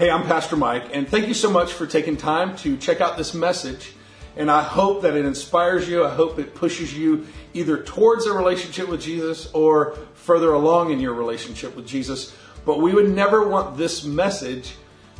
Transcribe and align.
Hey, 0.00 0.08
I'm 0.08 0.22
Pastor 0.22 0.56
Mike, 0.56 0.84
and 0.94 1.06
thank 1.06 1.28
you 1.28 1.34
so 1.34 1.50
much 1.50 1.74
for 1.74 1.86
taking 1.86 2.16
time 2.16 2.56
to 2.56 2.78
check 2.78 3.02
out 3.02 3.18
this 3.18 3.34
message. 3.34 3.92
And 4.34 4.50
I 4.50 4.62
hope 4.62 5.02
that 5.02 5.14
it 5.14 5.26
inspires 5.26 5.86
you. 5.86 6.06
I 6.06 6.08
hope 6.08 6.38
it 6.38 6.54
pushes 6.54 6.96
you 6.96 7.26
either 7.52 7.82
towards 7.82 8.24
a 8.24 8.32
relationship 8.32 8.88
with 8.88 9.02
Jesus 9.02 9.52
or 9.52 9.98
further 10.14 10.54
along 10.54 10.90
in 10.90 11.00
your 11.00 11.12
relationship 11.12 11.76
with 11.76 11.86
Jesus. 11.86 12.34
But 12.64 12.80
we 12.80 12.94
would 12.94 13.10
never 13.10 13.46
want 13.46 13.76
this 13.76 14.02
message 14.02 14.72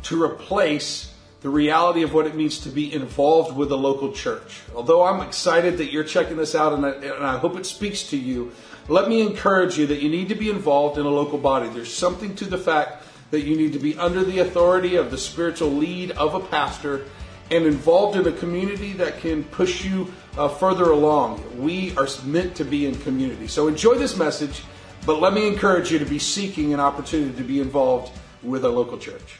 to 0.05 0.23
replace 0.23 1.13
the 1.41 1.49
reality 1.49 2.01
of 2.01 2.15
what 2.15 2.25
it 2.25 2.33
means 2.33 2.57
to 2.61 2.69
be 2.69 2.91
involved 2.91 3.55
with 3.55 3.71
a 3.71 3.75
local 3.75 4.11
church. 4.11 4.61
Although 4.75 5.03
I'm 5.03 5.21
excited 5.21 5.77
that 5.77 5.91
you're 5.91 6.03
checking 6.03 6.37
this 6.37 6.55
out 6.55 6.73
and 6.73 6.83
I, 6.87 6.89
and 6.93 7.23
I 7.23 7.37
hope 7.37 7.55
it 7.55 7.67
speaks 7.67 8.09
to 8.09 8.17
you, 8.17 8.51
let 8.87 9.07
me 9.07 9.21
encourage 9.21 9.77
you 9.77 9.85
that 9.85 10.01
you 10.01 10.09
need 10.09 10.29
to 10.29 10.35
be 10.35 10.49
involved 10.49 10.97
in 10.97 11.05
a 11.05 11.09
local 11.09 11.37
body. 11.37 11.69
There's 11.69 11.93
something 11.93 12.35
to 12.37 12.45
the 12.45 12.57
fact 12.57 13.03
that 13.31 13.41
you 13.41 13.55
need 13.55 13.73
to 13.73 13.79
be 13.79 13.97
under 13.97 14.23
the 14.23 14.39
authority 14.39 14.95
of 14.95 15.09
the 15.09 15.17
spiritual 15.17 15.71
lead 15.71 16.11
of 16.11 16.35
a 16.35 16.39
pastor 16.39 17.05
and 17.49 17.65
involved 17.65 18.17
in 18.17 18.27
a 18.27 18.31
community 18.31 18.93
that 18.93 19.19
can 19.19 19.43
push 19.45 19.83
you 19.83 20.11
uh, 20.37 20.47
further 20.47 20.91
along. 20.91 21.43
We 21.61 21.95
are 21.97 22.07
meant 22.25 22.55
to 22.55 22.63
be 22.63 22.85
in 22.85 22.95
community. 22.99 23.47
So 23.47 23.67
enjoy 23.67 23.95
this 23.95 24.15
message, 24.15 24.63
but 25.05 25.19
let 25.19 25.33
me 25.33 25.47
encourage 25.47 25.91
you 25.91 25.99
to 25.99 26.05
be 26.05 26.19
seeking 26.19 26.73
an 26.73 26.79
opportunity 26.79 27.35
to 27.35 27.43
be 27.43 27.59
involved 27.59 28.17
with 28.41 28.63
a 28.63 28.69
local 28.69 28.97
church. 28.97 29.39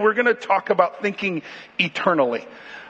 We're 0.00 0.14
going 0.14 0.26
to 0.26 0.34
talk 0.34 0.70
about 0.70 1.02
thinking 1.02 1.42
eternally. 1.78 2.46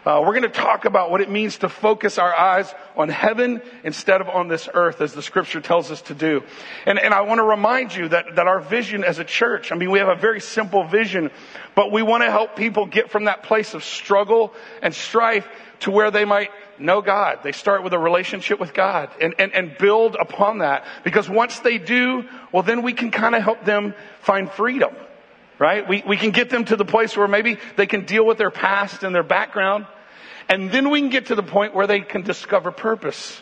Uh, 0.09 0.23
we're 0.23 0.33
going 0.33 0.43
to 0.43 0.49
talk 0.49 0.85
about 0.85 1.11
what 1.11 1.21
it 1.21 1.29
means 1.29 1.59
to 1.59 1.69
focus 1.69 2.19
our 2.19 2.35
eyes 2.35 2.73
on 2.97 3.09
heaven 3.09 3.61
instead 3.85 4.21
of 4.21 4.29
on 4.29 4.49
this 4.49 4.67
earth, 4.73 5.01
as 5.01 5.13
the 5.13 5.23
scripture 5.23 5.61
tells 5.61 5.91
us 5.91 6.01
to 6.01 6.15
do. 6.15 6.43
And, 6.87 6.99
and 6.99 7.13
I 7.13 7.23
want 7.23 7.41
to 7.41 7.45
remind 7.45 7.95
you 7.95 8.09
that, 8.09 8.37
that 8.37 8.47
our 8.47 8.61
vision 8.61 9.05
as 9.05 9.19
a 9.19 9.25
church, 9.25 9.71
I 9.73 9.75
mean, 9.75 9.91
we 9.91 9.99
have 9.99 10.09
a 10.09 10.15
very 10.15 10.41
simple 10.41 10.85
vision, 10.85 11.31
but 11.75 11.93
we 11.93 12.03
want 12.03 12.23
to 12.23 12.31
help 12.31 12.57
people 12.57 12.87
get 12.87 13.11
from 13.11 13.25
that 13.25 13.43
place 13.43 13.75
of 13.75 13.85
struggle 13.85 14.55
and 14.83 14.95
strife 14.95 15.47
to 15.81 15.91
where 15.91 16.11
they 16.11 16.25
might 16.25 16.53
know 16.79 17.03
God. 17.03 17.41
They 17.43 17.53
start 17.53 17.83
with 17.83 17.93
a 17.93 17.99
relationship 17.99 18.59
with 18.59 18.73
God 18.73 19.11
and, 19.21 19.35
and, 19.39 19.53
and 19.53 19.77
build 19.77 20.17
upon 20.19 20.59
that. 20.59 20.87
Because 21.05 21.29
once 21.29 21.59
they 21.59 21.77
do, 21.77 22.25
well, 22.53 22.63
then 22.63 22.83
we 22.83 22.93
can 22.93 23.11
kind 23.11 23.35
of 23.35 23.43
help 23.43 23.65
them 23.65 23.95
find 24.21 24.51
freedom 24.51 24.95
right? 25.59 25.89
We, 25.89 26.03
we 26.07 26.17
can 26.17 26.31
get 26.31 26.51
them 26.51 26.65
to 26.67 26.77
the 26.77 26.85
place 26.85 27.17
where 27.17 27.29
maybe 27.29 27.59
they 27.77 27.87
can 27.87 28.05
deal 28.05 28.25
with 28.25 28.39
their 28.39 28.51
past 28.51 29.03
and 29.03 29.15
their 29.15 29.23
background. 29.23 29.87
And 30.49 30.71
then 30.71 30.91
we 30.91 31.01
can 31.01 31.11
get 31.11 31.27
to 31.27 31.35
the 31.35 31.43
point 31.43 31.75
where 31.75 31.87
they 31.87 32.01
can 32.01 32.23
discover 32.23 32.71
purpose. 32.71 33.41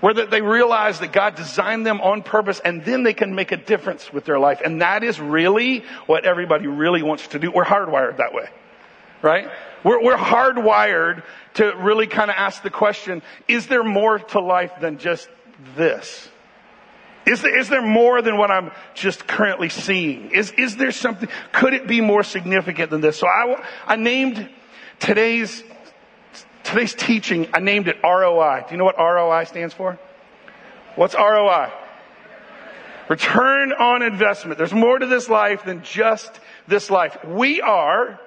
Where 0.00 0.14
they 0.14 0.42
realize 0.42 0.98
that 0.98 1.12
God 1.12 1.36
designed 1.36 1.86
them 1.86 2.00
on 2.00 2.22
purpose 2.22 2.60
and 2.64 2.84
then 2.84 3.04
they 3.04 3.14
can 3.14 3.36
make 3.36 3.52
a 3.52 3.56
difference 3.56 4.12
with 4.12 4.24
their 4.24 4.38
life. 4.38 4.60
And 4.64 4.82
that 4.82 5.04
is 5.04 5.20
really 5.20 5.84
what 6.06 6.24
everybody 6.24 6.66
really 6.66 7.02
wants 7.02 7.28
to 7.28 7.38
do. 7.38 7.52
We're 7.52 7.64
hardwired 7.64 8.16
that 8.16 8.34
way. 8.34 8.48
Right? 9.22 9.48
We're, 9.84 10.02
we're 10.02 10.16
hardwired 10.16 11.22
to 11.54 11.76
really 11.76 12.08
kind 12.08 12.30
of 12.30 12.36
ask 12.36 12.62
the 12.64 12.70
question, 12.70 13.22
is 13.46 13.68
there 13.68 13.84
more 13.84 14.18
to 14.18 14.40
life 14.40 14.72
than 14.80 14.98
just 14.98 15.28
this? 15.76 16.28
Is 17.26 17.42
there, 17.42 17.56
is 17.56 17.68
there 17.68 17.82
more 17.82 18.20
than 18.20 18.36
what 18.36 18.50
I'm 18.50 18.72
just 18.94 19.26
currently 19.26 19.68
seeing? 19.68 20.32
Is, 20.32 20.50
is 20.52 20.76
there 20.76 20.90
something, 20.90 21.28
could 21.52 21.72
it 21.72 21.86
be 21.86 22.00
more 22.00 22.24
significant 22.24 22.90
than 22.90 23.00
this? 23.00 23.18
So 23.18 23.26
I, 23.28 23.62
I 23.86 23.96
named 23.96 24.48
today's, 24.98 25.62
today's 26.64 26.94
teaching, 26.94 27.48
I 27.54 27.60
named 27.60 27.86
it 27.88 27.98
ROI. 28.02 28.64
Do 28.66 28.72
you 28.72 28.76
know 28.76 28.84
what 28.84 28.98
ROI 28.98 29.44
stands 29.44 29.72
for? 29.72 29.98
What's 30.96 31.14
ROI? 31.14 31.72
Return 33.08 33.72
on 33.72 34.02
investment. 34.02 34.58
There's 34.58 34.72
more 34.72 34.98
to 34.98 35.06
this 35.06 35.28
life 35.28 35.64
than 35.64 35.82
just 35.82 36.40
this 36.66 36.90
life. 36.90 37.16
We 37.24 37.60
are 37.60 38.18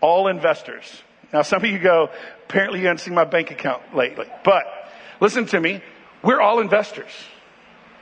all 0.00 0.28
investors. 0.28 1.02
Now 1.32 1.42
some 1.42 1.62
of 1.62 1.70
you 1.70 1.78
go, 1.78 2.10
apparently 2.44 2.80
you 2.80 2.86
haven't 2.86 3.00
seen 3.00 3.14
my 3.14 3.24
bank 3.24 3.50
account 3.50 3.94
lately. 3.94 4.26
But 4.44 4.64
listen 5.20 5.46
to 5.46 5.60
me. 5.60 5.82
We're 6.22 6.40
all 6.40 6.60
investors. 6.60 7.10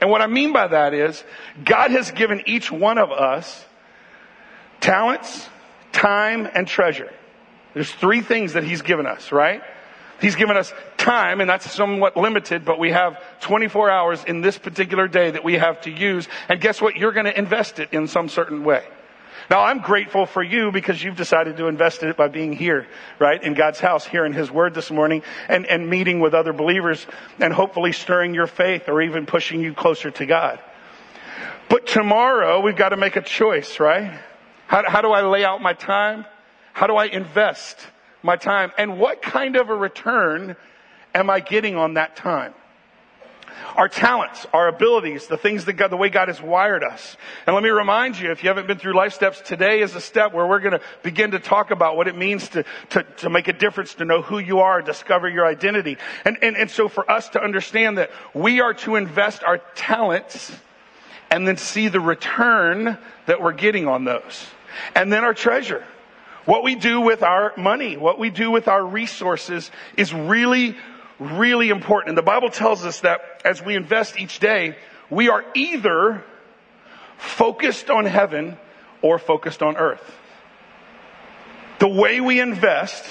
And 0.00 0.10
what 0.10 0.22
I 0.22 0.26
mean 0.26 0.53
by 0.53 0.69
that 0.69 0.94
is 0.94 1.22
God 1.64 1.91
has 1.91 2.10
given 2.10 2.42
each 2.47 2.70
one 2.70 2.98
of 2.98 3.10
us 3.10 3.64
talents, 4.81 5.48
time, 5.92 6.48
and 6.54 6.66
treasure. 6.69 7.12
There's 7.75 7.91
three 7.91 8.20
things 8.20 8.53
that 8.53 8.64
He's 8.64 8.82
given 8.82 9.06
us, 9.06 9.32
right? 9.32 9.62
He's 10.20 10.34
given 10.34 10.56
us 10.56 10.72
time, 10.97 11.41
and 11.41 11.48
that's 11.48 11.70
somewhat 11.70 12.16
limited, 12.16 12.64
but 12.64 12.78
we 12.78 12.91
have 12.91 13.22
24 13.41 13.88
hours 13.88 14.25
in 14.25 14.41
this 14.41 14.59
particular 14.59 15.06
day 15.06 15.31
that 15.31 15.44
we 15.44 15.54
have 15.54 15.81
to 15.82 15.91
use. 15.91 16.28
And 16.48 16.60
guess 16.60 16.80
what? 16.80 16.97
You're 16.97 17.12
going 17.12 17.26
to 17.26 17.38
invest 17.38 17.78
it 17.78 17.91
in 17.92 18.09
some 18.09 18.28
certain 18.28 18.65
way. 18.65 18.84
Now 19.50 19.62
I'm 19.62 19.81
grateful 19.81 20.26
for 20.26 20.42
you 20.42 20.70
because 20.70 21.03
you've 21.03 21.16
decided 21.16 21.56
to 21.56 21.69
invest 21.69 22.03
in 22.03 22.10
it 22.10 22.16
by 22.16 22.28
being 22.28 22.53
here, 22.53 22.86
right? 23.19 23.42
In 23.42 23.54
God's 23.54 23.81
house, 23.81 24.04
hearing 24.06 24.34
His 24.34 24.50
Word 24.50 24.75
this 24.75 24.91
morning 24.91 25.22
and, 25.48 25.64
and 25.66 25.88
meeting 25.88 26.20
with 26.20 26.34
other 26.34 26.53
believers 26.53 27.06
and 27.41 27.53
hopefully 27.53 27.92
stirring 27.92 28.34
your 28.34 28.47
faith 28.47 28.88
or 28.88 29.00
even 29.00 29.25
pushing 29.25 29.60
you 29.62 29.72
closer 29.72 30.10
to 30.10 30.26
God. 30.26 30.60
But 31.70 31.86
tomorrow 31.86 32.60
we've 32.60 32.76
got 32.76 32.91
to 32.91 32.97
make 32.97 33.16
a 33.16 33.22
choice, 33.22 33.81
right? 33.81 34.20
How, 34.66 34.88
how 34.88 35.00
do 35.00 35.12
I 35.12 35.22
lay 35.22 35.44
out 35.44 35.62
my 35.62 35.72
time? 35.72 36.26
How 36.75 36.86
do 36.86 36.97
I 36.97 37.06
invest 37.06 37.78
my 38.22 38.36
time? 38.36 38.70
And 38.76 38.98
what 38.98 39.22
kind 39.22 39.56
of 39.56 39.70
a 39.70 39.75
return 39.75 40.56
am 41.15 41.30
I 41.30 41.41
getting 41.41 41.75
on 41.76 41.94
that 41.94 42.16
time? 42.16 42.54
Our 43.77 43.89
talents, 43.89 44.47
our 44.53 44.69
abilities, 44.69 45.27
the 45.27 45.37
things 45.37 45.65
that 45.67 45.75
God, 45.75 45.91
the 45.91 45.97
way 45.97 46.09
God 46.09 46.29
has 46.29 46.41
wired 46.41 46.83
us. 46.83 47.17
And 47.47 47.55
let 47.55 47.63
me 47.63 47.71
remind 47.71 48.19
you, 48.19 48.31
if 48.31 48.43
you 48.43 48.49
haven't 48.49 48.67
been 48.67 48.79
through 48.79 48.95
life 48.95 49.13
steps, 49.13 49.41
today 49.41 49.81
is 49.81 49.95
a 49.95 50.01
step 50.01 50.33
where 50.33 50.47
we're 50.47 50.61
going 50.61 50.79
to 50.79 50.81
begin 51.03 51.33
to 51.33 51.39
talk 51.39 51.71
about 51.71 51.97
what 51.97 52.09
it 52.09 52.17
means 52.17 52.49
to, 52.51 52.65
to, 52.91 53.03
to 53.19 53.31
make 53.31 53.49
a 53.49 53.53
difference, 53.53 53.95
to 53.95 54.05
know 54.05 54.23
who 54.23 54.39
you 54.39 54.61
are, 54.61 54.83
discover 54.83 55.29
your 55.29 55.47
identity. 55.47 55.97
And, 56.25 56.39
and, 56.43 56.57
and 56.57 56.71
so 56.71 56.89
for 56.89 57.09
us 57.11 57.29
to 57.31 57.43
understand 57.43 57.99
that 57.99 58.11
we 58.35 58.61
are 58.61 58.75
to 58.75 58.97
invest 58.97 59.45
our 59.45 59.59
talents 59.75 60.53
and 61.31 61.47
then 61.47 61.57
see 61.57 61.89
the 61.89 62.01
return 62.01 62.99
that 63.27 63.43
we're 63.43 63.53
getting 63.53 63.87
on 63.87 64.05
those. 64.05 64.47
And 64.95 65.13
then 65.13 65.25
our 65.25 65.35
treasure. 65.35 65.85
What 66.45 66.63
we 66.63 66.77
do 66.77 67.03
with 67.03 67.22
our 67.22 67.53
money, 67.59 67.99
what 67.99 68.19
we 68.19 68.31
do 68.31 68.51
with 68.51 68.69
our 68.69 68.83
resources 68.83 69.71
is 69.99 70.15
really 70.15 70.77
really 71.18 71.70
important. 71.70 72.10
And 72.10 72.18
the 72.18 72.22
Bible 72.22 72.50
tells 72.50 72.84
us 72.84 73.00
that 73.00 73.20
as 73.44 73.62
we 73.62 73.74
invest 73.74 74.18
each 74.18 74.38
day, 74.38 74.76
we 75.10 75.28
are 75.28 75.44
either 75.54 76.24
focused 77.16 77.91
on 77.91 78.04
heaven 78.04 78.56
or 79.03 79.18
focused 79.18 79.62
on 79.62 79.76
earth. 79.76 80.03
The 81.78 81.88
way 81.88 82.20
we 82.20 82.41
invest, 82.41 83.04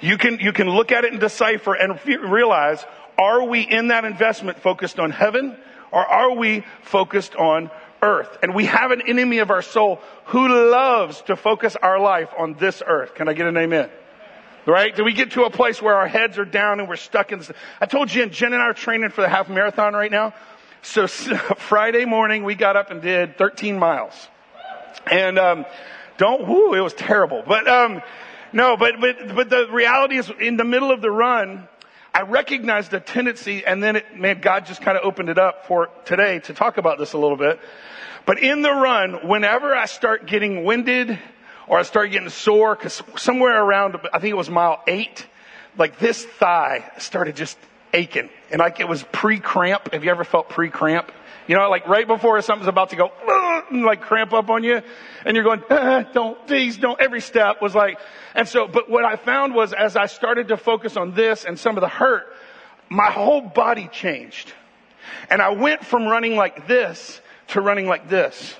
you 0.00 0.18
can, 0.18 0.38
you 0.40 0.52
can 0.52 0.68
look 0.68 0.92
at 0.92 1.04
it 1.04 1.12
and 1.12 1.20
decipher 1.20 1.74
and 1.74 1.98
realize, 2.06 2.84
are 3.18 3.44
we 3.44 3.62
in 3.62 3.88
that 3.88 4.04
investment 4.04 4.60
focused 4.60 4.98
on 4.98 5.10
heaven 5.10 5.56
or 5.92 6.04
are 6.04 6.34
we 6.34 6.64
focused 6.82 7.36
on 7.36 7.70
earth? 8.02 8.38
And 8.42 8.54
we 8.54 8.66
have 8.66 8.90
an 8.90 9.02
enemy 9.06 9.38
of 9.38 9.50
our 9.50 9.62
soul 9.62 10.00
who 10.26 10.48
loves 10.70 11.22
to 11.22 11.36
focus 11.36 11.76
our 11.76 12.00
life 12.00 12.30
on 12.36 12.54
this 12.54 12.82
earth. 12.84 13.14
Can 13.14 13.28
I 13.28 13.32
get 13.32 13.46
an 13.46 13.56
amen? 13.56 13.90
Right? 14.66 14.96
Do 14.96 15.04
we 15.04 15.12
get 15.12 15.32
to 15.32 15.44
a 15.44 15.50
place 15.50 15.82
where 15.82 15.94
our 15.94 16.08
heads 16.08 16.38
are 16.38 16.44
down 16.46 16.80
and 16.80 16.88
we're 16.88 16.96
stuck 16.96 17.32
in 17.32 17.38
this? 17.38 17.52
I 17.80 17.86
told 17.86 18.08
Jen, 18.08 18.30
Jen 18.30 18.54
and 18.54 18.62
I 18.62 18.66
are 18.66 18.72
training 18.72 19.10
for 19.10 19.20
the 19.20 19.28
half 19.28 19.48
marathon 19.48 19.92
right 19.92 20.10
now. 20.10 20.32
So 20.80 21.06
Friday 21.58 22.06
morning 22.06 22.44
we 22.44 22.54
got 22.54 22.76
up 22.76 22.90
and 22.90 23.02
did 23.02 23.36
13 23.36 23.78
miles. 23.78 24.14
And, 25.10 25.38
um, 25.38 25.66
don't, 26.16 26.46
whoo, 26.46 26.74
it 26.74 26.80
was 26.80 26.94
terrible. 26.94 27.42
But, 27.46 27.68
um, 27.68 28.00
no, 28.52 28.76
but, 28.76 29.00
but, 29.00 29.34
but 29.34 29.50
the 29.50 29.68
reality 29.70 30.16
is 30.16 30.30
in 30.40 30.56
the 30.56 30.64
middle 30.64 30.90
of 30.90 31.02
the 31.02 31.10
run, 31.10 31.68
I 32.14 32.22
recognized 32.22 32.94
a 32.94 33.00
tendency 33.00 33.66
and 33.66 33.82
then 33.82 33.96
it, 33.96 34.16
man, 34.16 34.40
God 34.40 34.66
just 34.66 34.80
kind 34.80 34.96
of 34.96 35.04
opened 35.04 35.28
it 35.28 35.38
up 35.38 35.66
for 35.66 35.90
today 36.04 36.38
to 36.40 36.54
talk 36.54 36.78
about 36.78 36.98
this 36.98 37.12
a 37.12 37.18
little 37.18 37.36
bit. 37.36 37.58
But 38.24 38.38
in 38.38 38.62
the 38.62 38.70
run, 38.70 39.26
whenever 39.26 39.74
I 39.74 39.86
start 39.86 40.26
getting 40.26 40.64
winded 40.64 41.18
or 41.66 41.78
I 41.78 41.82
started 41.82 42.10
getting 42.10 42.28
sore, 42.28 42.76
cause 42.76 43.02
somewhere 43.16 43.62
around, 43.62 43.96
I 44.12 44.18
think 44.18 44.32
it 44.32 44.36
was 44.36 44.50
mile 44.50 44.82
eight, 44.86 45.26
like 45.76 45.98
this 45.98 46.24
thigh 46.24 46.90
started 46.98 47.36
just 47.36 47.58
aching. 47.92 48.28
And 48.50 48.58
like 48.60 48.80
it 48.80 48.88
was 48.88 49.02
pre-cramp. 49.12 49.92
Have 49.92 50.04
you 50.04 50.10
ever 50.10 50.24
felt 50.24 50.48
pre-cramp? 50.48 51.10
You 51.46 51.56
know, 51.56 51.68
like 51.68 51.86
right 51.86 52.06
before 52.06 52.40
something's 52.40 52.68
about 52.68 52.90
to 52.90 52.96
go, 52.96 53.12
and 53.70 53.84
like 53.84 54.00
cramp 54.00 54.32
up 54.32 54.48
on 54.48 54.64
you, 54.64 54.80
and 55.26 55.34
you're 55.36 55.44
going, 55.44 55.62
ah, 55.68 56.02
don't, 56.12 56.46
please, 56.46 56.78
don't. 56.78 56.98
Every 57.00 57.20
step 57.20 57.60
was 57.60 57.74
like, 57.74 57.98
and 58.34 58.48
so, 58.48 58.66
but 58.66 58.88
what 58.88 59.04
I 59.04 59.16
found 59.16 59.54
was 59.54 59.72
as 59.74 59.94
I 59.94 60.06
started 60.06 60.48
to 60.48 60.56
focus 60.56 60.96
on 60.96 61.12
this 61.12 61.44
and 61.44 61.58
some 61.58 61.76
of 61.76 61.82
the 61.82 61.88
hurt, 61.88 62.24
my 62.88 63.10
whole 63.10 63.42
body 63.42 63.88
changed. 63.92 64.52
And 65.28 65.42
I 65.42 65.50
went 65.50 65.84
from 65.84 66.06
running 66.06 66.34
like 66.34 66.66
this 66.66 67.20
to 67.48 67.60
running 67.60 67.86
like 67.86 68.08
this. 68.08 68.54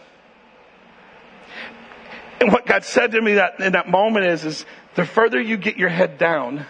And 2.45 2.53
what 2.53 2.67
God 2.67 2.85
said 2.85 3.13
to 3.13 3.23
me 3.23 3.37
that 3.37 3.59
in 3.59 3.73
that 3.73 3.89
moment 3.89 4.27
is, 4.27 4.45
is 4.45 4.67
the 4.97 5.07
further 5.07 5.41
you 5.41 5.57
get 5.57 5.79
your 5.79 5.89
head 5.89 6.19
down, 6.19 6.67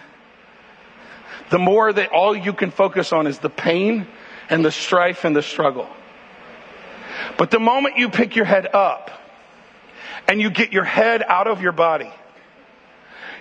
the 1.49 1.59
more 1.59 1.91
that 1.91 2.13
all 2.13 2.33
you 2.33 2.53
can 2.53 2.71
focus 2.71 3.11
on 3.11 3.27
is 3.27 3.39
the 3.39 3.49
pain 3.49 4.07
and 4.49 4.63
the 4.63 4.71
strife 4.71 5.25
and 5.25 5.35
the 5.35 5.41
struggle. 5.41 5.89
But 7.37 7.51
the 7.51 7.59
moment 7.59 7.97
you 7.97 8.07
pick 8.07 8.37
your 8.37 8.45
head 8.45 8.73
up 8.73 9.11
and 10.29 10.39
you 10.39 10.49
get 10.49 10.71
your 10.71 10.85
head 10.85 11.21
out 11.21 11.47
of 11.47 11.61
your 11.61 11.73
body, 11.73 12.09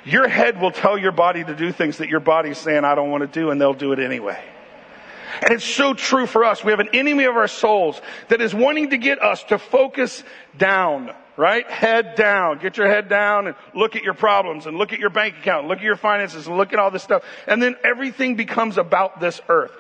your 0.05 0.27
head 0.27 0.61
will 0.61 0.73
tell 0.73 0.99
your 0.99 1.13
body 1.13 1.45
to 1.45 1.55
do 1.55 1.71
things 1.71 1.99
that 1.99 2.09
your 2.09 2.19
body's 2.19 2.59
saying, 2.59 2.85
I 2.85 2.97
don't 2.97 3.13
want 3.13 3.21
to 3.21 3.29
do, 3.29 3.51
and 3.51 3.61
they'll 3.61 3.75
do 3.75 3.93
it 3.93 4.01
anyway. 4.01 4.43
And 5.41 5.53
it's 5.53 5.65
so 5.65 5.95
true 5.95 6.27
for 6.27 6.45
us. 6.45 6.65
We 6.65 6.73
have 6.73 6.81
an 6.81 6.91
enemy 6.93 7.27
of 7.27 7.37
our 7.37 7.47
souls 7.47 8.03
that 8.27 8.41
is 8.41 8.53
wanting 8.53 8.91
to 8.91 8.99
get 8.99 9.23
us 9.23 9.45
to 9.45 9.59
focus 9.59 10.25
down, 10.59 11.15
right? 11.37 11.69
Head 11.71 12.15
down. 12.15 12.59
Get 12.59 12.77
your 12.77 12.89
head 12.89 13.09
down 13.09 13.47
and 13.47 13.57
look 13.75 13.97
at 13.97 14.03
your 14.03 14.15
problems 14.15 14.67
and 14.67 14.77
look 14.77 14.93
at 14.93 14.99
your 14.99 15.11
bank 15.11 15.37
account, 15.39 15.67
look 15.67 15.79
at 15.79 15.85
your 15.85 15.97
finances 15.97 16.47
look 16.49 16.73
at 16.73 16.79
all 16.79 16.91
this 16.91 17.03
stuff. 17.03 17.25
And 17.47 17.63
then 17.63 17.77
everything 17.83 18.37
becomes 18.37 18.79
about 18.79 19.21
this 19.21 19.41
earth. 19.49 19.73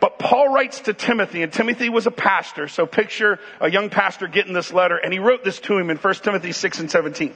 But 0.00 0.18
Paul 0.18 0.52
writes 0.52 0.80
to 0.80 0.92
Timothy, 0.92 1.42
and 1.42 1.52
Timothy 1.52 1.88
was 1.88 2.06
a 2.06 2.10
pastor, 2.10 2.68
so 2.68 2.84
picture 2.84 3.38
a 3.60 3.70
young 3.70 3.88
pastor 3.88 4.28
getting 4.28 4.52
this 4.52 4.72
letter, 4.72 4.96
and 4.96 5.12
he 5.12 5.18
wrote 5.18 5.44
this 5.44 5.60
to 5.60 5.78
him 5.78 5.88
in 5.88 5.96
1 5.96 6.14
Timothy 6.16 6.52
6 6.52 6.80
and 6.80 6.90
17. 6.90 7.34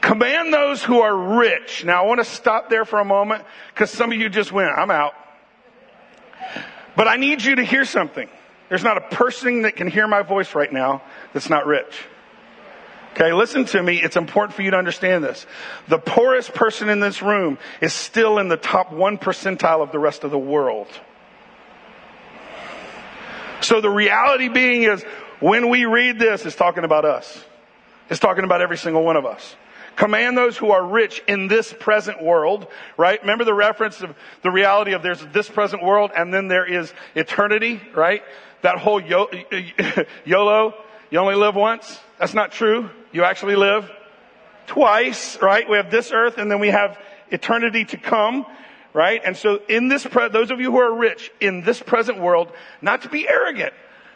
Command 0.00 0.52
those 0.52 0.82
who 0.82 1.00
are 1.00 1.38
rich. 1.38 1.84
Now 1.84 2.02
I 2.02 2.06
want 2.06 2.18
to 2.18 2.24
stop 2.24 2.68
there 2.70 2.84
for 2.84 2.98
a 2.98 3.04
moment, 3.04 3.44
because 3.72 3.90
some 3.90 4.10
of 4.10 4.18
you 4.18 4.28
just 4.28 4.50
went, 4.50 4.70
I'm 4.70 4.90
out. 4.90 5.14
But 6.96 7.06
I 7.06 7.16
need 7.16 7.44
you 7.44 7.56
to 7.56 7.62
hear 7.62 7.84
something. 7.84 8.28
There's 8.68 8.82
not 8.82 8.96
a 8.96 9.14
person 9.14 9.62
that 9.62 9.76
can 9.76 9.86
hear 9.86 10.08
my 10.08 10.22
voice 10.22 10.54
right 10.54 10.72
now 10.72 11.02
that's 11.32 11.48
not 11.48 11.66
rich. 11.66 12.06
Okay, 13.12 13.32
listen 13.32 13.64
to 13.66 13.82
me. 13.82 13.96
It's 13.96 14.16
important 14.16 14.54
for 14.54 14.62
you 14.62 14.70
to 14.70 14.76
understand 14.76 15.24
this. 15.24 15.46
The 15.88 15.98
poorest 15.98 16.54
person 16.54 16.88
in 16.88 17.00
this 17.00 17.20
room 17.20 17.58
is 17.80 17.92
still 17.92 18.38
in 18.38 18.48
the 18.48 18.56
top 18.56 18.92
one 18.92 19.18
percentile 19.18 19.82
of 19.82 19.92
the 19.92 19.98
rest 19.98 20.24
of 20.24 20.30
the 20.30 20.38
world. 20.38 20.88
So 23.60 23.80
the 23.80 23.90
reality 23.90 24.48
being 24.48 24.84
is 24.84 25.02
when 25.40 25.68
we 25.68 25.84
read 25.84 26.18
this, 26.18 26.46
it's 26.46 26.54
talking 26.56 26.84
about 26.84 27.04
us. 27.04 27.44
It's 28.08 28.20
talking 28.20 28.44
about 28.44 28.62
every 28.62 28.76
single 28.76 29.04
one 29.04 29.16
of 29.16 29.26
us. 29.26 29.56
Command 29.96 30.38
those 30.38 30.56
who 30.56 30.70
are 30.70 30.86
rich 30.86 31.20
in 31.26 31.48
this 31.48 31.72
present 31.72 32.22
world, 32.22 32.68
right? 32.96 33.20
Remember 33.20 33.44
the 33.44 33.52
reference 33.52 34.00
of 34.00 34.14
the 34.42 34.50
reality 34.50 34.92
of 34.92 35.02
there's 35.02 35.24
this 35.32 35.48
present 35.48 35.82
world 35.82 36.12
and 36.16 36.32
then 36.32 36.46
there 36.46 36.64
is 36.64 36.94
eternity, 37.16 37.80
right? 37.96 38.22
That 38.62 38.78
whole 38.78 39.00
YOLO, 40.24 40.74
you 41.10 41.18
only 41.18 41.34
live 41.34 41.56
once. 41.56 41.98
That's 42.18 42.34
not 42.34 42.52
true. 42.52 42.90
You 43.12 43.24
actually 43.24 43.56
live 43.56 43.90
twice, 44.66 45.40
right? 45.40 45.68
We 45.68 45.76
have 45.76 45.90
this 45.90 46.12
earth 46.12 46.38
and 46.38 46.50
then 46.50 46.60
we 46.60 46.68
have 46.68 46.98
eternity 47.30 47.84
to 47.86 47.96
come 47.96 48.46
right? 48.92 49.20
And 49.24 49.36
so 49.36 49.60
in 49.68 49.88
this, 49.88 50.04
pre- 50.04 50.28
those 50.28 50.50
of 50.50 50.60
you 50.60 50.72
who 50.72 50.78
are 50.78 50.94
rich 50.94 51.30
in 51.40 51.62
this 51.62 51.80
present 51.80 52.18
world, 52.18 52.52
not 52.82 53.02
to 53.02 53.08
be 53.08 53.28
arrogant, 53.28 53.72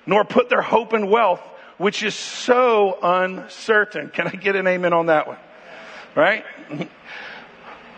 nor 0.07 0.25
put 0.25 0.49
their 0.49 0.63
hope 0.63 0.93
in 0.93 1.09
wealth, 1.09 1.41
which 1.79 2.03
is 2.03 2.15
so 2.15 2.99
uncertain. 3.03 4.09
Can 4.11 4.27
I 4.27 4.33
get 4.33 4.57
an 4.57 4.67
amen 4.67 4.93
on 4.93 5.07
that 5.07 5.27
one? 5.27 5.39
Right? 6.15 6.45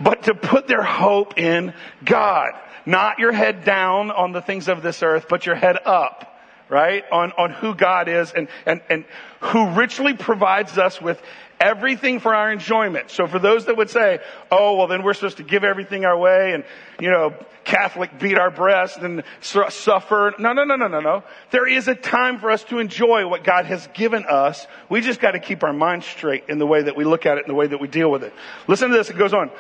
but 0.01 0.25
to 0.25 0.35
put 0.35 0.67
their 0.67 0.83
hope 0.83 1.39
in 1.39 1.73
God. 2.05 2.53
Not 2.87 3.19
your 3.19 3.33
head 3.33 3.65
down 3.65 4.11
on 4.11 4.33
the 4.33 4.43
things 4.43 4.69
of 4.69 4.83
this 4.83 5.03
earth, 5.03 5.27
but 5.29 5.47
your 5.47 5.55
head 5.55 5.79
up 5.87 6.34
right? 6.69 7.05
On, 7.11 7.33
on 7.33 7.51
who 7.51 7.75
God 7.75 8.09
is 8.09 8.33
and, 8.33 8.49
and, 8.67 8.81
and 8.89 9.05
who 9.41 9.71
richly 9.71 10.15
provides 10.15 10.79
us 10.79 11.01
with 11.01 11.21
everything 11.61 12.21
for 12.21 12.35
our 12.35 12.53
enjoyment. 12.53 13.11
So 13.11 13.27
for 13.27 13.39
those 13.39 13.67
that 13.67 13.77
would 13.77 13.91
say, 13.91 14.21
oh, 14.51 14.77
well 14.77 14.87
then 14.87 15.03
we're 15.03 15.15
supposed 15.15 15.37
to 15.37 15.43
give 15.43 15.65
everything 15.65 16.05
our 16.05 16.19
way 16.19 16.53
and, 16.53 16.65
you 17.01 17.11
know, 17.11 17.35
Catholic 17.65 18.19
beat 18.19 18.37
our 18.37 18.51
breast 18.51 18.99
and 18.99 19.23
suffer. 19.41 20.35
No, 20.39 20.53
no, 20.53 20.65
no, 20.65 20.77
no, 20.77 20.89
no, 20.89 21.01
no. 21.01 21.25
There 21.51 21.67
is 21.67 21.89
a 21.89 21.95
time 21.95 22.39
for 22.39 22.51
us 22.51 22.63
to 22.65 22.79
enjoy 22.79 23.27
what 23.27 23.43
God 23.45 23.65
has 23.67 23.89
given 23.95 24.25
us. 24.29 24.67
We 24.91 25.01
just 25.01 25.21
got 25.21 25.33
to 25.33 25.41
keep 25.41 25.63
our 25.63 25.73
minds 25.73 26.07
straight 26.07 26.45
in 26.49 26.59
the 26.59 26.67
way 26.67 26.83
that 26.83 26.97
we 26.97 27.05
look 27.05 27.25
at 27.25 27.39
it 27.39 27.45
and 27.45 27.51
the 27.51 27.57
way 27.57 27.67
that 27.67 27.81
we 27.81 27.89
deal 27.89 28.11
with 28.11 28.23
it. 28.23 28.35
Listen 28.69 28.91
to 28.91 28.97
this. 28.97 29.09
It 29.09 29.17
goes 29.17 29.33
on. 29.33 29.51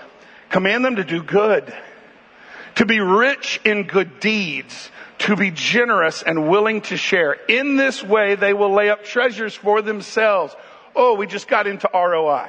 Command 0.50 0.84
them 0.84 0.96
to 0.96 1.04
do 1.04 1.22
good, 1.22 1.74
to 2.76 2.86
be 2.86 3.00
rich 3.00 3.60
in 3.64 3.84
good 3.84 4.20
deeds, 4.20 4.90
to 5.18 5.36
be 5.36 5.50
generous 5.50 6.22
and 6.22 6.48
willing 6.48 6.80
to 6.82 6.96
share. 6.96 7.32
In 7.48 7.76
this 7.76 8.02
way, 8.02 8.34
they 8.34 8.52
will 8.52 8.72
lay 8.72 8.90
up 8.90 9.04
treasures 9.04 9.54
for 9.54 9.82
themselves 9.82 10.54
oh, 10.96 11.14
we 11.14 11.26
just 11.26 11.48
got 11.48 11.66
into 11.66 11.88
ROI. 11.92 12.48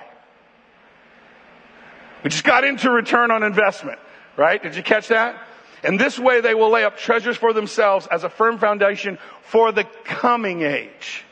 We 2.23 2.29
just 2.29 2.43
got 2.43 2.63
into 2.63 2.89
return 2.89 3.31
on 3.31 3.43
investment, 3.43 3.99
right? 4.37 4.61
Did 4.61 4.75
you 4.75 4.83
catch 4.83 5.09
that? 5.09 5.41
And 5.83 5.99
this 5.99 6.17
way 6.17 6.41
they 6.41 6.55
will 6.55 6.71
lay 6.71 6.83
up 6.83 6.97
treasures 6.97 7.37
for 7.37 7.53
themselves 7.53 8.07
as 8.07 8.23
a 8.23 8.29
firm 8.29 8.57
foundation 8.57 9.19
for 9.43 9.71
the 9.71 9.83
coming 10.03 10.63
age. 10.63 11.23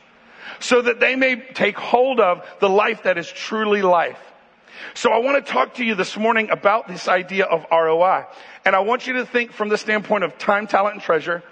So 0.60 0.82
that 0.82 1.00
they 1.00 1.16
may 1.16 1.36
take 1.36 1.76
hold 1.76 2.20
of 2.20 2.46
the 2.60 2.68
life 2.68 3.02
that 3.02 3.18
is 3.18 3.30
truly 3.30 3.82
life. 3.82 4.20
So 4.94 5.10
I 5.10 5.18
want 5.18 5.44
to 5.44 5.52
talk 5.52 5.74
to 5.74 5.84
you 5.84 5.94
this 5.94 6.16
morning 6.16 6.50
about 6.50 6.88
this 6.88 7.08
idea 7.08 7.44
of 7.44 7.66
ROI. 7.70 8.26
And 8.64 8.74
I 8.74 8.80
want 8.80 9.06
you 9.06 9.14
to 9.14 9.26
think 9.26 9.52
from 9.52 9.68
the 9.68 9.78
standpoint 9.78 10.24
of 10.24 10.38
time, 10.38 10.66
talent, 10.66 10.94
and 10.94 11.02
treasure 11.02 11.42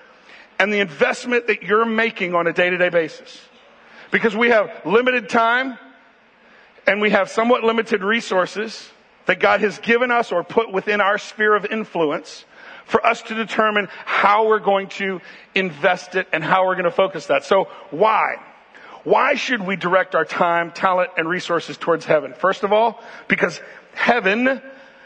and 0.58 0.72
the 0.72 0.80
investment 0.80 1.46
that 1.48 1.62
you're 1.62 1.84
making 1.84 2.34
on 2.34 2.46
a 2.46 2.52
day 2.52 2.70
to 2.70 2.76
day 2.76 2.88
basis. 2.88 3.40
Because 4.10 4.36
we 4.36 4.50
have 4.50 4.70
limited 4.84 5.28
time 5.28 5.78
and 6.86 7.00
we 7.00 7.10
have 7.10 7.30
somewhat 7.30 7.64
limited 7.64 8.02
resources 8.02 8.90
that 9.26 9.40
God 9.40 9.60
has 9.60 9.78
given 9.78 10.10
us 10.10 10.32
or 10.32 10.44
put 10.44 10.72
within 10.72 11.00
our 11.00 11.18
sphere 11.18 11.54
of 11.54 11.64
influence 11.66 12.44
for 12.84 13.04
us 13.06 13.22
to 13.22 13.34
determine 13.34 13.88
how 14.04 14.46
we're 14.46 14.58
going 14.58 14.88
to 14.88 15.20
invest 15.54 16.14
it 16.14 16.28
and 16.32 16.42
how 16.42 16.66
we're 16.66 16.74
going 16.74 16.84
to 16.84 16.90
focus 16.90 17.26
that. 17.26 17.44
So 17.44 17.68
why? 17.90 18.36
Why 19.04 19.34
should 19.34 19.66
we 19.66 19.76
direct 19.76 20.14
our 20.14 20.24
time, 20.24 20.70
talent, 20.70 21.10
and 21.16 21.28
resources 21.28 21.76
towards 21.76 22.04
heaven? 22.04 22.34
First 22.34 22.62
of 22.62 22.72
all, 22.72 23.02
because 23.26 23.60
heaven, 23.94 24.62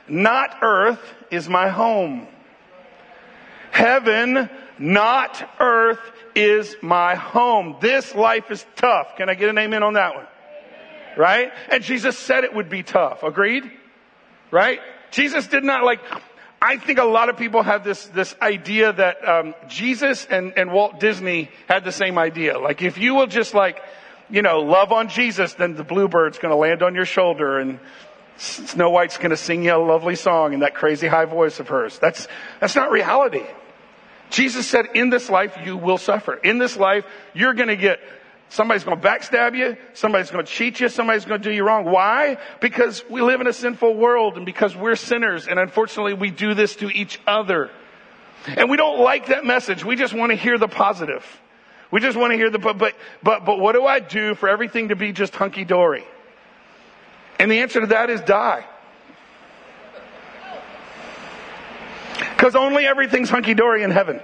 not 0.06 0.58
earth, 0.62 1.00
is 1.30 1.48
my 1.48 1.68
home. 1.68 2.26
Heaven, 3.70 4.50
not 4.78 5.50
earth, 5.60 6.00
is 6.34 6.76
my 6.82 7.14
home. 7.14 7.76
This 7.80 8.14
life 8.14 8.50
is 8.50 8.64
tough. 8.76 9.16
Can 9.16 9.30
I 9.30 9.34
get 9.34 9.48
an 9.48 9.58
amen 9.58 9.82
on 9.82 9.94
that 9.94 10.14
one? 10.14 10.26
Right? 11.16 11.50
And 11.70 11.82
Jesus 11.82 12.18
said 12.18 12.44
it 12.44 12.54
would 12.54 12.68
be 12.68 12.82
tough. 12.82 13.22
Agreed? 13.22 13.70
Right? 14.50 14.80
Jesus 15.10 15.46
did 15.46 15.64
not 15.64 15.84
like, 15.84 16.00
I 16.66 16.78
think 16.78 16.98
a 16.98 17.04
lot 17.04 17.28
of 17.28 17.36
people 17.36 17.62
have 17.62 17.84
this, 17.84 18.06
this 18.06 18.34
idea 18.42 18.92
that, 18.92 19.26
um, 19.26 19.54
Jesus 19.68 20.26
and, 20.26 20.52
and 20.58 20.72
Walt 20.72 20.98
Disney 20.98 21.48
had 21.68 21.84
the 21.84 21.92
same 21.92 22.18
idea. 22.18 22.58
Like 22.58 22.82
if 22.82 22.98
you 22.98 23.14
will 23.14 23.28
just 23.28 23.54
like, 23.54 23.80
you 24.28 24.42
know, 24.42 24.58
love 24.58 24.90
on 24.90 25.08
Jesus, 25.08 25.54
then 25.54 25.76
the 25.76 25.84
bluebird's 25.84 26.38
gonna 26.38 26.56
land 26.56 26.82
on 26.82 26.96
your 26.96 27.04
shoulder 27.04 27.60
and 27.60 27.78
Snow 28.36 28.90
White's 28.90 29.16
gonna 29.16 29.36
sing 29.36 29.62
you 29.62 29.76
a 29.76 29.78
lovely 29.78 30.16
song 30.16 30.54
in 30.54 30.60
that 30.60 30.74
crazy 30.74 31.06
high 31.06 31.26
voice 31.26 31.60
of 31.60 31.68
hers. 31.68 32.00
That's, 32.00 32.26
that's 32.58 32.74
not 32.74 32.90
reality. 32.90 33.44
Jesus 34.30 34.66
said, 34.66 34.86
in 34.94 35.08
this 35.10 35.30
life, 35.30 35.56
you 35.64 35.76
will 35.76 35.98
suffer. 35.98 36.34
In 36.34 36.58
this 36.58 36.76
life, 36.76 37.04
you're 37.32 37.54
going 37.54 37.68
to 37.68 37.76
get 37.76 38.00
Somebody's 38.48 38.84
going 38.84 39.00
to 39.00 39.06
backstab 39.06 39.56
you. 39.56 39.76
Somebody's 39.94 40.30
going 40.30 40.44
to 40.44 40.50
cheat 40.50 40.80
you. 40.80 40.88
Somebody's 40.88 41.24
going 41.24 41.42
to 41.42 41.48
do 41.48 41.54
you 41.54 41.64
wrong. 41.64 41.84
Why? 41.84 42.38
Because 42.60 43.04
we 43.10 43.20
live 43.20 43.40
in 43.40 43.46
a 43.46 43.52
sinful 43.52 43.96
world 43.96 44.36
and 44.36 44.46
because 44.46 44.76
we're 44.76 44.96
sinners. 44.96 45.48
And 45.48 45.58
unfortunately, 45.58 46.14
we 46.14 46.30
do 46.30 46.54
this 46.54 46.76
to 46.76 46.88
each 46.88 47.20
other. 47.26 47.70
And 48.46 48.70
we 48.70 48.76
don't 48.76 49.00
like 49.00 49.26
that 49.26 49.44
message. 49.44 49.84
We 49.84 49.96
just 49.96 50.14
want 50.14 50.30
to 50.30 50.36
hear 50.36 50.58
the 50.58 50.68
positive. 50.68 51.24
We 51.90 52.00
just 52.00 52.16
want 52.16 52.32
to 52.32 52.36
hear 52.36 52.50
the, 52.50 52.58
but, 52.58 52.78
but, 52.78 52.94
but, 53.22 53.44
but 53.44 53.58
what 53.58 53.72
do 53.72 53.84
I 53.84 54.00
do 54.00 54.34
for 54.34 54.48
everything 54.48 54.88
to 54.88 54.96
be 54.96 55.12
just 55.12 55.34
hunky 55.34 55.64
dory? 55.64 56.04
And 57.38 57.50
the 57.50 57.60
answer 57.60 57.80
to 57.80 57.88
that 57.88 58.10
is 58.10 58.20
die. 58.22 58.64
Because 62.36 62.54
only 62.54 62.86
everything's 62.86 63.30
hunky 63.30 63.54
dory 63.54 63.82
in 63.82 63.90
heaven. 63.90 64.20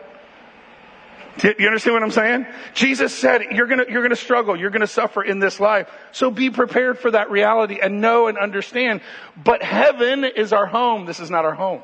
You 1.42 1.66
understand 1.66 1.94
what 1.94 2.02
I'm 2.02 2.10
saying? 2.10 2.46
Jesus 2.74 3.14
said, 3.14 3.42
you're 3.52 3.66
gonna, 3.66 3.86
you're 3.88 4.02
gonna 4.02 4.16
struggle, 4.16 4.54
you're 4.54 4.70
gonna 4.70 4.86
suffer 4.86 5.22
in 5.22 5.38
this 5.38 5.58
life. 5.58 5.88
So 6.12 6.30
be 6.30 6.50
prepared 6.50 6.98
for 6.98 7.10
that 7.10 7.30
reality 7.30 7.78
and 7.82 8.00
know 8.00 8.26
and 8.26 8.36
understand. 8.36 9.00
But 9.42 9.62
heaven 9.62 10.24
is 10.24 10.52
our 10.52 10.66
home. 10.66 11.06
This 11.06 11.20
is 11.20 11.30
not 11.30 11.44
our 11.44 11.54
home. 11.54 11.82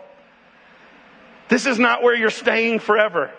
This 1.49 1.65
is 1.65 1.79
not 1.79 2.03
where 2.03 2.15
you're 2.15 2.29
staying 2.29 2.81
forever. 2.81 3.31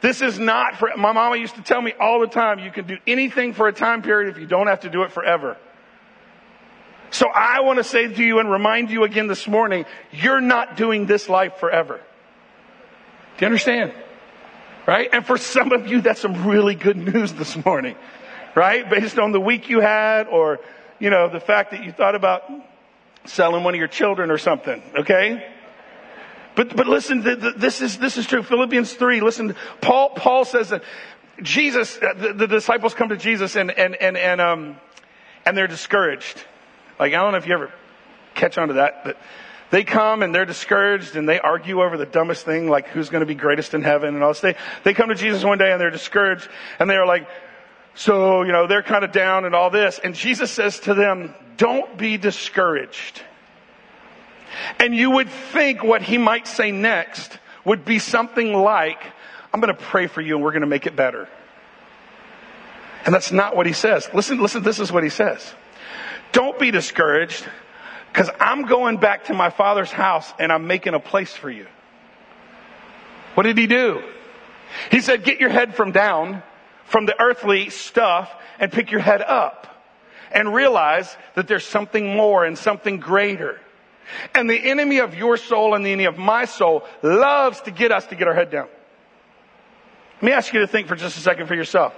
This 0.00 0.22
is 0.22 0.38
not 0.38 0.76
for, 0.76 0.90
my 0.96 1.12
mama 1.12 1.36
used 1.36 1.56
to 1.56 1.62
tell 1.62 1.82
me 1.82 1.92
all 1.98 2.20
the 2.20 2.28
time, 2.28 2.60
you 2.60 2.70
can 2.70 2.86
do 2.86 2.98
anything 3.06 3.52
for 3.52 3.66
a 3.66 3.72
time 3.72 4.02
period 4.02 4.30
if 4.30 4.40
you 4.40 4.46
don't 4.46 4.68
have 4.68 4.80
to 4.80 4.90
do 4.90 5.02
it 5.02 5.12
forever. 5.12 5.56
So 7.10 7.28
I 7.28 7.60
want 7.60 7.78
to 7.78 7.84
say 7.84 8.08
to 8.08 8.24
you 8.24 8.38
and 8.38 8.50
remind 8.50 8.90
you 8.90 9.04
again 9.04 9.26
this 9.26 9.46
morning, 9.46 9.84
you're 10.12 10.40
not 10.40 10.76
doing 10.76 11.06
this 11.06 11.28
life 11.28 11.56
forever. 11.58 12.00
Do 13.36 13.42
you 13.44 13.46
understand? 13.46 13.92
Right? 14.86 15.08
And 15.12 15.24
for 15.24 15.36
some 15.36 15.72
of 15.72 15.86
you, 15.86 16.00
that's 16.00 16.20
some 16.20 16.46
really 16.46 16.74
good 16.74 16.96
news 16.96 17.32
this 17.32 17.62
morning. 17.64 17.96
Right? 18.54 18.88
Based 18.88 19.18
on 19.18 19.32
the 19.32 19.40
week 19.40 19.68
you 19.68 19.80
had 19.80 20.26
or, 20.28 20.60
you 20.98 21.10
know, 21.10 21.28
the 21.28 21.40
fact 21.40 21.70
that 21.70 21.84
you 21.84 21.92
thought 21.92 22.14
about 22.14 22.50
selling 23.24 23.64
one 23.64 23.74
of 23.74 23.78
your 23.78 23.88
children 23.88 24.30
or 24.30 24.38
something. 24.38 24.82
Okay? 24.96 25.46
But, 26.54 26.76
but 26.76 26.86
listen, 26.86 27.22
this 27.22 27.80
is, 27.80 27.98
this 27.98 28.18
is 28.18 28.26
true. 28.26 28.42
Philippians 28.42 28.92
3, 28.92 29.20
listen, 29.20 29.56
Paul, 29.80 30.10
Paul 30.10 30.44
says 30.44 30.68
that 30.68 30.82
Jesus, 31.40 31.96
uh, 31.96 32.12
the, 32.14 32.32
the 32.34 32.46
disciples 32.46 32.92
come 32.92 33.08
to 33.08 33.16
Jesus 33.16 33.56
and, 33.56 33.70
and, 33.70 33.94
and, 33.96 34.16
and, 34.18 34.40
um, 34.40 34.76
and 35.46 35.56
they're 35.56 35.66
discouraged. 35.66 36.44
Like, 37.00 37.14
I 37.14 37.22
don't 37.22 37.32
know 37.32 37.38
if 37.38 37.46
you 37.46 37.54
ever 37.54 37.72
catch 38.34 38.58
on 38.58 38.68
to 38.68 38.74
that, 38.74 39.02
but 39.04 39.16
they 39.72 39.84
come 39.84 40.22
and 40.22 40.34
they're 40.34 40.44
discouraged 40.44 41.16
and 41.16 41.26
they 41.26 41.40
argue 41.40 41.82
over 41.82 41.96
the 41.96 42.04
dumbest 42.04 42.44
thing, 42.44 42.68
like 42.68 42.88
who's 42.88 43.08
going 43.08 43.20
to 43.20 43.26
be 43.26 43.34
greatest 43.34 43.72
in 43.72 43.82
heaven 43.82 44.14
and 44.14 44.22
all 44.22 44.32
this. 44.32 44.40
They, 44.40 44.54
they 44.84 44.92
come 44.92 45.08
to 45.08 45.14
Jesus 45.14 45.42
one 45.42 45.56
day 45.56 45.72
and 45.72 45.80
they're 45.80 45.90
discouraged 45.90 46.46
and 46.78 46.90
they're 46.90 47.06
like, 47.06 47.26
so, 47.94 48.42
you 48.42 48.52
know, 48.52 48.66
they're 48.66 48.82
kind 48.82 49.02
of 49.02 49.12
down 49.12 49.46
and 49.46 49.54
all 49.54 49.70
this. 49.70 49.98
And 49.98 50.14
Jesus 50.14 50.50
says 50.50 50.78
to 50.80 50.92
them, 50.92 51.34
don't 51.56 51.96
be 51.96 52.18
discouraged. 52.18 53.22
And 54.78 54.94
you 54.94 55.10
would 55.10 55.30
think 55.30 55.82
what 55.82 56.02
he 56.02 56.18
might 56.18 56.46
say 56.46 56.70
next 56.70 57.38
would 57.64 57.86
be 57.86 57.98
something 57.98 58.52
like, 58.52 59.02
I'm 59.54 59.60
going 59.60 59.74
to 59.74 59.82
pray 59.82 60.06
for 60.06 60.20
you 60.20 60.34
and 60.34 60.44
we're 60.44 60.52
going 60.52 60.60
to 60.60 60.66
make 60.66 60.86
it 60.86 60.94
better. 60.94 61.30
And 63.06 63.14
that's 63.14 63.32
not 63.32 63.56
what 63.56 63.64
he 63.64 63.72
says. 63.72 64.06
Listen, 64.12 64.38
listen, 64.38 64.62
this 64.62 64.80
is 64.80 64.92
what 64.92 65.02
he 65.02 65.08
says. 65.08 65.54
Don't 66.32 66.58
be 66.58 66.70
discouraged 66.70 67.46
because 68.12 68.28
I'm 68.38 68.66
going 68.66 68.98
back 68.98 69.24
to 69.24 69.34
my 69.34 69.48
father's 69.48 69.90
house 69.90 70.30
and 70.38 70.52
I'm 70.52 70.66
making 70.66 70.92
a 70.92 71.00
place 71.00 71.34
for 71.34 71.50
you. 71.50 71.66
What 73.34 73.44
did 73.44 73.56
he 73.56 73.66
do? 73.66 74.02
He 74.90 75.00
said, 75.00 75.24
get 75.24 75.40
your 75.40 75.48
head 75.48 75.74
from 75.74 75.92
down 75.92 76.42
from 76.84 77.06
the 77.06 77.18
earthly 77.18 77.70
stuff 77.70 78.30
and 78.58 78.70
pick 78.70 78.90
your 78.90 79.00
head 79.00 79.22
up 79.22 79.66
and 80.30 80.52
realize 80.52 81.16
that 81.34 81.48
there's 81.48 81.64
something 81.64 82.14
more 82.14 82.44
and 82.44 82.58
something 82.58 82.98
greater. 82.98 83.58
And 84.34 84.48
the 84.48 84.58
enemy 84.58 84.98
of 84.98 85.14
your 85.14 85.38
soul 85.38 85.74
and 85.74 85.84
the 85.84 85.90
enemy 85.90 86.04
of 86.04 86.18
my 86.18 86.44
soul 86.44 86.84
loves 87.02 87.62
to 87.62 87.70
get 87.70 87.92
us 87.92 88.06
to 88.06 88.14
get 88.14 88.28
our 88.28 88.34
head 88.34 88.50
down. 88.50 88.68
Let 90.16 90.22
me 90.22 90.32
ask 90.32 90.52
you 90.52 90.60
to 90.60 90.66
think 90.66 90.86
for 90.86 90.96
just 90.96 91.16
a 91.16 91.20
second 91.20 91.46
for 91.46 91.54
yourself. 91.54 91.94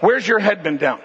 Where's 0.00 0.28
your 0.28 0.40
head 0.40 0.62
been 0.62 0.76
down? 0.76 1.00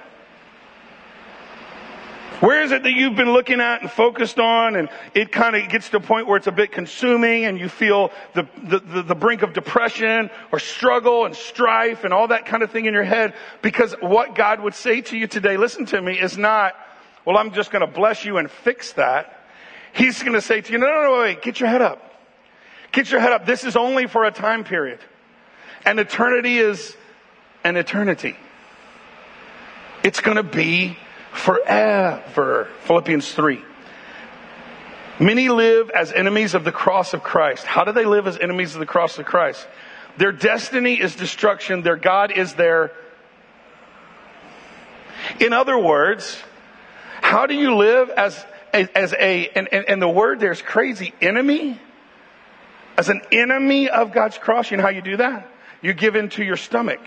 Where 2.39 2.61
is 2.61 2.71
it 2.71 2.83
that 2.83 2.91
you've 2.91 3.15
been 3.15 3.33
looking 3.33 3.59
at 3.61 3.81
and 3.81 3.89
focused 3.89 4.37
on 4.37 4.75
and 4.75 4.89
it 5.15 5.31
kind 5.31 5.55
of 5.55 5.69
gets 5.69 5.89
to 5.89 5.97
a 5.97 5.99
point 5.99 6.27
where 6.27 6.37
it's 6.37 6.45
a 6.45 6.51
bit 6.51 6.71
consuming 6.71 7.45
and 7.45 7.59
you 7.59 7.67
feel 7.67 8.11
the, 8.35 8.47
the, 8.61 8.79
the, 8.79 9.01
the, 9.01 9.15
brink 9.15 9.41
of 9.41 9.53
depression 9.53 10.29
or 10.51 10.59
struggle 10.59 11.25
and 11.25 11.35
strife 11.35 12.03
and 12.03 12.13
all 12.13 12.27
that 12.27 12.45
kind 12.45 12.61
of 12.61 12.69
thing 12.69 12.85
in 12.85 12.93
your 12.93 13.03
head? 13.03 13.33
Because 13.63 13.95
what 14.01 14.35
God 14.35 14.61
would 14.61 14.75
say 14.75 15.01
to 15.01 15.17
you 15.17 15.25
today, 15.25 15.57
listen 15.57 15.87
to 15.87 15.99
me, 15.99 16.19
is 16.19 16.37
not, 16.37 16.75
well, 17.25 17.37
I'm 17.37 17.53
just 17.53 17.71
going 17.71 17.81
to 17.81 17.91
bless 17.91 18.23
you 18.23 18.37
and 18.37 18.51
fix 18.51 18.93
that. 18.93 19.47
He's 19.93 20.21
going 20.21 20.33
to 20.33 20.41
say 20.41 20.61
to 20.61 20.71
you, 20.71 20.77
no, 20.77 20.85
no, 20.85 21.03
no, 21.05 21.21
wait, 21.21 21.41
get 21.41 21.59
your 21.59 21.69
head 21.69 21.81
up. 21.81 22.03
Get 22.91 23.09
your 23.09 23.19
head 23.19 23.33
up. 23.33 23.47
This 23.47 23.63
is 23.63 23.75
only 23.75 24.05
for 24.05 24.25
a 24.25 24.31
time 24.31 24.63
period. 24.63 24.99
And 25.85 25.99
eternity 25.99 26.59
is 26.59 26.95
an 27.63 27.77
eternity. 27.77 28.35
It's 30.03 30.19
going 30.19 30.37
to 30.37 30.43
be 30.43 30.97
forever. 31.31 32.67
Philippians 32.81 33.31
3. 33.33 33.63
Many 35.19 35.49
live 35.49 35.89
as 35.89 36.11
enemies 36.11 36.53
of 36.53 36.63
the 36.63 36.71
cross 36.71 37.13
of 37.13 37.23
Christ. 37.23 37.65
How 37.65 37.83
do 37.83 37.91
they 37.91 38.05
live 38.05 38.27
as 38.27 38.37
enemies 38.37 38.75
of 38.75 38.79
the 38.79 38.85
cross 38.85 39.17
of 39.17 39.25
Christ? 39.25 39.67
Their 40.17 40.31
destiny 40.31 40.99
is 40.99 41.15
destruction. 41.15 41.81
Their 41.81 41.95
God 41.95 42.31
is 42.31 42.53
their. 42.53 42.91
In 45.39 45.53
other 45.53 45.77
words, 45.77 46.37
how 47.21 47.45
do 47.47 47.55
you 47.55 47.75
live 47.75 48.09
as, 48.11 48.45
as, 48.73 48.87
as 48.95 49.13
a, 49.13 49.49
and, 49.49 49.67
and, 49.71 49.85
and 49.89 50.01
the 50.01 50.07
word 50.07 50.39
there's 50.39 50.61
crazy, 50.61 51.13
enemy? 51.19 51.79
As 52.97 53.09
an 53.09 53.21
enemy 53.31 53.89
of 53.89 54.11
God's 54.11 54.37
cross, 54.37 54.71
you 54.71 54.77
know 54.77 54.83
how 54.83 54.89
you 54.89 55.01
do 55.01 55.17
that? 55.17 55.49
You 55.81 55.93
give 55.93 56.15
into 56.15 56.43
your 56.43 56.57
stomach. 56.57 57.01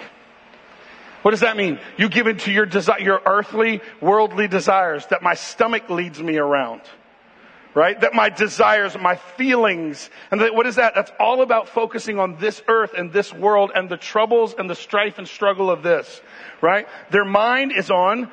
What 1.23 1.33
does 1.33 1.41
that 1.41 1.57
mean? 1.57 1.79
You 1.99 2.09
give 2.09 2.27
into 2.27 2.51
your 2.51 2.67
desire, 2.67 3.01
your 3.01 3.21
earthly, 3.27 3.81
worldly 4.01 4.49
desires 4.49 5.07
that 5.07 5.23
my 5.23 5.35
stomach 5.35 5.91
leads 5.91 6.23
me 6.23 6.39
around. 6.39 6.83
Right? 7.73 8.01
That 8.01 8.15
my 8.15 8.31
desires, 8.31 8.97
my 8.99 9.15
feelings, 9.15 10.11
and 10.33 10.41
that, 10.41 10.57
what 10.57 10.67
is 10.67 10.75
that? 10.75 10.95
That's 10.97 11.13
all 11.21 11.41
about 11.41 11.69
focusing 11.69 12.19
on 12.19 12.37
this 12.39 12.61
earth 12.67 12.95
and 12.97 13.13
this 13.13 13.33
world 13.33 13.71
and 13.73 13.89
the 13.89 13.97
troubles 13.97 14.55
and 14.59 14.69
the 14.69 14.75
strife 14.75 15.19
and 15.19 15.29
struggle 15.29 15.71
of 15.71 15.85
this. 15.85 16.21
Right? 16.61 16.89
Their 17.11 17.25
mind 17.25 17.71
is 17.71 17.89
on 17.91 18.29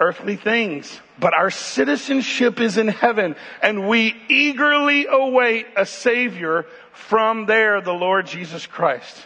earthly 0.00 0.34
things, 0.34 0.98
but 1.20 1.34
our 1.34 1.50
citizenship 1.50 2.58
is 2.58 2.78
in 2.78 2.88
heaven 2.88 3.36
and 3.62 3.86
we 3.86 4.16
eagerly 4.28 5.06
await 5.06 5.66
a 5.76 5.86
savior 5.86 6.66
from 6.92 7.46
there, 7.46 7.80
the 7.80 7.92
Lord 7.92 8.26
Jesus 8.26 8.66
Christ. 8.66 9.16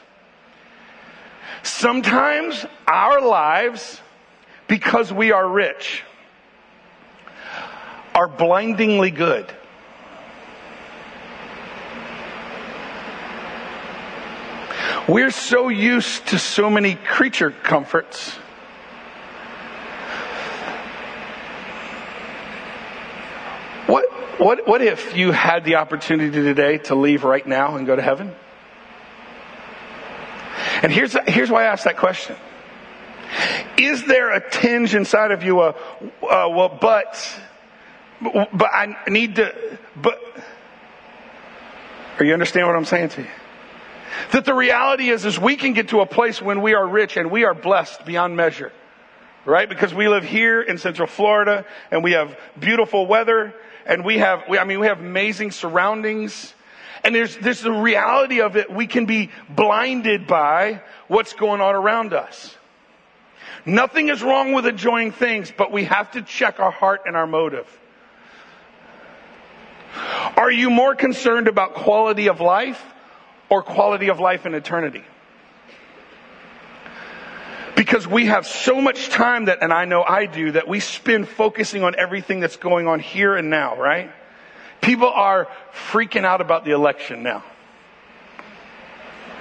Sometimes 1.63 2.65
our 2.87 3.21
lives, 3.21 4.01
because 4.69 5.13
we 5.13 5.33
are 5.33 5.49
rich, 5.49 6.03
are 8.15 8.29
blindingly 8.29 9.11
good. 9.11 9.53
We're 15.07 15.33
so 15.33 15.69
used 15.69 16.29
to 16.29 16.39
so 16.39 16.71
many 16.71 16.95
creature 16.95 17.51
comforts. 17.51 18.31
What, 23.87 24.11
what, 24.41 24.67
what 24.67 24.81
if 24.81 25.15
you 25.15 25.31
had 25.33 25.65
the 25.65 25.77
opportunity 25.77 26.31
today 26.31 26.79
to 26.79 26.95
leave 26.95 27.23
right 27.23 27.47
now 27.47 27.77
and 27.77 27.87
go 27.87 27.95
to 27.95 28.01
heaven? 28.01 28.35
And 30.85 30.93
here's, 30.93 31.17
here's 31.27 31.51
why 31.51 31.63
I 31.63 31.69
asked 31.69 31.85
that 31.85 31.97
question. 31.97 32.37
Is 33.79 34.05
there 34.05 34.35
a 34.35 34.51
tinge 34.51 34.95
inside 34.95 35.31
of 35.31 35.43
you, 35.43 35.63
a, 35.63 35.71
uh, 35.71 35.75
well, 36.23 36.79
but, 36.79 37.41
but 38.21 38.69
I 38.71 38.95
need 39.09 39.37
to, 39.37 39.79
but, 39.97 40.21
are 42.19 42.25
you 42.27 42.35
understand 42.35 42.67
what 42.67 42.77
I'm 42.77 42.85
saying 42.85 43.09
to 43.09 43.23
you? 43.23 43.29
That 44.33 44.45
the 44.45 44.53
reality 44.53 45.09
is, 45.09 45.25
is 45.25 45.39
we 45.39 45.57
can 45.57 45.73
get 45.73 45.89
to 45.89 46.01
a 46.01 46.07
place 46.07 46.43
when 46.43 46.61
we 46.61 46.75
are 46.75 46.87
rich 46.87 47.17
and 47.17 47.31
we 47.31 47.45
are 47.45 47.55
blessed 47.55 48.05
beyond 48.05 48.37
measure. 48.37 48.71
Right? 49.47 49.67
Because 49.67 49.95
we 49.95 50.09
live 50.09 50.25
here 50.25 50.61
in 50.61 50.77
Central 50.77 51.09
Florida 51.09 51.65
and 51.91 52.05
we 52.05 52.13
have 52.13 52.39
beautiful 52.61 53.07
weather 53.07 53.55
and 53.87 54.05
we 54.05 54.19
have, 54.19 54.43
we, 54.51 54.59
I 54.59 54.65
mean, 54.65 54.81
we 54.81 54.89
have 54.89 55.01
amazing 55.01 55.51
surroundings 55.51 56.53
and 57.05 57.15
there's, 57.15 57.37
there's 57.37 57.61
the 57.61 57.71
reality 57.71 58.41
of 58.41 58.57
it. 58.57 58.71
We 58.73 58.87
can 58.87 59.05
be 59.05 59.31
blinded 59.49 60.27
by 60.27 60.83
what's 61.07 61.35
going 61.35 61.61
on 61.61 61.75
around 61.75 62.15
us. 62.15 62.57
Nothing 63.67 64.09
is 64.09 64.23
wrong 64.23 64.53
with 64.53 64.67
enjoying 64.67 65.13
things, 65.13 65.53
but 65.57 65.71
we 65.71 65.85
have 65.85 66.11
to 66.13 66.23
check 66.23 66.61
our 66.61 66.71
heart 66.71 67.03
and 67.07 67.15
our 67.15 67.27
motive. 67.27 67.67
Are 70.37 70.51
you 70.51 70.71
more 70.71 70.95
concerned 70.95 71.47
about 71.47 71.75
quality 71.75 72.29
of 72.29 72.41
life 72.41 72.83
or 73.49 73.63
quality 73.63 74.09
of 74.09 74.19
life 74.19 74.47
in 74.47 74.55
eternity? 74.55 75.05
Because 77.77 78.07
we 78.07 78.27
have 78.27 78.47
so 78.47 78.81
much 78.81 79.09
time 79.09 79.47
that, 79.47 79.59
and 79.63 79.73
I 79.73 79.85
know 79.85 80.03
I 80.03 80.27
do, 80.27 80.53
that 80.53 80.69
we 80.69 80.81
spend 80.81 81.29
focusing 81.29 81.83
on 81.83 81.95
everything 81.99 82.41
that's 82.41 82.57
going 82.57 82.87
on 82.87 82.99
here 83.01 83.37
and 83.37 83.51
now, 83.51 83.77
right? 83.77 84.11
People 84.85 85.09
are 85.09 85.49
freaking 85.91 86.27
out 86.27 86.43
about 86.43 86.67
the 86.67 86.73
election 86.73 87.23
now. 87.23 87.43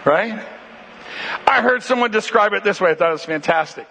Right? 0.05 0.41
I 1.45 1.61
heard 1.61 1.83
someone 1.83 2.11
describe 2.11 2.53
it 2.53 2.63
this 2.63 2.79
way. 2.79 2.91
I 2.91 2.95
thought 2.95 3.09
it 3.09 3.13
was 3.13 3.25
fantastic. 3.25 3.85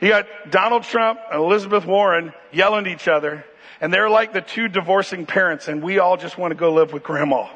You 0.00 0.08
got 0.08 0.26
Donald 0.50 0.84
Trump 0.84 1.20
and 1.30 1.42
Elizabeth 1.42 1.84
Warren 1.84 2.32
yelling 2.50 2.86
at 2.86 2.92
each 2.92 3.08
other, 3.08 3.44
and 3.82 3.92
they're 3.92 4.08
like 4.08 4.32
the 4.32 4.40
two 4.40 4.68
divorcing 4.68 5.26
parents, 5.26 5.68
and 5.68 5.82
we 5.82 5.98
all 5.98 6.16
just 6.16 6.38
want 6.38 6.52
to 6.52 6.54
go 6.54 6.72
live 6.72 6.94
with 6.94 7.02
grandma. 7.02 7.42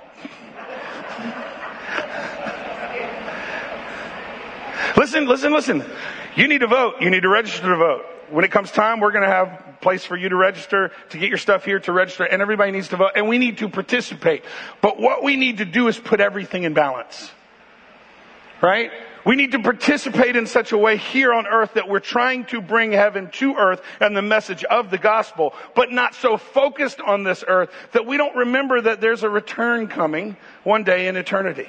listen, 4.98 5.26
listen, 5.26 5.50
listen. 5.50 5.82
You 6.36 6.46
need 6.46 6.58
to 6.58 6.66
vote. 6.66 6.96
You 7.00 7.08
need 7.08 7.22
to 7.22 7.30
register 7.30 7.70
to 7.70 7.76
vote. 7.76 8.04
When 8.30 8.44
it 8.44 8.50
comes 8.50 8.70
time, 8.70 9.00
we're 9.00 9.12
going 9.12 9.24
to 9.24 9.34
have 9.34 9.48
a 9.48 9.76
place 9.80 10.04
for 10.04 10.16
you 10.16 10.28
to 10.28 10.36
register, 10.36 10.90
to 11.10 11.18
get 11.18 11.28
your 11.28 11.38
stuff 11.38 11.64
here 11.64 11.78
to 11.80 11.92
register, 11.92 12.24
and 12.24 12.40
everybody 12.40 12.72
needs 12.72 12.88
to 12.88 12.96
vote, 12.96 13.12
and 13.16 13.28
we 13.28 13.38
need 13.38 13.58
to 13.58 13.68
participate. 13.68 14.44
But 14.80 15.00
what 15.00 15.22
we 15.22 15.36
need 15.36 15.58
to 15.58 15.64
do 15.64 15.88
is 15.88 15.98
put 15.98 16.20
everything 16.20 16.64
in 16.64 16.74
balance. 16.74 17.30
Right? 18.62 18.90
We 19.26 19.36
need 19.36 19.52
to 19.52 19.58
participate 19.58 20.36
in 20.36 20.46
such 20.46 20.72
a 20.72 20.78
way 20.78 20.96
here 20.96 21.32
on 21.32 21.46
earth 21.46 21.74
that 21.74 21.88
we're 21.88 22.00
trying 22.00 22.44
to 22.46 22.60
bring 22.60 22.92
heaven 22.92 23.30
to 23.32 23.54
earth 23.54 23.82
and 24.00 24.16
the 24.16 24.22
message 24.22 24.64
of 24.64 24.90
the 24.90 24.98
gospel, 24.98 25.54
but 25.74 25.90
not 25.90 26.14
so 26.14 26.36
focused 26.36 27.00
on 27.00 27.24
this 27.24 27.42
earth 27.46 27.70
that 27.92 28.06
we 28.06 28.16
don't 28.16 28.36
remember 28.36 28.80
that 28.80 29.00
there's 29.00 29.22
a 29.22 29.30
return 29.30 29.88
coming 29.88 30.36
one 30.62 30.84
day 30.84 31.08
in 31.08 31.16
eternity 31.16 31.68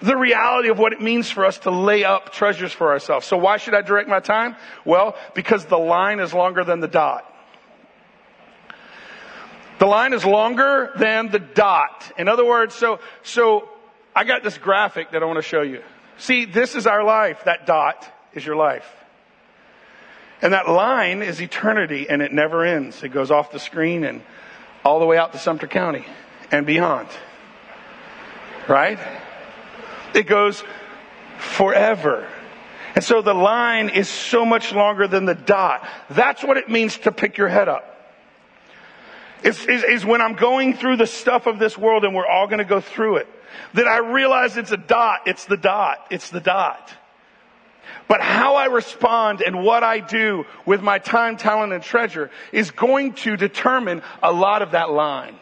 the 0.00 0.16
reality 0.16 0.68
of 0.68 0.78
what 0.78 0.92
it 0.92 1.00
means 1.00 1.30
for 1.30 1.44
us 1.44 1.58
to 1.60 1.70
lay 1.70 2.04
up 2.04 2.32
treasures 2.32 2.72
for 2.72 2.90
ourselves. 2.90 3.26
So 3.26 3.36
why 3.36 3.56
should 3.56 3.74
I 3.74 3.82
direct 3.82 4.08
my 4.08 4.20
time? 4.20 4.56
Well, 4.84 5.16
because 5.34 5.64
the 5.64 5.78
line 5.78 6.20
is 6.20 6.34
longer 6.34 6.64
than 6.64 6.80
the 6.80 6.88
dot. 6.88 7.30
The 9.78 9.86
line 9.86 10.12
is 10.12 10.24
longer 10.24 10.92
than 10.96 11.30
the 11.30 11.38
dot. 11.38 12.12
In 12.16 12.28
other 12.28 12.44
words, 12.44 12.74
so, 12.74 13.00
so 13.22 13.68
I 14.14 14.24
got 14.24 14.42
this 14.42 14.56
graphic 14.56 15.10
that 15.12 15.22
I 15.22 15.26
want 15.26 15.38
to 15.38 15.42
show 15.42 15.62
you. 15.62 15.82
See, 16.18 16.44
this 16.44 16.74
is 16.74 16.86
our 16.86 17.02
life. 17.02 17.44
That 17.44 17.66
dot 17.66 18.08
is 18.32 18.46
your 18.46 18.56
life. 18.56 18.88
And 20.40 20.52
that 20.52 20.68
line 20.68 21.22
is 21.22 21.40
eternity 21.40 22.08
and 22.08 22.22
it 22.22 22.32
never 22.32 22.64
ends. 22.64 23.02
It 23.02 23.08
goes 23.08 23.30
off 23.30 23.50
the 23.50 23.58
screen 23.58 24.04
and 24.04 24.22
all 24.84 25.00
the 25.00 25.06
way 25.06 25.16
out 25.16 25.32
to 25.32 25.38
Sumter 25.38 25.66
County 25.66 26.04
and 26.50 26.66
beyond. 26.66 27.08
Right? 28.68 28.98
It 30.14 30.26
goes 30.26 30.62
forever. 31.38 32.28
And 32.94 33.02
so 33.02 33.22
the 33.22 33.34
line 33.34 33.88
is 33.88 34.08
so 34.08 34.44
much 34.44 34.72
longer 34.72 35.08
than 35.08 35.24
the 35.24 35.34
dot. 35.34 35.86
That's 36.10 36.44
what 36.44 36.56
it 36.56 36.68
means 36.68 36.96
to 36.98 37.12
pick 37.12 37.36
your 37.36 37.48
head 37.48 37.68
up. 37.68 37.90
Is, 39.42 40.06
when 40.06 40.22
I'm 40.22 40.34
going 40.34 40.74
through 40.74 40.96
the 40.96 41.06
stuff 41.06 41.46
of 41.46 41.58
this 41.58 41.76
world 41.76 42.04
and 42.04 42.14
we're 42.14 42.26
all 42.26 42.46
going 42.46 42.60
to 42.60 42.64
go 42.64 42.80
through 42.80 43.16
it, 43.16 43.28
that 43.74 43.86
I 43.86 43.98
realize 43.98 44.56
it's 44.56 44.72
a 44.72 44.76
dot, 44.76 45.22
it's 45.26 45.44
the 45.44 45.56
dot, 45.56 46.06
it's 46.10 46.30
the 46.30 46.40
dot. 46.40 46.92
But 48.08 48.20
how 48.20 48.54
I 48.54 48.66
respond 48.66 49.42
and 49.42 49.62
what 49.62 49.82
I 49.82 50.00
do 50.00 50.44
with 50.64 50.82
my 50.82 50.98
time, 50.98 51.36
talent, 51.36 51.72
and 51.72 51.82
treasure 51.82 52.30
is 52.52 52.70
going 52.70 53.14
to 53.14 53.36
determine 53.36 54.02
a 54.22 54.32
lot 54.32 54.62
of 54.62 54.70
that 54.70 54.90
line. 54.90 55.36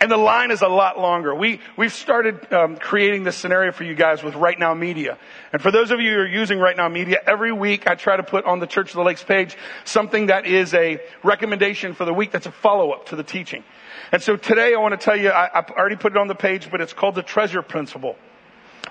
And 0.00 0.10
the 0.12 0.16
line 0.16 0.52
is 0.52 0.62
a 0.62 0.68
lot 0.68 1.00
longer. 1.00 1.34
We, 1.34 1.60
we've 1.76 1.92
started 1.92 2.52
um, 2.52 2.76
creating 2.76 3.24
this 3.24 3.36
scenario 3.36 3.72
for 3.72 3.82
you 3.82 3.96
guys 3.96 4.22
with 4.22 4.36
Right 4.36 4.56
Now 4.56 4.72
Media. 4.72 5.18
And 5.52 5.60
for 5.60 5.72
those 5.72 5.90
of 5.90 5.98
you 6.00 6.12
who 6.12 6.20
are 6.20 6.26
using 6.26 6.60
Right 6.60 6.76
Now 6.76 6.88
Media, 6.88 7.18
every 7.26 7.50
week 7.50 7.88
I 7.88 7.96
try 7.96 8.16
to 8.16 8.22
put 8.22 8.44
on 8.44 8.60
the 8.60 8.68
Church 8.68 8.90
of 8.90 8.94
the 8.94 9.02
Lakes 9.02 9.24
page 9.24 9.56
something 9.84 10.26
that 10.26 10.46
is 10.46 10.72
a 10.72 11.00
recommendation 11.24 11.94
for 11.94 12.04
the 12.04 12.14
week 12.14 12.30
that's 12.30 12.46
a 12.46 12.52
follow-up 12.52 13.06
to 13.06 13.16
the 13.16 13.24
teaching. 13.24 13.64
And 14.12 14.22
so 14.22 14.36
today 14.36 14.72
I 14.72 14.78
want 14.78 14.98
to 14.98 15.04
tell 15.04 15.16
you, 15.16 15.30
I, 15.30 15.46
I 15.52 15.64
already 15.70 15.96
put 15.96 16.12
it 16.12 16.18
on 16.18 16.28
the 16.28 16.34
page, 16.36 16.70
but 16.70 16.80
it's 16.80 16.92
called 16.92 17.16
the 17.16 17.22
Treasure 17.22 17.62
Principle 17.62 18.14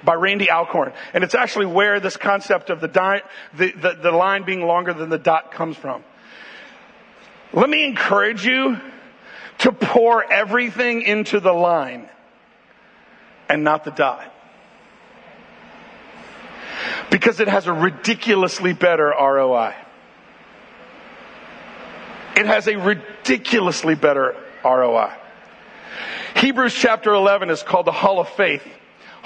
by 0.04 0.14
Randy 0.14 0.52
Alcorn. 0.52 0.92
And 1.14 1.24
it's 1.24 1.36
actually 1.36 1.68
where 1.68 2.02
this 2.02 2.18
concept 2.18 2.70
of 2.70 2.82
the, 2.82 2.90
di- 2.90 3.22
the, 3.56 3.72
the, 3.72 3.94
the 3.94 4.12
line 4.12 4.44
being 4.44 4.62
longer 4.62 4.94
than 4.94 5.10
the 5.10 5.18
dot 5.18 5.54
comes 5.54 5.78
from. 5.78 6.04
Let 7.54 7.70
me 7.70 7.86
encourage 7.86 8.46
you 8.46 8.78
to 9.60 9.72
pour 9.72 10.24
everything 10.32 11.02
into 11.02 11.40
the 11.40 11.52
line 11.52 12.10
and 13.50 13.64
not 13.64 13.84
the 13.84 13.92
dot. 13.92 14.34
Because 17.10 17.40
it 17.40 17.48
has 17.48 17.68
a 17.68 17.74
ridiculously 17.74 18.74
better 18.74 19.14
ROI. 19.20 19.74
It 22.36 22.46
has 22.46 22.68
a 22.68 22.75
ridiculously 22.77 23.96
better 23.96 24.36
ROI. 24.64 25.12
Hebrews 26.36 26.74
chapter 26.74 27.14
11 27.14 27.50
is 27.50 27.64
called 27.64 27.88
the 27.88 27.92
Hall 27.92 28.20
of 28.20 28.29
Faith 28.29 28.64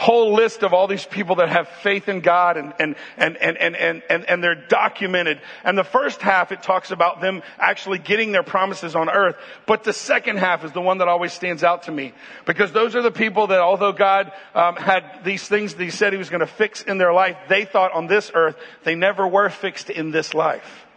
whole 0.01 0.33
list 0.33 0.63
of 0.63 0.73
all 0.73 0.87
these 0.87 1.05
people 1.05 1.35
that 1.35 1.49
have 1.49 1.67
faith 1.83 2.09
in 2.09 2.21
God 2.21 2.57
and, 2.57 2.73
and, 2.79 2.95
and, 3.17 3.37
and, 3.37 3.55
and, 3.55 3.75
and, 3.75 4.01
and, 4.09 4.25
and 4.25 4.43
they're 4.43 4.55
documented. 4.55 5.39
And 5.63 5.77
the 5.77 5.83
first 5.83 6.23
half, 6.23 6.51
it 6.51 6.63
talks 6.63 6.89
about 6.89 7.21
them 7.21 7.43
actually 7.59 7.99
getting 7.99 8.31
their 8.31 8.41
promises 8.41 8.95
on 8.95 9.11
earth. 9.11 9.35
But 9.67 9.83
the 9.83 9.93
second 9.93 10.37
half 10.37 10.65
is 10.65 10.71
the 10.71 10.81
one 10.81 10.97
that 10.97 11.07
always 11.07 11.33
stands 11.33 11.63
out 11.63 11.83
to 11.83 11.91
me. 11.91 12.13
Because 12.47 12.71
those 12.71 12.95
are 12.95 13.03
the 13.03 13.11
people 13.11 13.45
that 13.47 13.59
although 13.59 13.91
God 13.91 14.31
um, 14.55 14.75
had 14.75 15.21
these 15.23 15.47
things 15.47 15.75
that 15.75 15.83
he 15.83 15.91
said 15.91 16.13
he 16.13 16.17
was 16.17 16.31
going 16.31 16.39
to 16.39 16.47
fix 16.47 16.81
in 16.81 16.97
their 16.97 17.13
life, 17.13 17.37
they 17.47 17.65
thought 17.65 17.91
on 17.91 18.07
this 18.07 18.31
earth, 18.33 18.55
they 18.83 18.95
never 18.95 19.27
were 19.27 19.49
fixed 19.49 19.91
in 19.91 20.09
this 20.09 20.33
life. 20.33 20.87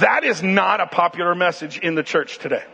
That 0.00 0.24
is 0.24 0.42
not 0.42 0.80
a 0.80 0.86
popular 0.86 1.34
message 1.34 1.78
in 1.80 1.94
the 1.94 2.02
church 2.02 2.38
today. 2.38 2.64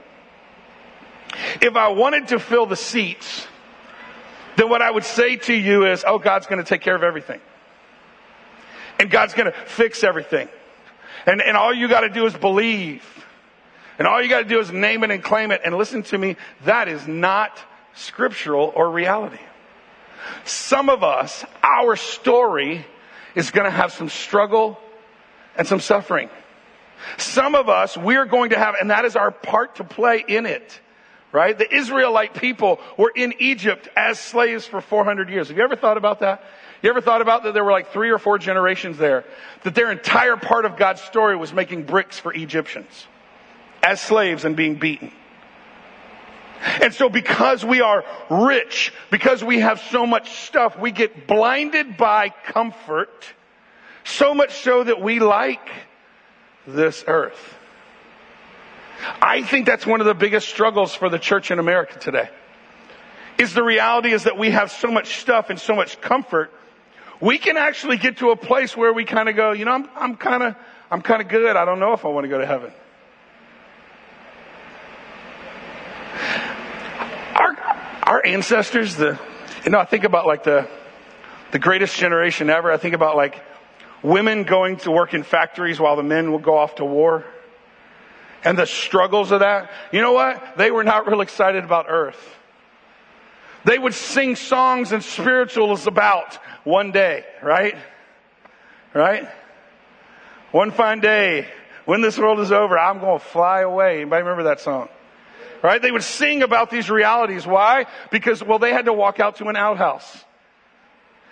If 1.61 1.75
I 1.75 1.89
wanted 1.89 2.29
to 2.29 2.39
fill 2.39 2.67
the 2.67 2.77
seats, 2.77 3.49
then 4.57 4.69
what 4.69 4.83
I 4.83 4.91
would 4.91 5.05
say 5.05 5.37
to 5.37 5.55
you 5.55 5.87
is, 5.87 6.05
oh, 6.07 6.19
God's 6.19 6.47
going 6.47 6.63
to 6.63 6.69
take 6.69 6.81
care 6.81 6.95
of 6.95 7.03
everything. 7.03 7.41
And 8.99 9.11
God's 9.11 9.35
going 9.35 9.51
to 9.51 9.59
fix 9.67 10.05
everything. 10.05 10.49
And, 11.27 11.41
and 11.41 11.57
all 11.57 11.73
you 11.73 11.89
got 11.89 12.01
to 12.01 12.09
do 12.09 12.27
is 12.27 12.35
believe. 12.35 13.05
And 13.99 14.07
all 14.07 14.23
you 14.23 14.29
got 14.29 14.41
to 14.41 14.49
do 14.49 14.59
is 14.59 14.71
name 14.71 15.05
it 15.05 15.11
and 15.11 15.23
claim 15.23 15.51
it. 15.51 15.63
And 15.65 15.77
listen 15.77 16.03
to 16.05 16.19
me, 16.19 16.37
that 16.65 16.89
is 16.89 17.07
not 17.07 17.59
scriptural 17.95 18.73
or 18.75 18.91
reality. 18.91 19.39
Some 20.45 20.89
of 20.89 21.03
us, 21.03 21.45
our 21.63 21.97
story 21.97 22.87
is 23.35 23.51
going 23.51 23.65
to 23.65 23.71
have 23.71 23.93
some 23.93 24.09
struggle 24.09 24.79
and 25.57 25.67
some 25.67 25.81
suffering. 25.81 26.29
Some 27.17 27.55
of 27.55 27.69
us, 27.69 27.97
we're 27.97 28.27
going 28.27 28.51
to 28.51 28.59
have, 28.59 28.77
and 28.81 28.91
that 28.91 29.05
is 29.05 29.17
our 29.17 29.31
part 29.31 29.77
to 29.77 29.85
play 29.85 30.25
in 30.27 30.47
it 30.47 30.81
right? 31.33 31.57
The 31.57 31.75
Israelite 31.75 32.35
people 32.35 32.79
were 32.97 33.13
in 33.15 33.35
Egypt 33.39 33.89
as 33.97 34.19
slaves 34.19 34.67
for 34.67 34.81
400 34.81 35.31
years. 35.31 35.49
Have 35.49 35.57
you 35.57 35.65
ever 35.65 35.77
thought 35.77 35.97
about 35.97 36.21
that? 36.21 36.45
You 36.83 36.91
ever 36.91 37.01
thought 37.01 37.23
about 37.23 37.45
that 37.45 37.55
there 37.55 37.65
were 37.65 37.73
like 37.73 37.93
three 37.93 38.11
or 38.11 38.19
four 38.19 38.39
generations 38.39 38.99
there? 38.99 39.25
That 39.63 39.75
their 39.75 39.91
entire 39.91 40.37
part 40.37 40.65
of 40.65 40.77
God's 40.77 41.01
story 41.01 41.37
was 41.37 41.53
making 41.53 41.85
bricks 41.85 42.19
for 42.19 42.33
Egyptians 42.35 43.07
as 43.83 44.01
slaves 44.01 44.45
and 44.45 44.57
being 44.57 44.77
beaten. 44.77 45.13
And 46.81 46.95
so 46.95 47.09
because 47.09 47.65
we 47.65 47.81
are 47.81 48.05
rich, 48.31 48.93
because 49.11 49.43
we 49.43 49.61
have 49.61 49.81
so 49.91 50.07
much 50.07 50.31
stuff, 50.47 50.79
we 50.79 50.93
get 50.93 51.27
blinded 51.27 51.97
by 51.97 52.29
comfort, 52.29 53.27
so 54.05 54.35
much 54.35 54.53
so 54.63 54.85
that 54.85 55.01
we 55.01 55.19
like 55.19 55.69
this 56.67 57.05
earth. 57.07 57.57
I 59.21 59.43
think 59.43 59.67
that's 59.67 59.87
one 59.87 60.01
of 60.01 60.07
the 60.07 60.15
biggest 60.15 60.49
struggles 60.49 60.95
for 60.95 61.09
the 61.09 61.19
church 61.19 61.51
in 61.51 61.59
America 61.59 61.99
today. 61.99 62.29
Is 63.39 63.55
the 63.55 63.63
reality 63.63 64.13
is 64.13 64.25
that 64.25 64.39
we 64.39 64.51
have 64.51 64.71
so 64.71 64.89
much 64.89 65.21
stuff 65.21 65.51
and 65.51 65.59
so 65.59 65.75
much 65.75 66.01
comfort. 66.01 66.53
We 67.21 67.39
can 67.39 67.57
actually 67.57 67.97
get 67.97 68.19
to 68.19 68.31
a 68.31 68.37
place 68.37 68.77
where 68.77 68.93
we 68.93 69.05
kind 69.05 69.29
of 69.29 69.37
go, 69.37 69.53
you 69.53 69.65
know, 69.65 69.73
I'm, 69.73 69.89
I'm 69.97 70.17
kind 70.17 70.43
of, 70.43 70.57
I'm 70.91 71.03
kind 71.03 71.23
of 71.23 71.29
good. 71.29 71.57
I 71.57 71.65
don't 71.65 71.81
know 71.81 71.93
if 71.93 72.05
I 72.05 72.09
want 72.09 72.25
to 72.25 72.29
go 72.29 72.39
to 72.39 72.47
heaven. 72.47 72.73
Our, 77.35 77.57
our 78.03 78.27
ancestors, 78.27 78.97
the, 78.97 79.19
you 79.65 79.71
know, 79.71 79.79
I 79.79 79.85
think 79.85 80.05
about 80.05 80.27
like 80.27 80.45
the, 80.45 80.69
the 81.53 81.59
greatest 81.59 81.97
generation 81.97 82.51
ever. 82.51 82.71
I 82.71 82.77
think 82.77 82.95
about 82.95 83.17
like 83.17 83.43
women 84.03 84.45
going 84.45 84.77
to 84.79 84.91
work 84.91 85.15
in 85.15 85.23
factories 85.23 85.81
while 85.81 85.97
the 85.97 86.03
men 86.03 86.31
will 86.31 86.39
go 86.39 86.59
off 86.59 86.77
to 86.77 86.85
war 86.85 87.25
and 88.45 88.59
the 88.59 88.67
struggles 88.67 89.31
of 89.31 89.41
that, 89.41 89.71
you 89.93 90.01
know 90.01 90.13
what? 90.13 90.57
They 90.57 90.71
were 90.71 90.85
not 90.85 91.07
real 91.07 91.21
excited 91.21 91.65
about 91.65 91.87
earth. 91.89 92.37
They 93.65 93.79
would 93.79 93.95
sing 93.95 94.35
songs 94.35 94.93
and 94.93 95.03
spirituals 95.03 95.87
about 95.87 96.35
one 96.65 96.91
day, 96.91 97.25
right? 97.43 97.77
Right? 98.93 99.29
One 100.51 100.73
fine 100.73 101.01
day, 101.01 101.47
when 101.85 102.01
this 102.03 102.19
world 102.19 102.41
is 102.41 102.51
over, 102.51 102.79
I'm 102.79 102.99
going 102.99 103.21
to 103.21 103.25
fly 103.25 103.61
away. 103.61 104.01
Anybody 104.01 104.23
remember 104.23 104.45
that 104.45 104.61
song? 104.61 104.89
Right? 105.63 105.81
They 105.81 105.93
would 105.93 106.03
sing 106.03 106.43
about 106.43 106.71
these 106.71 106.91
realities. 106.91 107.47
Why? 107.47 107.87
Because, 108.11 108.43
well, 108.43 108.59
they 108.59 108.73
had 108.73 108.87
to 108.87 108.93
walk 108.93 109.21
out 109.21 109.37
to 109.37 109.47
an 109.47 109.57
outhouse. 109.57 110.25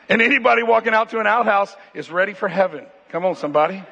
And 0.08 0.22
anybody 0.22 0.62
walking 0.62 0.94
out 0.94 1.10
to 1.10 1.18
an 1.18 1.26
outhouse 1.26 1.74
is 1.94 2.10
ready 2.10 2.32
for 2.34 2.48
heaven. 2.48 2.86
Come 3.10 3.24
on, 3.24 3.34
somebody 3.34 3.82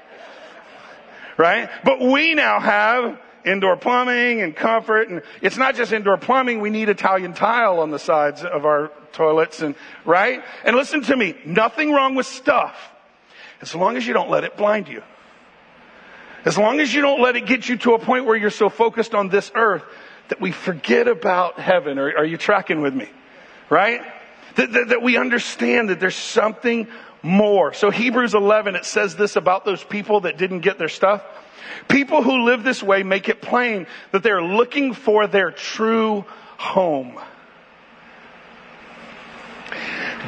right? 1.39 1.71
But 1.85 2.01
we 2.01 2.35
now 2.35 2.61
have 2.61 3.19
indoor 3.47 3.77
plumbing 3.77 4.43
and 4.43 4.55
comfort 4.55 5.09
and 5.09 5.23
it's 5.41 5.57
not 5.57 5.75
just 5.75 5.93
indoor 5.93 6.19
plumbing, 6.19 6.61
we 6.61 6.69
need 6.69 6.91
Italian 6.91 7.33
tile 7.33 7.81
on 7.81 7.91
the 7.91 7.99
sides 7.99 8.43
of 8.45 8.67
our 8.67 8.91
toilets 9.13 9.63
and, 9.63 9.75
right? 10.05 10.43
And 10.65 10.77
listen 10.77 11.03
to 11.05 11.17
me, 11.17 11.35
nothing 11.47 11.93
wrong 11.93 12.15
with 12.15 12.27
stuff 12.27 12.77
as 13.63 13.75
long 13.75 13.97
as 13.97 14.07
you 14.07 14.13
don't 14.13 14.29
let 14.29 14.45
it 14.45 14.57
blind 14.57 14.89
you. 14.89 15.03
As 16.45 16.59
long 16.59 16.81
as 16.81 16.93
you 16.93 17.01
don't 17.01 17.21
let 17.21 17.37
it 17.37 17.47
get 17.47 17.69
you 17.69 17.77
to 17.79 17.95
a 17.95 17.99
point 17.99 18.25
where 18.25 18.37
you're 18.37 18.51
so 18.51 18.69
focused 18.69 19.15
on 19.15 19.29
this 19.29 19.51
earth 19.55 19.83
that 20.29 20.41
we 20.41 20.53
forget 20.53 21.09
about 21.09 21.59
heaven. 21.59 21.99
Are, 21.99 22.19
are 22.19 22.25
you 22.25 22.37
tracking 22.37 22.81
with 22.81 22.95
me? 22.95 23.09
Right? 23.71 24.01
That, 24.55 24.73
that, 24.73 24.89
that 24.89 25.03
we 25.03 25.17
understand 25.17 25.91
that 25.91 26.01
there's 26.01 26.17
something 26.17 26.89
more. 27.23 27.73
So 27.73 27.91
Hebrews 27.91 28.35
11, 28.35 28.77
it 28.77 28.85
says 28.85 29.17
this 29.17 29.37
about 29.37 29.65
those 29.65 29.83
people 29.83 30.21
that 30.21 30.37
didn't 30.37 30.61
get 30.61 30.79
their 30.79 30.89
stuff. 30.89 31.25
People 31.89 32.23
who 32.23 32.45
live 32.45 32.65
this 32.65 32.83
way 32.83 33.03
make 33.03 33.29
it 33.29 33.43
plain 33.43 33.87
that 34.13 34.23
they're 34.23 34.43
looking 34.43 34.95
for 34.95 35.27
their 35.27 35.51
true 35.51 36.25
home. 36.57 37.19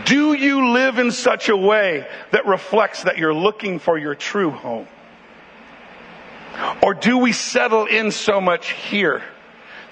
Do 0.04 0.34
you 0.34 0.70
live 0.72 0.98
in 0.98 1.10
such 1.10 1.48
a 1.48 1.56
way 1.56 2.06
that 2.30 2.46
reflects 2.46 3.04
that 3.04 3.18
you're 3.18 3.34
looking 3.34 3.78
for 3.78 3.98
your 3.98 4.14
true 4.14 4.50
home? 4.50 4.86
Or 6.82 6.94
do 6.94 7.18
we 7.18 7.32
settle 7.32 7.86
in 7.86 8.10
so 8.10 8.40
much 8.40 8.70
here 8.70 9.22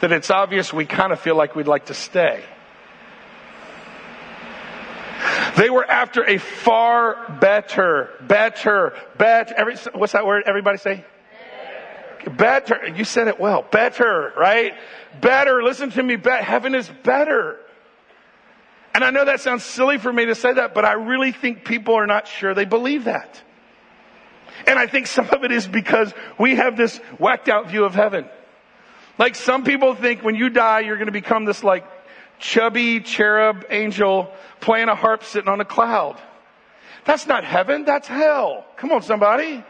that 0.00 0.12
it's 0.12 0.30
obvious 0.30 0.72
we 0.72 0.86
kind 0.86 1.12
of 1.12 1.20
feel 1.20 1.36
like 1.36 1.56
we'd 1.56 1.66
like 1.66 1.86
to 1.86 1.94
stay? 1.94 2.44
They 5.56 5.70
were 5.70 5.84
after 5.84 6.24
a 6.24 6.38
far 6.38 7.38
better, 7.40 8.10
better, 8.20 8.94
better. 9.16 9.54
Every, 9.56 9.76
what's 9.94 10.12
that 10.12 10.26
word? 10.26 10.44
Everybody 10.46 10.78
say? 10.78 11.04
Better. 12.24 12.30
better. 12.30 12.88
You 12.88 13.04
said 13.04 13.28
it 13.28 13.40
well. 13.40 13.62
Better, 13.70 14.32
right? 14.36 14.74
Better. 15.20 15.62
Listen 15.62 15.90
to 15.90 16.02
me. 16.02 16.16
Be- 16.16 16.30
heaven 16.30 16.74
is 16.74 16.88
better. 17.02 17.58
And 18.94 19.04
I 19.04 19.10
know 19.10 19.24
that 19.24 19.40
sounds 19.40 19.64
silly 19.64 19.98
for 19.98 20.12
me 20.12 20.26
to 20.26 20.34
say 20.34 20.52
that, 20.52 20.74
but 20.74 20.84
I 20.84 20.94
really 20.94 21.32
think 21.32 21.64
people 21.64 21.94
are 21.94 22.06
not 22.06 22.26
sure 22.26 22.54
they 22.54 22.64
believe 22.64 23.04
that. 23.04 23.40
And 24.66 24.78
I 24.78 24.86
think 24.86 25.06
some 25.06 25.28
of 25.30 25.44
it 25.44 25.52
is 25.52 25.68
because 25.68 26.12
we 26.38 26.56
have 26.56 26.76
this 26.76 26.98
whacked 27.18 27.48
out 27.48 27.68
view 27.68 27.84
of 27.84 27.94
heaven. 27.94 28.28
Like 29.18 29.34
some 29.34 29.64
people 29.64 29.94
think 29.94 30.22
when 30.22 30.34
you 30.34 30.48
die, 30.50 30.80
you're 30.80 30.96
going 30.96 31.06
to 31.06 31.12
become 31.12 31.44
this 31.44 31.62
like 31.62 31.84
chubby 32.38 33.00
cherub 33.00 33.64
angel 33.70 34.32
playing 34.60 34.88
a 34.88 34.94
harp 34.94 35.24
sitting 35.24 35.48
on 35.48 35.60
a 35.60 35.64
cloud. 35.64 36.20
That's 37.04 37.26
not 37.26 37.44
heaven, 37.44 37.84
that's 37.84 38.06
hell. 38.06 38.66
Come 38.76 38.92
on, 38.92 39.02
somebody. 39.02 39.64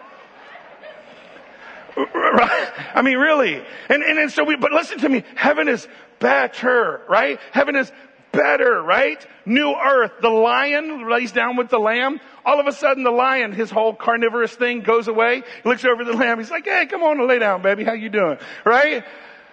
I 2.95 3.03
mean, 3.03 3.19
really. 3.19 3.55
And, 3.89 4.03
and, 4.03 4.19
and 4.19 4.31
so 4.31 4.45
we, 4.45 4.57
but 4.57 4.73
listen 4.73 4.99
to 5.01 5.09
me. 5.09 5.25
Heaven 5.35 5.69
is 5.69 5.87
better, 6.21 7.03
right? 7.09 7.39
Heaven 7.53 7.77
is 7.77 7.91
better, 8.33 8.83
right? 8.83 9.25
New 9.47 9.75
earth. 9.75 10.13
The 10.21 10.29
lion 10.29 11.09
lays 11.09 11.33
down 11.33 11.57
with 11.57 11.71
the 11.71 11.79
lamb. 11.79 12.21
All 12.45 12.61
of 12.61 12.67
a 12.67 12.73
sudden 12.73 13.03
the 13.03 13.11
lion, 13.11 13.53
his 13.53 13.71
whole 13.71 13.95
carnivorous 13.95 14.55
thing 14.55 14.81
goes 14.81 15.09
away. 15.09 15.43
He 15.63 15.69
looks 15.69 15.85
over 15.85 16.05
the 16.05 16.13
lamb. 16.13 16.39
He's 16.39 16.51
like, 16.51 16.65
hey, 16.65 16.87
come 16.87 17.03
on 17.03 17.19
and 17.19 17.29
lay 17.29 17.39
down, 17.39 17.63
baby. 17.63 17.85
How 17.85 17.93
you 17.93 18.09
doing? 18.09 18.39
Right? 18.65 19.05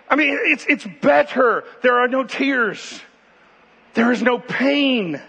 I 0.09 0.15
mean, 0.15 0.37
it's, 0.41 0.65
it's 0.67 0.85
better. 0.85 1.63
There 1.81 1.99
are 1.99 2.07
no 2.07 2.23
tears. 2.23 3.01
There 3.93 4.11
is 4.11 4.21
no 4.21 4.39
pain. 4.39 5.21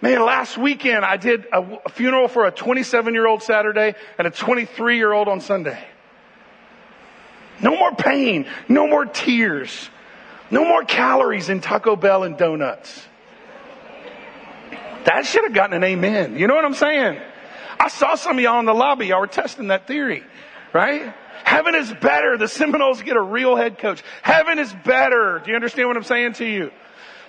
Man, 0.00 0.24
last 0.24 0.58
weekend 0.58 1.04
I 1.04 1.16
did 1.16 1.46
a, 1.52 1.80
a 1.86 1.88
funeral 1.88 2.28
for 2.28 2.46
a 2.46 2.50
27 2.50 3.14
year 3.14 3.26
old 3.26 3.42
Saturday 3.42 3.94
and 4.18 4.26
a 4.26 4.30
23 4.30 4.96
year 4.96 5.12
old 5.12 5.28
on 5.28 5.40
Sunday. 5.40 5.82
No 7.60 7.76
more 7.76 7.94
pain. 7.94 8.46
No 8.68 8.86
more 8.86 9.06
tears. 9.06 9.88
No 10.50 10.64
more 10.64 10.84
calories 10.84 11.48
in 11.48 11.60
Taco 11.60 11.96
Bell 11.96 12.24
and 12.24 12.36
donuts. 12.36 13.02
That 15.04 15.26
should 15.26 15.44
have 15.44 15.52
gotten 15.52 15.74
an 15.74 15.84
amen. 15.84 16.38
You 16.38 16.46
know 16.46 16.54
what 16.54 16.64
I'm 16.64 16.74
saying? 16.74 17.20
I 17.78 17.88
saw 17.88 18.14
some 18.14 18.38
of 18.38 18.42
y'all 18.42 18.60
in 18.60 18.66
the 18.66 18.74
lobby. 18.74 19.06
Y'all 19.06 19.20
were 19.20 19.26
testing 19.26 19.68
that 19.68 19.86
theory, 19.86 20.22
right? 20.74 21.14
Heaven 21.44 21.74
is 21.74 21.90
better. 21.94 22.36
The 22.36 22.48
Seminoles 22.48 23.00
get 23.02 23.16
a 23.16 23.22
real 23.22 23.56
head 23.56 23.78
coach. 23.78 24.02
Heaven 24.22 24.58
is 24.58 24.72
better. 24.84 25.40
Do 25.42 25.50
you 25.50 25.56
understand 25.56 25.88
what 25.88 25.96
I'm 25.96 26.04
saying 26.04 26.34
to 26.34 26.44
you? 26.44 26.70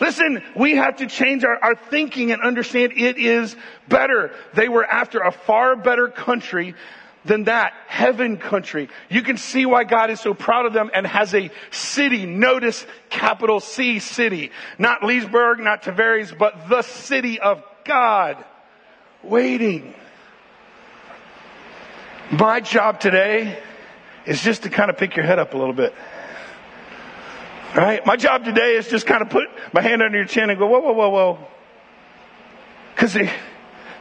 Listen, 0.02 0.44
we 0.58 0.76
have 0.76 0.98
to 0.98 1.08
change 1.08 1.46
our, 1.46 1.58
our 1.64 1.76
thinking 1.76 2.32
and 2.32 2.42
understand 2.42 2.94
it 2.98 3.18
is 3.18 3.56
better. 3.88 4.34
They 4.54 4.68
were 4.68 4.86
after 4.86 5.20
a 5.20 5.32
far 5.32 5.76
better 5.78 6.10
country 6.10 6.76
than 7.24 7.46
that. 7.46 7.74
Heaven 7.88 8.38
country. 8.38 8.90
You 9.10 9.22
can 9.22 9.38
see 9.38 9.66
why 9.66 9.84
God 9.84 10.10
is 10.10 10.20
so 10.20 10.34
proud 10.34 10.66
of 10.66 10.74
them 10.74 10.90
and 10.94 11.08
has 11.08 11.34
a 11.34 11.50
city. 11.72 12.26
Notice 12.26 12.86
capital 13.10 13.60
C 13.60 14.00
city. 14.00 14.52
Not 14.78 15.04
Leesburg, 15.04 15.60
not 15.60 15.84
Tavares, 15.84 16.38
but 16.38 16.68
the 16.68 16.82
city 16.82 17.40
of 17.40 17.64
God. 17.86 18.44
Waiting. 19.24 19.94
My 22.32 22.60
job 22.60 23.00
today 23.00 23.62
is 24.26 24.42
just 24.42 24.64
to 24.64 24.70
kind 24.70 24.90
of 24.90 24.98
pick 24.98 25.16
your 25.16 25.26
head 25.26 25.38
up 25.38 25.54
a 25.54 25.58
little 25.58 25.74
bit. 25.74 25.94
Right? 27.76 28.04
My 28.06 28.16
job 28.16 28.46
today 28.46 28.76
is 28.76 28.88
just 28.88 29.06
kind 29.06 29.22
of 29.22 29.30
put 29.30 29.48
my 29.74 29.82
hand 29.82 30.02
under 30.02 30.18
your 30.18 30.26
chin 30.26 30.50
and 30.50 30.58
go, 30.58 30.66
whoa, 30.66 30.80
whoa, 30.80 30.94
whoa, 30.94 31.10
whoa. 31.10 31.48
Cause 32.96 33.18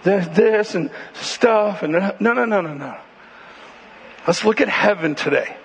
there's 0.05 0.29
this 0.29 0.75
and 0.75 0.91
stuff 1.13 1.83
and 1.83 1.93
no, 1.93 2.17
no, 2.21 2.33
no, 2.33 2.61
no, 2.61 2.75
no. 2.75 2.97
Let's 4.27 4.45
look 4.45 4.61
at 4.61 4.69
heaven 4.69 5.15
today. 5.15 5.57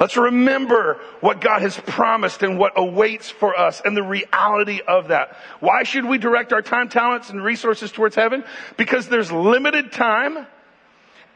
Let's 0.00 0.16
remember 0.16 0.98
what 1.20 1.40
God 1.40 1.60
has 1.60 1.76
promised 1.76 2.42
and 2.42 2.58
what 2.58 2.72
awaits 2.74 3.28
for 3.28 3.56
us 3.56 3.82
and 3.84 3.96
the 3.96 4.02
reality 4.02 4.80
of 4.88 5.08
that. 5.08 5.36
Why 5.60 5.84
should 5.84 6.06
we 6.06 6.16
direct 6.18 6.52
our 6.54 6.62
time, 6.62 6.88
talents, 6.88 7.28
and 7.30 7.44
resources 7.44 7.92
towards 7.92 8.16
heaven? 8.16 8.42
Because 8.78 9.08
there's 9.08 9.30
limited 9.30 9.92
time 9.92 10.46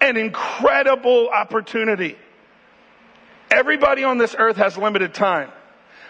and 0.01 0.17
incredible 0.19 1.29
opportunity. 1.29 2.17
Everybody 3.51 4.05
on 4.05 4.19
this 4.19 4.35
earth 4.39 4.57
has 4.57 4.77
limited 4.77 5.15
time. 5.15 5.51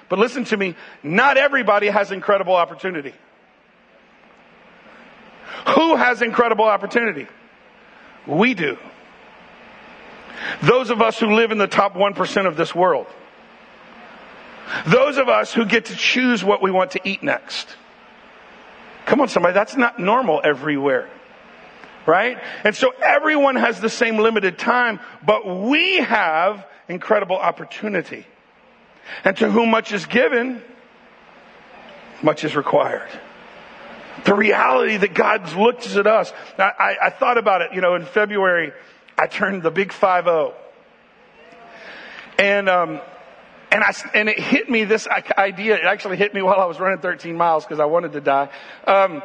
But 0.08 0.18
listen 0.18 0.44
to 0.44 0.56
me, 0.56 0.76
not 1.02 1.36
everybody 1.36 1.88
has 1.88 2.12
incredible 2.12 2.54
opportunity. 2.54 3.14
Who 5.74 5.96
has 5.96 6.22
incredible 6.22 6.64
opportunity? 6.64 7.26
We 8.26 8.54
do. 8.54 8.76
Those 10.62 10.90
of 10.90 11.00
us 11.00 11.18
who 11.18 11.34
live 11.34 11.52
in 11.52 11.58
the 11.58 11.66
top 11.66 11.94
1% 11.94 12.46
of 12.46 12.56
this 12.56 12.74
world. 12.74 13.06
Those 14.86 15.18
of 15.18 15.28
us 15.28 15.52
who 15.52 15.64
get 15.64 15.86
to 15.86 15.96
choose 15.96 16.42
what 16.44 16.62
we 16.62 16.70
want 16.70 16.92
to 16.92 17.00
eat 17.04 17.22
next. 17.22 17.68
Come 19.06 19.20
on, 19.20 19.28
somebody, 19.28 19.54
that's 19.54 19.76
not 19.76 19.98
normal 19.98 20.40
everywhere. 20.42 21.10
Right? 22.06 22.38
And 22.64 22.76
so 22.76 22.92
everyone 23.02 23.56
has 23.56 23.80
the 23.80 23.88
same 23.88 24.18
limited 24.18 24.58
time, 24.58 25.00
but 25.24 25.46
we 25.46 25.96
have 25.96 26.66
incredible 26.88 27.36
opportunity. 27.36 28.26
And 29.24 29.36
to 29.38 29.50
whom 29.50 29.70
much 29.70 29.92
is 29.92 30.06
given, 30.06 30.62
much 32.22 32.44
is 32.44 32.56
required. 32.56 33.08
The 34.24 34.34
reality 34.34 34.96
that 34.96 35.14
God 35.14 35.52
looks 35.54 35.96
at 35.96 36.06
us. 36.06 36.32
I, 36.58 36.62
I, 36.62 36.96
I 37.06 37.10
thought 37.10 37.38
about 37.38 37.62
it, 37.62 37.72
you 37.74 37.80
know, 37.80 37.94
in 37.94 38.04
February, 38.04 38.72
I 39.18 39.26
turned 39.26 39.62
the 39.62 39.70
big 39.70 39.90
5-0. 39.90 40.54
And, 42.38 42.68
um, 42.68 43.00
and 43.70 43.84
I, 43.84 43.92
and 44.14 44.28
it 44.28 44.38
hit 44.38 44.70
me 44.70 44.84
this 44.84 45.06
idea. 45.08 45.76
It 45.76 45.84
actually 45.84 46.16
hit 46.16 46.32
me 46.34 46.42
while 46.42 46.60
I 46.60 46.64
was 46.64 46.80
running 46.80 46.98
13 46.98 47.36
miles 47.36 47.64
because 47.64 47.80
I 47.80 47.84
wanted 47.84 48.12
to 48.12 48.20
die. 48.20 48.48
Um, 48.86 49.22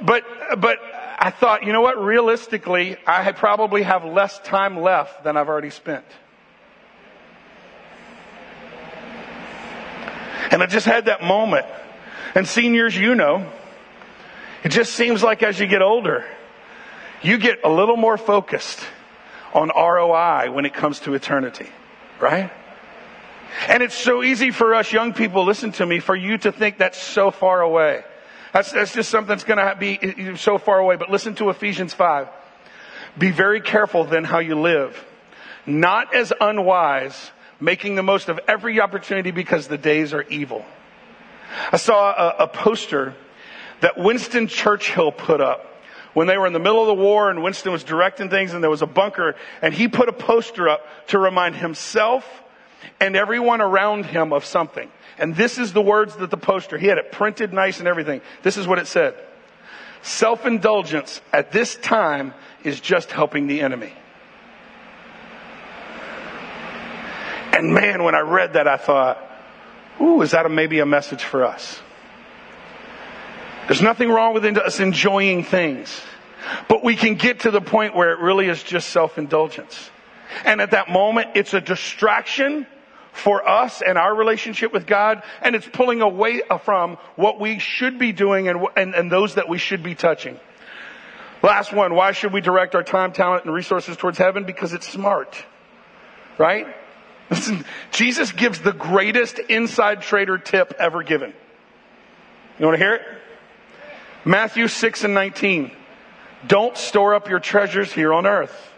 but, 0.00 0.24
but 0.58 0.78
I 1.18 1.30
thought, 1.30 1.64
you 1.64 1.72
know 1.72 1.80
what? 1.80 2.00
Realistically, 2.00 2.96
I 3.04 3.32
probably 3.32 3.82
have 3.82 4.04
less 4.04 4.38
time 4.40 4.78
left 4.80 5.24
than 5.24 5.36
I've 5.36 5.48
already 5.48 5.70
spent. 5.70 6.04
And 10.50 10.62
I 10.62 10.66
just 10.66 10.86
had 10.86 11.06
that 11.06 11.22
moment. 11.22 11.66
And 12.36 12.46
seniors, 12.46 12.96
you 12.96 13.16
know, 13.16 13.50
it 14.62 14.68
just 14.68 14.94
seems 14.94 15.22
like 15.22 15.42
as 15.42 15.58
you 15.58 15.66
get 15.66 15.82
older, 15.82 16.24
you 17.22 17.38
get 17.38 17.60
a 17.64 17.68
little 17.68 17.96
more 17.96 18.16
focused 18.16 18.80
on 19.52 19.70
ROI 19.74 20.52
when 20.52 20.66
it 20.66 20.74
comes 20.74 21.00
to 21.00 21.14
eternity, 21.14 21.68
right? 22.20 22.50
And 23.66 23.82
it's 23.82 23.94
so 23.94 24.22
easy 24.22 24.52
for 24.52 24.74
us 24.74 24.92
young 24.92 25.14
people, 25.14 25.44
listen 25.44 25.72
to 25.72 25.86
me, 25.86 25.98
for 25.98 26.14
you 26.14 26.38
to 26.38 26.52
think 26.52 26.78
that's 26.78 27.00
so 27.00 27.30
far 27.30 27.60
away. 27.60 28.04
That's, 28.52 28.72
that's 28.72 28.94
just 28.94 29.10
something 29.10 29.28
that's 29.28 29.44
going 29.44 29.58
to 29.58 29.76
be 29.78 30.36
so 30.36 30.58
far 30.58 30.78
away. 30.78 30.96
But 30.96 31.10
listen 31.10 31.34
to 31.36 31.50
Ephesians 31.50 31.94
5. 31.94 32.28
Be 33.18 33.30
very 33.30 33.60
careful 33.60 34.04
then 34.04 34.24
how 34.24 34.38
you 34.38 34.54
live. 34.54 35.04
Not 35.66 36.14
as 36.14 36.32
unwise, 36.40 37.30
making 37.60 37.94
the 37.94 38.02
most 38.02 38.28
of 38.28 38.40
every 38.48 38.80
opportunity 38.80 39.30
because 39.30 39.68
the 39.68 39.78
days 39.78 40.14
are 40.14 40.22
evil. 40.22 40.64
I 41.72 41.76
saw 41.76 42.12
a, 42.12 42.44
a 42.44 42.48
poster 42.48 43.14
that 43.80 43.98
Winston 43.98 44.46
Churchill 44.48 45.12
put 45.12 45.40
up 45.40 45.64
when 46.14 46.26
they 46.26 46.36
were 46.36 46.46
in 46.46 46.52
the 46.52 46.58
middle 46.58 46.80
of 46.80 46.88
the 46.88 47.02
war 47.02 47.30
and 47.30 47.42
Winston 47.42 47.72
was 47.72 47.84
directing 47.84 48.28
things 48.28 48.54
and 48.54 48.62
there 48.62 48.70
was 48.70 48.82
a 48.82 48.86
bunker 48.86 49.36
and 49.62 49.72
he 49.72 49.88
put 49.88 50.08
a 50.08 50.12
poster 50.12 50.68
up 50.68 50.80
to 51.08 51.18
remind 51.18 51.54
himself 51.54 52.24
and 53.00 53.16
everyone 53.16 53.60
around 53.60 54.06
him 54.06 54.32
of 54.32 54.44
something. 54.44 54.90
And 55.18 55.34
this 55.34 55.58
is 55.58 55.72
the 55.72 55.82
words 55.82 56.16
that 56.16 56.30
the 56.30 56.36
poster, 56.36 56.78
he 56.78 56.86
had 56.86 56.98
it 56.98 57.12
printed 57.12 57.52
nice 57.52 57.78
and 57.80 57.88
everything. 57.88 58.20
This 58.42 58.56
is 58.56 58.66
what 58.66 58.78
it 58.78 58.86
said. 58.86 59.14
Self-indulgence 60.02 61.20
at 61.32 61.50
this 61.50 61.74
time 61.76 62.34
is 62.62 62.80
just 62.80 63.10
helping 63.10 63.46
the 63.46 63.60
enemy. 63.60 63.92
And 67.52 67.74
man, 67.74 68.04
when 68.04 68.14
I 68.14 68.20
read 68.20 68.52
that, 68.52 68.68
I 68.68 68.76
thought, 68.76 69.20
ooh, 70.00 70.22
is 70.22 70.30
that 70.30 70.46
a, 70.46 70.48
maybe 70.48 70.78
a 70.78 70.86
message 70.86 71.24
for 71.24 71.44
us? 71.44 71.80
There's 73.66 73.82
nothing 73.82 74.08
wrong 74.08 74.34
with 74.34 74.44
us 74.44 74.80
enjoying 74.80 75.42
things. 75.42 76.00
But 76.68 76.84
we 76.84 76.94
can 76.94 77.16
get 77.16 77.40
to 77.40 77.50
the 77.50 77.60
point 77.60 77.94
where 77.94 78.12
it 78.12 78.20
really 78.20 78.46
is 78.48 78.62
just 78.62 78.90
self-indulgence. 78.90 79.90
And 80.44 80.60
at 80.60 80.72
that 80.72 80.88
moment, 80.88 81.30
it's 81.34 81.54
a 81.54 81.60
distraction 81.60 82.66
for 83.12 83.46
us 83.46 83.82
and 83.82 83.98
our 83.98 84.14
relationship 84.14 84.72
with 84.72 84.86
God, 84.86 85.22
and 85.42 85.56
it's 85.56 85.66
pulling 85.66 86.00
away 86.02 86.42
from 86.64 86.96
what 87.16 87.40
we 87.40 87.58
should 87.58 87.98
be 87.98 88.12
doing 88.12 88.48
and, 88.48 88.64
and, 88.76 88.94
and 88.94 89.10
those 89.10 89.34
that 89.34 89.48
we 89.48 89.58
should 89.58 89.82
be 89.82 89.94
touching. 89.94 90.38
Last 91.42 91.72
one, 91.72 91.94
why 91.94 92.12
should 92.12 92.32
we 92.32 92.40
direct 92.40 92.74
our 92.74 92.82
time, 92.82 93.12
talent, 93.12 93.44
and 93.44 93.54
resources 93.54 93.96
towards 93.96 94.18
heaven? 94.18 94.44
Because 94.44 94.72
it's 94.72 94.88
smart. 94.88 95.44
Right? 96.36 96.66
Listen, 97.30 97.64
Jesus 97.92 98.32
gives 98.32 98.60
the 98.60 98.72
greatest 98.72 99.38
inside 99.38 100.02
trader 100.02 100.38
tip 100.38 100.74
ever 100.78 101.02
given. 101.02 101.32
You 102.58 102.66
want 102.66 102.78
to 102.78 102.84
hear 102.84 102.94
it? 102.94 103.02
Matthew 104.24 104.66
6 104.66 105.04
and 105.04 105.14
19. 105.14 105.70
Don't 106.46 106.76
store 106.76 107.14
up 107.14 107.28
your 107.28 107.40
treasures 107.40 107.92
here 107.92 108.12
on 108.12 108.26
earth 108.26 108.70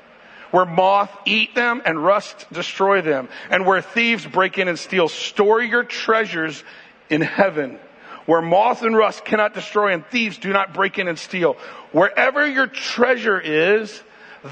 where 0.50 0.66
moth 0.66 1.10
eat 1.24 1.54
them 1.54 1.82
and 1.84 2.02
rust 2.02 2.46
destroy 2.52 3.02
them, 3.02 3.28
and 3.50 3.66
where 3.66 3.80
thieves 3.80 4.26
break 4.26 4.58
in 4.58 4.68
and 4.68 4.78
steal. 4.78 5.08
Store 5.08 5.62
your 5.62 5.84
treasures 5.84 6.62
in 7.08 7.20
heaven, 7.20 7.78
where 8.26 8.42
moth 8.42 8.82
and 8.82 8.96
rust 8.96 9.24
cannot 9.24 9.54
destroy 9.54 9.92
and 9.92 10.06
thieves 10.06 10.38
do 10.38 10.52
not 10.52 10.74
break 10.74 10.98
in 10.98 11.08
and 11.08 11.18
steal. 11.18 11.54
Wherever 11.92 12.46
your 12.46 12.66
treasure 12.66 13.40
is, 13.40 14.02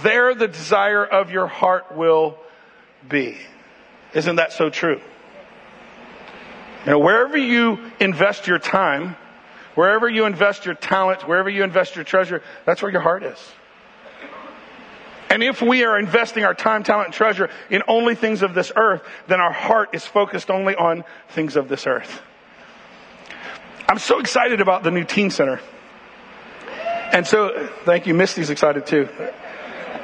there 0.02 0.34
the 0.34 0.48
desire 0.48 1.04
of 1.04 1.30
your 1.30 1.46
heart 1.46 1.96
will 1.96 2.38
be. 3.08 3.36
Isn't 4.14 4.36
that 4.36 4.52
so 4.52 4.70
true? 4.70 5.00
You 6.84 6.92
know, 6.92 6.98
wherever 6.98 7.36
you 7.36 7.78
invest 8.00 8.46
your 8.46 8.58
time, 8.58 9.16
wherever 9.74 10.08
you 10.08 10.24
invest 10.24 10.64
your 10.64 10.74
talent, 10.74 11.26
wherever 11.26 11.50
you 11.50 11.62
invest 11.62 11.96
your 11.96 12.04
treasure, 12.04 12.42
that's 12.64 12.82
where 12.82 12.90
your 12.90 13.00
heart 13.00 13.22
is. 13.22 13.38
And 15.30 15.42
if 15.42 15.60
we 15.60 15.84
are 15.84 15.98
investing 15.98 16.44
our 16.44 16.54
time, 16.54 16.82
talent, 16.82 17.06
and 17.06 17.14
treasure 17.14 17.50
in 17.70 17.82
only 17.86 18.14
things 18.14 18.42
of 18.42 18.54
this 18.54 18.72
earth, 18.74 19.02
then 19.26 19.40
our 19.40 19.52
heart 19.52 19.90
is 19.92 20.04
focused 20.04 20.50
only 20.50 20.74
on 20.74 21.04
things 21.28 21.56
of 21.56 21.68
this 21.68 21.86
earth. 21.86 22.22
I'm 23.88 23.98
so 23.98 24.20
excited 24.20 24.60
about 24.60 24.82
the 24.82 24.90
new 24.90 25.04
teen 25.04 25.30
center. 25.30 25.60
And 27.12 27.26
so, 27.26 27.68
thank 27.84 28.06
you. 28.06 28.14
Misty's 28.14 28.50
excited 28.50 28.86
too. 28.86 29.08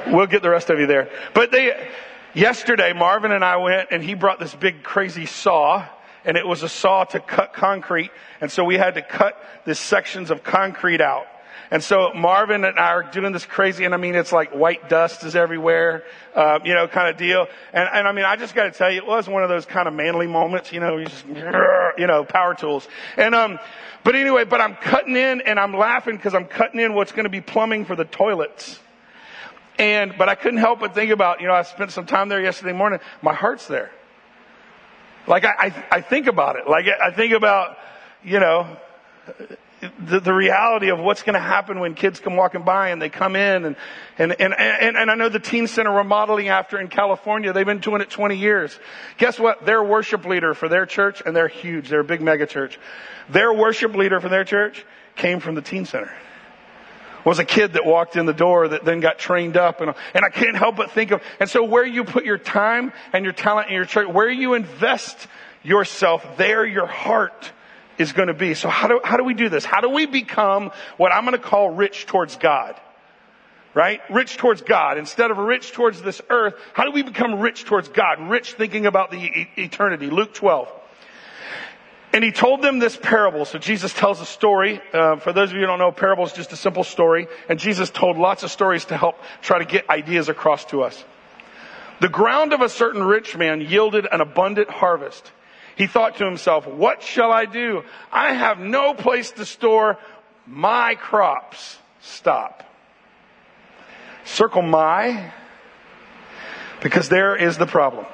We'll 0.07 0.27
get 0.27 0.41
the 0.41 0.49
rest 0.49 0.69
of 0.69 0.79
you 0.79 0.87
there. 0.87 1.09
But 1.33 1.51
they, 1.51 1.89
yesterday, 2.33 2.93
Marvin 2.93 3.31
and 3.31 3.43
I 3.43 3.57
went 3.57 3.89
and 3.91 4.03
he 4.03 4.13
brought 4.13 4.39
this 4.39 4.53
big 4.53 4.83
crazy 4.83 5.25
saw 5.25 5.87
and 6.23 6.37
it 6.37 6.47
was 6.47 6.63
a 6.63 6.69
saw 6.69 7.03
to 7.03 7.19
cut 7.19 7.53
concrete. 7.53 8.11
And 8.41 8.51
so 8.51 8.63
we 8.63 8.75
had 8.75 8.95
to 8.95 9.01
cut 9.01 9.41
the 9.65 9.75
sections 9.75 10.31
of 10.31 10.43
concrete 10.43 11.01
out. 11.01 11.27
And 11.71 11.83
so 11.83 12.13
Marvin 12.13 12.63
and 12.63 12.77
I 12.77 12.89
are 12.89 13.03
doing 13.03 13.33
this 13.33 13.45
crazy, 13.45 13.85
and 13.85 13.93
I 13.93 13.97
mean, 13.97 14.15
it's 14.15 14.31
like 14.31 14.53
white 14.53 14.87
dust 14.89 15.23
is 15.23 15.35
everywhere, 15.35 16.03
uh, 16.35 16.59
you 16.63 16.73
know, 16.73 16.87
kind 16.87 17.09
of 17.09 17.17
deal. 17.17 17.47
And, 17.73 17.89
and 17.91 18.07
I 18.07 18.11
mean, 18.11 18.25
I 18.25 18.35
just 18.35 18.53
got 18.53 18.65
to 18.65 18.71
tell 18.71 18.91
you, 18.91 18.99
it 18.99 19.07
was 19.07 19.27
one 19.27 19.43
of 19.43 19.49
those 19.49 19.65
kind 19.65 19.87
of 19.87 19.93
manly 19.93 20.27
moments, 20.27 20.71
you 20.71 20.79
know, 20.79 20.97
you 20.97 21.05
just, 21.05 21.25
you 21.97 22.07
know, 22.07 22.23
power 22.23 22.53
tools. 22.53 22.87
And, 23.17 23.33
um, 23.33 23.59
but 24.03 24.15
anyway, 24.15 24.45
but 24.45 24.61
I'm 24.61 24.75
cutting 24.75 25.15
in 25.15 25.41
and 25.41 25.59
I'm 25.59 25.75
laughing 25.75 26.15
because 26.15 26.35
I'm 26.35 26.45
cutting 26.45 26.79
in 26.79 26.93
what's 26.93 27.11
going 27.11 27.23
to 27.23 27.29
be 27.29 27.41
plumbing 27.41 27.85
for 27.85 27.95
the 27.95 28.05
toilets. 28.05 28.79
And, 29.79 30.13
but 30.17 30.29
I 30.29 30.35
couldn't 30.35 30.59
help 30.59 30.79
but 30.79 30.93
think 30.93 31.11
about, 31.11 31.41
you 31.41 31.47
know, 31.47 31.53
I 31.53 31.63
spent 31.63 31.91
some 31.91 32.05
time 32.05 32.29
there 32.29 32.41
yesterday 32.41 32.73
morning. 32.73 32.99
My 33.21 33.33
heart's 33.33 33.67
there. 33.67 33.91
Like 35.27 35.43
I, 35.43 35.53
I, 35.57 35.85
I 35.97 36.01
think 36.01 36.27
about 36.27 36.55
it. 36.55 36.69
Like 36.69 36.85
I 36.87 37.11
think 37.11 37.33
about, 37.33 37.77
you 38.23 38.39
know, 38.39 38.77
the, 39.99 40.19
the 40.19 40.33
reality 40.33 40.89
of 40.89 40.99
what's 40.99 41.23
going 41.23 41.33
to 41.33 41.39
happen 41.39 41.79
when 41.79 41.95
kids 41.95 42.19
come 42.19 42.35
walking 42.35 42.63
by 42.63 42.89
and 42.89 43.01
they 43.01 43.09
come 43.09 43.35
in 43.35 43.65
and, 43.65 43.75
and, 44.17 44.31
and, 44.39 44.53
and, 44.57 44.97
and 44.97 45.11
I 45.11 45.15
know 45.15 45.29
the 45.29 45.39
teen 45.39 45.67
center 45.67 45.93
we're 45.93 46.03
modeling 46.03 46.49
after 46.49 46.79
in 46.79 46.87
California, 46.87 47.53
they've 47.53 47.65
been 47.65 47.79
doing 47.79 48.01
it 48.01 48.09
20 48.09 48.37
years. 48.37 48.77
Guess 49.17 49.39
what? 49.39 49.65
Their 49.65 49.83
worship 49.83 50.25
leader 50.25 50.53
for 50.53 50.69
their 50.69 50.85
church, 50.85 51.21
and 51.25 51.35
they're 51.35 51.47
huge, 51.47 51.89
they're 51.89 52.01
a 52.01 52.03
big 52.03 52.21
mega 52.21 52.45
church. 52.45 52.79
Their 53.29 53.53
worship 53.53 53.95
leader 53.95 54.19
for 54.19 54.29
their 54.29 54.43
church 54.43 54.85
came 55.15 55.39
from 55.39 55.55
the 55.55 55.61
teen 55.61 55.85
center. 55.85 56.13
Was 57.23 57.39
a 57.39 57.45
kid 57.45 57.73
that 57.73 57.85
walked 57.85 58.15
in 58.17 58.27
the 58.27 58.33
door 58.33 58.67
that 58.67 58.85
then 58.85 58.99
got 58.99 59.17
trained 59.17 59.57
up 59.57 59.81
and, 59.81 59.95
and 60.13 60.23
I 60.23 60.29
can't 60.29 60.55
help 60.55 60.75
but 60.75 60.91
think 60.91 61.11
of, 61.11 61.23
and 61.39 61.49
so 61.49 61.63
where 61.63 61.85
you 61.85 62.03
put 62.03 62.23
your 62.23 62.37
time 62.37 62.93
and 63.13 63.23
your 63.23 63.33
talent 63.33 63.69
in 63.69 63.73
your 63.73 63.85
church, 63.85 64.07
where 64.07 64.29
you 64.29 64.53
invest 64.53 65.27
yourself, 65.63 66.37
there 66.37 66.65
your 66.65 66.85
heart 66.85 67.51
is 67.97 68.13
going 68.13 68.27
to 68.27 68.33
be. 68.33 68.53
So 68.53 68.69
how 68.69 68.87
do, 68.87 68.99
how 69.03 69.17
do 69.17 69.23
we 69.23 69.33
do 69.33 69.49
this? 69.49 69.65
How 69.65 69.81
do 69.81 69.89
we 69.89 70.05
become 70.05 70.71
what 70.97 71.11
I'm 71.11 71.25
going 71.25 71.37
to 71.37 71.43
call 71.43 71.69
rich 71.69 72.05
towards 72.05 72.35
God? 72.35 72.79
Right? 73.73 73.99
Rich 74.09 74.37
towards 74.37 74.61
God. 74.61 74.97
Instead 74.97 75.31
of 75.31 75.37
rich 75.37 75.73
towards 75.73 76.01
this 76.01 76.21
earth, 76.29 76.55
how 76.73 76.85
do 76.85 76.91
we 76.91 77.03
become 77.03 77.39
rich 77.39 77.65
towards 77.65 77.89
God? 77.89 78.21
Rich 78.29 78.53
thinking 78.53 78.85
about 78.85 79.11
the 79.11 79.17
e- 79.17 79.49
eternity. 79.57 80.09
Luke 80.09 80.33
12. 80.33 80.71
And 82.13 82.23
he 82.23 82.31
told 82.31 82.61
them 82.61 82.79
this 82.79 82.95
parable. 82.95 83.43
So 83.43 83.57
Jesus 83.57 83.93
tells 83.93 84.21
a 84.21 84.25
story. 84.25 84.79
Uh, 84.93 85.17
for 85.17 85.33
those 85.33 85.49
of 85.49 85.55
you 85.55 85.61
who 85.61 85.67
don't 85.67 85.79
know, 85.79 85.91
parable 85.91 86.25
is 86.25 86.31
just 86.31 86.53
a 86.53 86.55
simple 86.55 86.85
story. 86.85 87.27
And 87.49 87.59
Jesus 87.59 87.89
told 87.89 88.15
lots 88.15 88.43
of 88.43 88.51
stories 88.51 88.85
to 88.85 88.95
help 88.95 89.19
try 89.41 89.59
to 89.59 89.65
get 89.65 89.89
ideas 89.89 90.29
across 90.29 90.63
to 90.65 90.83
us. 90.83 91.03
The 91.99 92.07
ground 92.07 92.53
of 92.53 92.61
a 92.61 92.69
certain 92.69 93.03
rich 93.03 93.35
man 93.35 93.59
yielded 93.59 94.07
an 94.09 94.21
abundant 94.21 94.69
harvest. 94.69 95.29
He 95.75 95.87
thought 95.87 96.17
to 96.17 96.25
himself, 96.25 96.67
what 96.67 97.03
shall 97.03 97.31
I 97.31 97.45
do? 97.45 97.83
I 98.11 98.33
have 98.33 98.59
no 98.59 98.93
place 98.93 99.31
to 99.31 99.45
store 99.45 99.97
my 100.45 100.95
crops. 100.95 101.77
Stop. 102.01 102.63
Circle 104.23 104.61
my, 104.61 105.33
because 106.81 107.09
there 107.09 107.35
is 107.35 107.57
the 107.57 107.65
problem. 107.65 108.05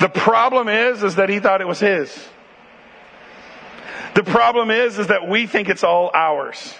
The 0.00 0.08
problem 0.08 0.68
is, 0.68 1.02
is 1.02 1.14
that 1.16 1.28
he 1.28 1.40
thought 1.40 1.60
it 1.60 1.66
was 1.66 1.80
his. 1.80 2.28
The 4.14 4.22
problem 4.22 4.70
is, 4.70 4.98
is 4.98 5.06
that 5.08 5.28
we 5.28 5.46
think 5.46 5.68
it's 5.68 5.84
all 5.84 6.10
ours. 6.12 6.74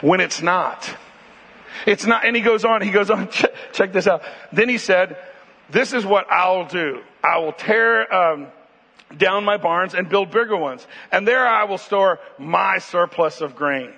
When 0.00 0.20
it's 0.20 0.40
not. 0.40 0.94
It's 1.86 2.06
not, 2.06 2.24
and 2.24 2.34
he 2.34 2.42
goes 2.42 2.64
on, 2.64 2.82
he 2.82 2.90
goes 2.90 3.10
on, 3.10 3.28
check, 3.30 3.52
check 3.72 3.92
this 3.92 4.06
out. 4.06 4.22
Then 4.52 4.68
he 4.68 4.78
said, 4.78 5.16
this 5.70 5.92
is 5.92 6.04
what 6.04 6.30
I'll 6.30 6.66
do. 6.66 7.02
I 7.22 7.38
will 7.38 7.52
tear 7.52 8.12
um, 8.12 8.48
down 9.16 9.44
my 9.44 9.56
barns 9.56 9.94
and 9.94 10.08
build 10.08 10.30
bigger 10.30 10.56
ones. 10.56 10.86
And 11.10 11.26
there 11.26 11.46
I 11.46 11.64
will 11.64 11.78
store 11.78 12.20
my 12.38 12.78
surplus 12.78 13.40
of 13.40 13.56
grain. 13.56 13.92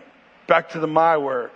Back 0.46 0.70
to 0.70 0.81
the 0.81 0.87
my 0.87 1.18
word. 1.18 1.50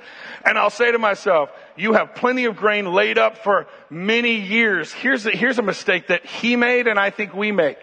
And 0.44 0.58
I'll 0.58 0.70
say 0.70 0.92
to 0.92 0.98
myself, 0.98 1.50
you 1.76 1.94
have 1.94 2.14
plenty 2.14 2.44
of 2.44 2.56
grain 2.56 2.92
laid 2.92 3.16
up 3.16 3.38
for 3.38 3.66
many 3.88 4.34
years. 4.34 4.92
Here's 4.92 5.24
here's 5.24 5.58
a 5.58 5.62
mistake 5.62 6.08
that 6.08 6.26
he 6.26 6.56
made 6.56 6.86
and 6.86 6.98
I 6.98 7.08
think 7.08 7.32
we 7.32 7.52
make. 7.52 7.78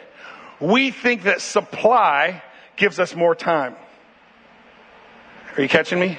We 0.59 0.91
think 0.91 1.23
that 1.23 1.41
supply 1.41 2.43
gives 2.75 2.99
us 2.99 3.15
more 3.15 3.33
time. 3.33 3.75
Are 5.57 5.63
you 5.63 5.69
catching 5.69 5.99
me? 5.99 6.17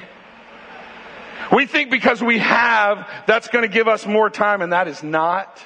We 1.53 1.65
think 1.65 1.89
because 1.89 2.21
we 2.21 2.39
have, 2.39 3.09
that's 3.27 3.47
going 3.47 3.63
to 3.63 3.73
give 3.73 3.87
us 3.87 4.05
more 4.05 4.29
time 4.29 4.61
and 4.61 4.73
that 4.73 4.87
is 4.87 5.03
not 5.03 5.61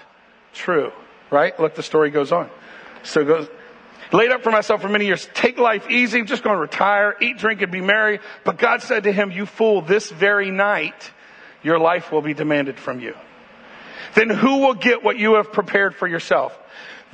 true, 0.56 0.92
right? 1.30 1.58
Look, 1.60 1.76
the 1.76 1.84
story 1.84 2.10
goes 2.10 2.32
on. 2.32 2.50
So 3.04 3.22
it 3.22 3.26
goes, 3.26 3.48
laid 4.12 4.32
up 4.32 4.42
for 4.42 4.52
myself 4.52 4.82
for 4.82 4.90
many 4.90 5.06
years. 5.06 5.28
Take 5.34 5.58
life 5.58 5.90
easy. 5.90 6.24
Just 6.24 6.44
going 6.44 6.56
to 6.56 6.62
retire, 6.62 7.16
eat, 7.22 7.38
drink, 7.38 7.62
and 7.62 7.72
be 7.72 7.82
merry. 7.82 8.20
But 8.44 8.58
God 8.58 8.82
said 8.82 9.04
to 9.04 9.12
him, 9.12 9.32
you 9.32 9.46
fool, 9.46 9.82
this 9.82 10.10
very 10.10 10.52
night, 10.52 11.12
your 11.64 11.80
life 11.80 12.12
will 12.12 12.22
be 12.22 12.34
demanded 12.34 12.80
from 12.80 13.00
you. 13.00 13.16
Then 14.16 14.30
who 14.30 14.60
will 14.60 14.74
get 14.74 15.04
what 15.04 15.18
you 15.18 15.36
have 15.36 15.52
prepared 15.52 15.96
for 15.96 16.08
yourself? 16.08 16.58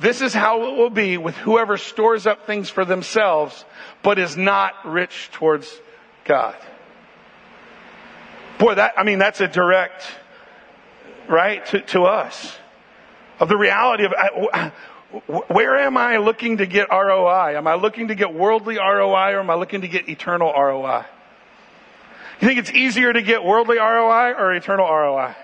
This 0.00 0.20
is 0.20 0.32
how 0.32 0.72
it 0.72 0.76
will 0.76 0.90
be 0.90 1.16
with 1.18 1.36
whoever 1.36 1.76
stores 1.76 2.26
up 2.26 2.46
things 2.46 2.70
for 2.70 2.84
themselves, 2.84 3.64
but 4.02 4.18
is 4.18 4.36
not 4.36 4.74
rich 4.84 5.30
towards 5.32 5.72
God. 6.24 6.56
Boy, 8.58 8.74
that, 8.76 8.94
I 8.96 9.04
mean, 9.04 9.18
that's 9.18 9.40
a 9.40 9.48
direct, 9.48 10.04
right, 11.28 11.64
to, 11.66 11.80
to 11.80 12.04
us 12.04 12.56
of 13.42 13.48
the 13.48 13.56
reality 13.56 14.04
of 14.04 14.12
uh, 14.16 14.70
where 15.48 15.76
am 15.76 15.96
I 15.96 16.18
looking 16.18 16.58
to 16.58 16.66
get 16.66 16.90
ROI? 16.90 17.56
Am 17.56 17.66
I 17.66 17.74
looking 17.74 18.08
to 18.08 18.14
get 18.14 18.32
worldly 18.32 18.76
ROI 18.76 19.32
or 19.32 19.40
am 19.40 19.50
I 19.50 19.54
looking 19.56 19.80
to 19.80 19.88
get 19.88 20.08
eternal 20.08 20.52
ROI? 20.52 21.04
You 22.40 22.46
think 22.46 22.60
it's 22.60 22.70
easier 22.70 23.12
to 23.12 23.20
get 23.20 23.42
worldly 23.42 23.78
ROI 23.78 24.34
or 24.34 24.54
eternal 24.54 24.86
ROI? 24.86 25.34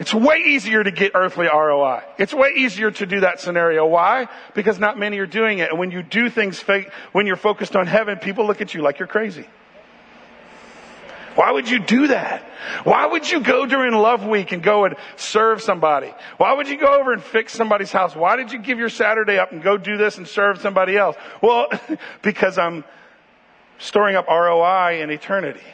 It's 0.00 0.12
way 0.12 0.38
easier 0.44 0.82
to 0.82 0.90
get 0.90 1.12
earthly 1.14 1.46
ROI. 1.46 2.02
It's 2.18 2.34
way 2.34 2.54
easier 2.56 2.90
to 2.90 3.06
do 3.06 3.20
that 3.20 3.38
scenario. 3.38 3.86
Why? 3.86 4.26
Because 4.54 4.80
not 4.80 4.98
many 4.98 5.18
are 5.18 5.26
doing 5.26 5.60
it. 5.60 5.70
And 5.70 5.78
when 5.78 5.92
you 5.92 6.02
do 6.02 6.28
things 6.28 6.62
when 7.12 7.26
you're 7.28 7.36
focused 7.36 7.76
on 7.76 7.86
heaven, 7.86 8.18
people 8.18 8.44
look 8.44 8.60
at 8.60 8.74
you 8.74 8.82
like 8.82 8.98
you're 8.98 9.06
crazy. 9.06 9.46
Why 11.34 11.50
would 11.50 11.68
you 11.68 11.80
do 11.80 12.08
that? 12.08 12.42
Why 12.84 13.06
would 13.06 13.30
you 13.30 13.40
go 13.40 13.66
during 13.66 13.92
Love 13.92 14.24
Week 14.24 14.52
and 14.52 14.62
go 14.62 14.84
and 14.84 14.94
serve 15.16 15.60
somebody? 15.60 16.12
Why 16.36 16.52
would 16.52 16.68
you 16.68 16.78
go 16.78 16.98
over 17.00 17.12
and 17.12 17.22
fix 17.22 17.52
somebody's 17.52 17.92
house? 17.92 18.14
Why 18.14 18.36
did 18.36 18.52
you 18.52 18.58
give 18.58 18.78
your 18.78 18.88
Saturday 18.88 19.38
up 19.38 19.52
and 19.52 19.62
go 19.62 19.76
do 19.76 19.96
this 19.96 20.16
and 20.18 20.28
serve 20.28 20.60
somebody 20.60 20.96
else? 20.96 21.16
Well, 21.42 21.68
because 22.22 22.56
I'm 22.58 22.84
storing 23.78 24.16
up 24.16 24.28
ROI 24.28 25.00
in 25.02 25.10
eternity. 25.10 25.64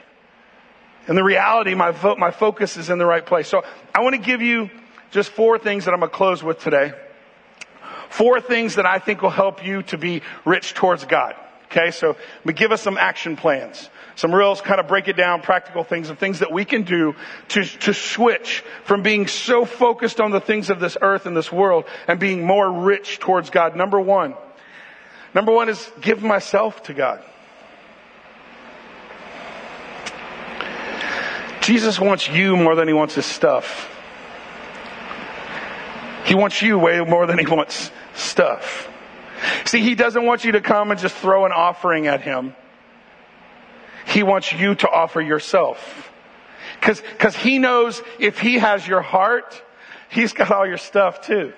And 1.06 1.16
the 1.16 1.24
reality, 1.24 1.74
my, 1.74 1.92
fo- 1.92 2.16
my 2.16 2.30
focus 2.30 2.76
is 2.76 2.90
in 2.90 2.98
the 2.98 3.06
right 3.06 3.24
place. 3.24 3.48
So 3.48 3.62
I 3.94 4.00
want 4.00 4.14
to 4.14 4.20
give 4.20 4.42
you 4.42 4.70
just 5.10 5.30
four 5.30 5.58
things 5.58 5.84
that 5.84 5.92
I'm 5.92 6.00
going 6.00 6.10
to 6.10 6.16
close 6.16 6.42
with 6.42 6.60
today. 6.60 6.92
Four 8.08 8.40
things 8.40 8.76
that 8.76 8.86
I 8.86 8.98
think 8.98 9.22
will 9.22 9.30
help 9.30 9.64
you 9.64 9.82
to 9.84 9.98
be 9.98 10.22
rich 10.44 10.74
towards 10.74 11.04
God. 11.04 11.34
Okay, 11.70 11.92
so 11.92 12.16
me 12.44 12.52
give 12.52 12.72
us 12.72 12.82
some 12.82 12.98
action 12.98 13.36
plans. 13.36 13.90
Some 14.16 14.34
real 14.34 14.54
kind 14.56 14.80
of 14.80 14.88
break 14.88 15.06
it 15.06 15.16
down, 15.16 15.40
practical 15.40 15.84
things 15.84 16.10
and 16.10 16.18
things 16.18 16.40
that 16.40 16.50
we 16.50 16.64
can 16.64 16.82
do 16.82 17.14
to, 17.48 17.64
to 17.64 17.94
switch 17.94 18.64
from 18.82 19.02
being 19.02 19.28
so 19.28 19.64
focused 19.64 20.20
on 20.20 20.32
the 20.32 20.40
things 20.40 20.68
of 20.68 20.80
this 20.80 20.98
earth 21.00 21.26
and 21.26 21.36
this 21.36 21.52
world 21.52 21.84
and 22.08 22.18
being 22.18 22.44
more 22.44 22.70
rich 22.70 23.20
towards 23.20 23.50
God. 23.50 23.76
Number 23.76 24.00
one. 24.00 24.34
Number 25.32 25.52
one 25.52 25.68
is 25.68 25.90
give 26.00 26.24
myself 26.24 26.82
to 26.84 26.94
God. 26.94 27.22
Jesus 31.60 32.00
wants 32.00 32.28
you 32.28 32.56
more 32.56 32.74
than 32.74 32.88
he 32.88 32.94
wants 32.94 33.14
his 33.14 33.26
stuff. 33.26 33.88
He 36.24 36.34
wants 36.34 36.60
you 36.62 36.78
way 36.78 37.00
more 37.00 37.26
than 37.26 37.38
he 37.38 37.46
wants 37.46 37.92
stuff. 38.14 38.88
See, 39.64 39.80
he 39.80 39.94
doesn't 39.94 40.24
want 40.24 40.44
you 40.44 40.52
to 40.52 40.60
come 40.60 40.90
and 40.90 41.00
just 41.00 41.14
throw 41.16 41.46
an 41.46 41.52
offering 41.52 42.06
at 42.06 42.20
him. 42.20 42.54
He 44.06 44.22
wants 44.22 44.52
you 44.52 44.74
to 44.76 44.88
offer 44.88 45.20
yourself. 45.20 46.10
Cause, 46.80 47.02
cause 47.18 47.36
he 47.36 47.58
knows 47.58 48.02
if 48.18 48.38
he 48.38 48.58
has 48.58 48.86
your 48.86 49.02
heart, 49.02 49.62
he's 50.08 50.32
got 50.32 50.50
all 50.50 50.66
your 50.66 50.78
stuff 50.78 51.20
too. 51.22 51.52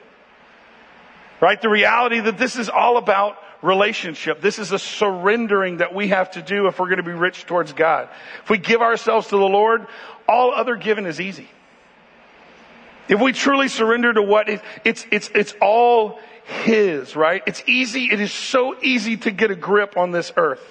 Right? 1.40 1.60
The 1.60 1.68
reality 1.68 2.20
that 2.20 2.38
this 2.38 2.56
is 2.56 2.68
all 2.68 2.96
about 2.96 3.36
relationship. 3.62 4.40
This 4.40 4.58
is 4.58 4.72
a 4.72 4.78
surrendering 4.78 5.78
that 5.78 5.94
we 5.94 6.08
have 6.08 6.32
to 6.32 6.42
do 6.42 6.66
if 6.66 6.78
we're 6.78 6.88
going 6.88 6.98
to 6.98 7.04
be 7.04 7.12
rich 7.12 7.46
towards 7.46 7.72
God. 7.72 8.08
If 8.42 8.50
we 8.50 8.58
give 8.58 8.82
ourselves 8.82 9.28
to 9.28 9.36
the 9.36 9.46
Lord, 9.46 9.86
all 10.28 10.52
other 10.52 10.76
giving 10.76 11.06
is 11.06 11.20
easy. 11.20 11.48
If 13.08 13.20
we 13.20 13.32
truly 13.32 13.68
surrender 13.68 14.12
to 14.12 14.22
what 14.22 14.48
it, 14.48 14.62
it's, 14.84 15.06
it's, 15.10 15.30
it's 15.34 15.54
all 15.60 16.20
His, 16.44 17.14
right? 17.14 17.42
It's 17.46 17.62
easy. 17.66 18.06
It 18.12 18.20
is 18.20 18.32
so 18.32 18.76
easy 18.82 19.16
to 19.18 19.30
get 19.30 19.50
a 19.50 19.56
grip 19.56 19.96
on 19.96 20.10
this 20.10 20.32
earth. 20.36 20.64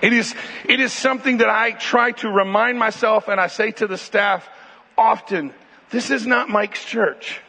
It 0.00 0.12
is, 0.12 0.34
it 0.64 0.80
is 0.80 0.92
something 0.92 1.38
that 1.38 1.48
I 1.48 1.72
try 1.72 2.12
to 2.12 2.28
remind 2.28 2.78
myself 2.78 3.28
and 3.28 3.40
I 3.40 3.48
say 3.48 3.72
to 3.72 3.86
the 3.86 3.98
staff 3.98 4.48
often, 4.96 5.52
this 5.90 6.10
is 6.10 6.26
not 6.26 6.48
Mike's 6.48 6.84
church. 6.84 7.40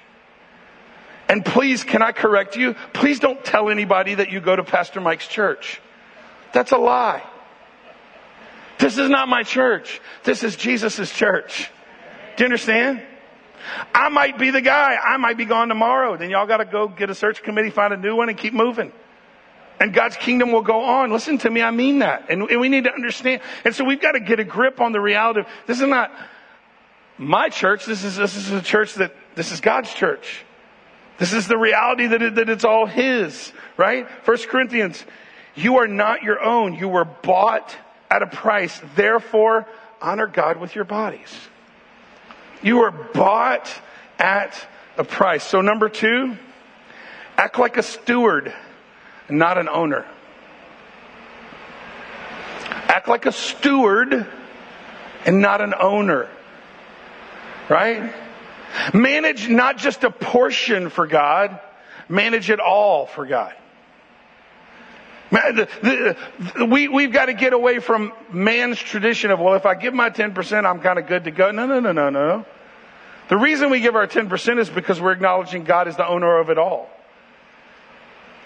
And 1.27 1.45
please, 1.45 1.83
can 1.83 2.01
I 2.01 2.11
correct 2.11 2.55
you? 2.55 2.73
Please 2.93 3.19
don't 3.19 3.43
tell 3.45 3.69
anybody 3.69 4.15
that 4.15 4.31
you 4.31 4.39
go 4.39 4.55
to 4.55 4.63
Pastor 4.63 4.99
Mike's 4.99 5.27
church. 5.27 5.79
That's 6.53 6.71
a 6.71 6.77
lie. 6.77 7.23
This 8.79 8.97
is 8.97 9.09
not 9.09 9.27
my 9.27 9.43
church. 9.43 10.01
This 10.23 10.43
is 10.43 10.55
Jesus' 10.55 11.11
church. 11.11 11.69
Do 12.35 12.43
you 12.43 12.45
understand? 12.45 13.03
I 13.93 14.09
might 14.09 14.37
be 14.37 14.51
the 14.51 14.61
guy. 14.61 14.95
I 14.95 15.17
might 15.17 15.37
be 15.37 15.45
gone 15.45 15.69
tomorrow. 15.69 16.17
Then 16.17 16.29
y'all 16.29 16.47
gotta 16.47 16.65
go 16.65 16.87
get 16.87 17.09
a 17.09 17.15
search 17.15 17.43
committee, 17.43 17.69
find 17.69 17.93
a 17.93 17.97
new 17.97 18.15
one 18.15 18.29
and 18.29 18.37
keep 18.37 18.53
moving. 18.53 18.91
And 19.79 19.93
God's 19.93 20.17
kingdom 20.17 20.51
will 20.51 20.61
go 20.61 20.81
on. 20.81 21.11
Listen 21.11 21.37
to 21.39 21.49
me, 21.49 21.61
I 21.61 21.71
mean 21.71 21.99
that. 21.99 22.29
And, 22.29 22.43
and 22.43 22.59
we 22.59 22.67
need 22.67 22.83
to 22.83 22.93
understand. 22.93 23.41
And 23.63 23.73
so 23.73 23.85
we've 23.85 24.01
got 24.01 24.11
to 24.11 24.19
get 24.19 24.39
a 24.39 24.43
grip 24.43 24.81
on 24.81 24.91
the 24.91 24.99
reality 24.99 25.43
this 25.67 25.79
is 25.79 25.87
not 25.87 26.11
my 27.17 27.49
church. 27.49 27.85
This 27.85 28.03
is, 28.03 28.17
this 28.17 28.35
is 28.35 28.51
a 28.51 28.61
church 28.61 28.95
that, 28.95 29.15
this 29.35 29.51
is 29.51 29.61
God's 29.61 29.93
church. 29.93 30.43
This 31.17 31.33
is 31.33 31.47
the 31.47 31.57
reality 31.57 32.07
that, 32.07 32.21
it, 32.21 32.35
that 32.35 32.49
it's 32.49 32.63
all 32.63 32.85
His, 32.85 33.51
right? 33.77 34.07
First 34.23 34.47
Corinthians, 34.47 35.03
you 35.55 35.77
are 35.77 35.87
not 35.87 36.23
your 36.23 36.41
own. 36.41 36.73
You 36.73 36.87
were 36.87 37.05
bought 37.05 37.75
at 38.09 38.21
a 38.21 38.27
price. 38.27 38.79
Therefore, 38.95 39.67
honor 40.01 40.27
God 40.27 40.57
with 40.57 40.75
your 40.75 40.85
bodies. 40.85 41.29
You 42.61 42.81
are 42.81 42.91
bought 42.91 43.69
at 44.17 44.61
a 44.97 45.03
price. 45.03 45.43
So 45.43 45.61
number 45.61 45.89
two, 45.89 46.37
act 47.37 47.57
like 47.57 47.77
a 47.77 47.83
steward, 47.83 48.53
not 49.29 49.57
an 49.57 49.69
owner. 49.69 50.05
Act 52.69 53.07
like 53.07 53.25
a 53.25 53.31
steward 53.31 54.27
and 55.25 55.41
not 55.41 55.61
an 55.61 55.73
owner. 55.79 56.27
Right? 57.69 58.13
Manage 58.93 59.47
not 59.47 59.77
just 59.77 60.03
a 60.03 60.11
portion 60.11 60.89
for 60.89 61.07
God, 61.07 61.59
manage 62.07 62.49
it 62.49 62.59
all 62.59 63.05
for 63.05 63.25
God. 63.25 63.53
We, 65.31 66.87
we've 66.87 67.11
got 67.11 67.25
to 67.25 67.33
get 67.33 67.53
away 67.53 67.79
from 67.79 68.13
man's 68.31 68.79
tradition 68.79 69.31
of, 69.31 69.39
well, 69.39 69.53
if 69.53 69.65
I 69.65 69.75
give 69.75 69.93
my 69.93 70.09
10%, 70.09 70.65
I'm 70.65 70.79
kind 70.79 70.97
of 70.97 71.07
good 71.07 71.25
to 71.25 71.31
go. 71.31 71.51
No, 71.51 71.67
no, 71.67 71.79
no, 71.79 71.91
no, 71.91 72.09
no. 72.09 72.45
The 73.29 73.37
reason 73.37 73.69
we 73.69 73.79
give 73.79 73.95
our 73.95 74.07
10% 74.07 74.59
is 74.59 74.69
because 74.69 74.99
we're 74.99 75.11
acknowledging 75.11 75.63
God 75.63 75.87
is 75.87 75.95
the 75.95 76.07
owner 76.07 76.39
of 76.39 76.49
it 76.49 76.57
all. 76.57 76.89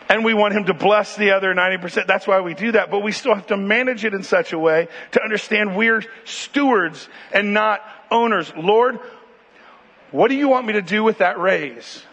And 0.09 0.25
we 0.25 0.33
want 0.33 0.53
Him 0.53 0.65
to 0.65 0.73
bless 0.73 1.15
the 1.15 1.31
other 1.31 1.53
90%. 1.55 2.05
That's 2.05 2.27
why 2.27 2.41
we 2.41 2.53
do 2.53 2.73
that. 2.73 2.91
But 2.91 2.99
we 2.99 3.13
still 3.13 3.33
have 3.33 3.47
to 3.47 3.57
manage 3.57 4.03
it 4.03 4.13
in 4.13 4.23
such 4.23 4.51
a 4.51 4.59
way 4.59 4.89
to 5.11 5.23
understand 5.23 5.77
we're 5.77 6.03
stewards 6.25 7.07
and 7.31 7.53
not 7.53 7.81
owners. 8.11 8.51
Lord, 8.57 8.99
what 10.11 10.27
do 10.27 10.35
you 10.35 10.49
want 10.49 10.67
me 10.67 10.73
to 10.73 10.81
do 10.81 11.03
with 11.03 11.19
that 11.19 11.39
raise? 11.39 12.03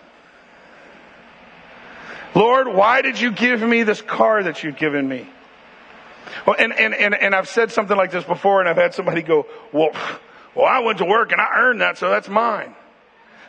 Lord, 2.35 2.69
why 2.69 3.03
did 3.03 3.21
you 3.21 3.33
give 3.33 3.61
me 3.61 3.83
this 3.83 4.03
car 4.03 4.43
that 4.43 4.63
you've 4.63 4.77
given 4.77 5.09
me? 5.09 5.29
Well, 6.47 6.57
and, 6.59 6.73
and, 6.73 6.95
and, 6.95 7.15
and 7.15 7.35
I've 7.35 7.49
said 7.49 7.73
something 7.73 7.97
like 7.97 8.13
this 8.13 8.25
before 8.25 8.61
and 8.61 8.69
I've 8.69 8.77
had 8.77 8.95
somebody 8.95 9.23
go, 9.23 9.47
well, 9.73 9.91
well, 10.55 10.67
I 10.67 10.81
went 10.81 10.99
to 10.99 11.05
work 11.05 11.33
and 11.33 11.41
I 11.41 11.49
earned 11.57 11.81
that, 11.81 11.99
so 11.99 12.11
that's 12.11 12.29
mine. 12.29 12.75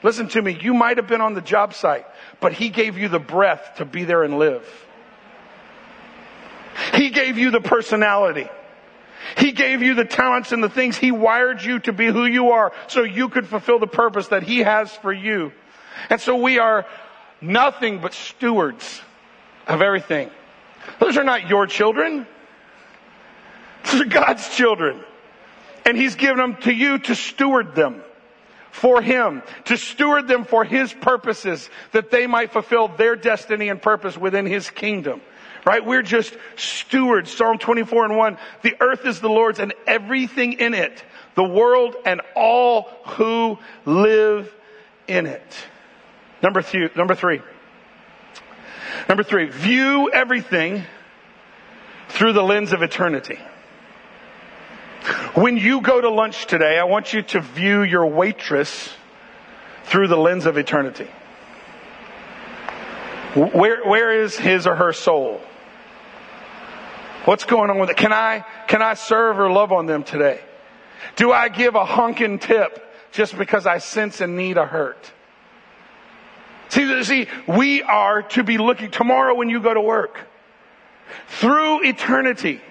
Listen 0.03 0.27
to 0.29 0.41
me. 0.41 0.57
You 0.59 0.73
might 0.73 0.97
have 0.97 1.07
been 1.07 1.21
on 1.21 1.35
the 1.35 1.41
job 1.41 1.73
site, 1.73 2.05
but 2.39 2.53
he 2.53 2.69
gave 2.69 2.97
you 2.97 3.07
the 3.07 3.19
breath 3.19 3.75
to 3.77 3.85
be 3.85 4.03
there 4.03 4.23
and 4.23 4.39
live. 4.39 4.67
He 6.95 7.09
gave 7.11 7.37
you 7.37 7.51
the 7.51 7.61
personality. 7.61 8.49
He 9.37 9.51
gave 9.51 9.83
you 9.83 9.93
the 9.93 10.05
talents 10.05 10.51
and 10.51 10.63
the 10.63 10.69
things. 10.69 10.97
He 10.97 11.11
wired 11.11 11.61
you 11.61 11.79
to 11.79 11.93
be 11.93 12.07
who 12.07 12.25
you 12.25 12.51
are 12.51 12.71
so 12.87 13.03
you 13.03 13.29
could 13.29 13.47
fulfill 13.47 13.77
the 13.77 13.87
purpose 13.87 14.29
that 14.29 14.41
He 14.41 14.59
has 14.59 14.91
for 14.97 15.13
you. 15.13 15.51
And 16.09 16.19
so 16.19 16.35
we 16.37 16.57
are 16.57 16.87
nothing 17.41 17.99
but 17.99 18.13
stewards 18.13 19.01
of 19.67 19.82
everything. 19.82 20.30
Those 20.99 21.17
are 21.17 21.23
not 21.23 21.47
your 21.49 21.67
children. 21.67 22.25
Those 23.86 24.01
are 24.01 24.06
God's 24.06 24.47
children. 24.56 25.04
And 25.86 25.97
He's 25.97 26.15
given 26.15 26.38
them 26.38 26.56
to 26.62 26.71
you 26.71 26.99
to 26.99 27.15
steward 27.15 27.75
them 27.75 28.01
for 28.71 29.01
Him, 29.01 29.43
to 29.65 29.77
steward 29.77 30.27
them 30.27 30.45
for 30.45 30.63
His 30.63 30.93
purposes, 30.93 31.69
that 31.91 32.12
they 32.12 32.27
might 32.27 32.51
fulfill 32.51 32.88
their 32.88 33.15
destiny 33.15 33.69
and 33.69 33.82
purpose 33.82 34.17
within 34.17 34.45
His 34.45 34.69
kingdom 34.69 35.21
right? 35.65 35.86
We're 35.86 36.01
just 36.01 36.36
stewards. 36.56 37.32
Psalm 37.32 37.58
24 37.58 38.06
and 38.06 38.17
1. 38.17 38.38
The 38.63 38.75
earth 38.80 39.06
is 39.06 39.19
the 39.19 39.30
Lord's 39.30 39.60
and 39.60 39.73
everything 39.88 40.54
in 40.54 40.73
it, 40.73 41.04
the 41.36 41.43
world 41.43 41.95
and 42.06 42.21
all 42.36 42.89
who 43.06 43.60
live 43.86 44.54
in 45.08 45.25
it. 45.25 45.56
Number 46.41 46.62
three, 46.62 46.89
number 46.95 47.15
three. 47.15 47.41
Number 49.08 49.23
three, 49.23 49.45
view 49.45 50.12
everything 50.12 50.84
through 52.10 52.34
the 52.34 52.43
lens 52.43 52.73
of 52.73 52.82
eternity. 52.82 53.39
When 55.34 55.57
you 55.57 55.82
go 55.82 55.99
to 55.99 56.09
lunch 56.09 56.45
today, 56.45 56.78
I 56.78 56.84
want 56.84 57.13
you 57.13 57.22
to 57.24 57.39
view 57.39 57.82
your 57.82 58.05
waitress 58.05 58.89
through 59.86 60.07
the 60.07 60.18
lens 60.18 60.45
of 60.45 60.57
eternity. 60.57 61.07
Where, 63.34 63.84
where 63.86 64.22
is 64.22 64.38
his 64.38 64.68
or 64.68 64.76
her 64.76 64.93
soul? 64.93 65.41
What's 67.26 67.45
going 67.45 67.70
on 67.70 67.80
with 67.80 67.89
it? 67.89 67.97
Can 67.97 68.11
I, 68.11 68.45
can 68.68 68.82
I 68.82 68.95
serve 68.95 69.39
or 69.39 69.49
love 69.49 69.72
on 69.72 69.86
them 69.86 70.03
today? 70.03 70.41
Do 71.15 71.32
I 71.32 71.49
give 71.49 71.76
a 71.76 71.86
honking 71.86 72.39
tip 72.39 72.84
just 73.11 73.38
because 73.38 73.65
I 73.65 73.78
sense 73.78 74.22
a 74.22 74.28
need 74.28 74.57
a 74.57 74.65
hurt? 74.65 75.11
See, 76.72 77.03
see, 77.03 77.28
we 77.47 77.84
are 77.84 78.22
to 78.22 78.43
be 78.43 78.57
looking 78.57 78.91
tomorrow 78.91 79.36
when 79.36 79.49
you 79.49 79.59
go 79.59 79.74
to 79.74 79.82
work 79.82 80.17
through 81.28 81.86
eternity. 81.86 82.61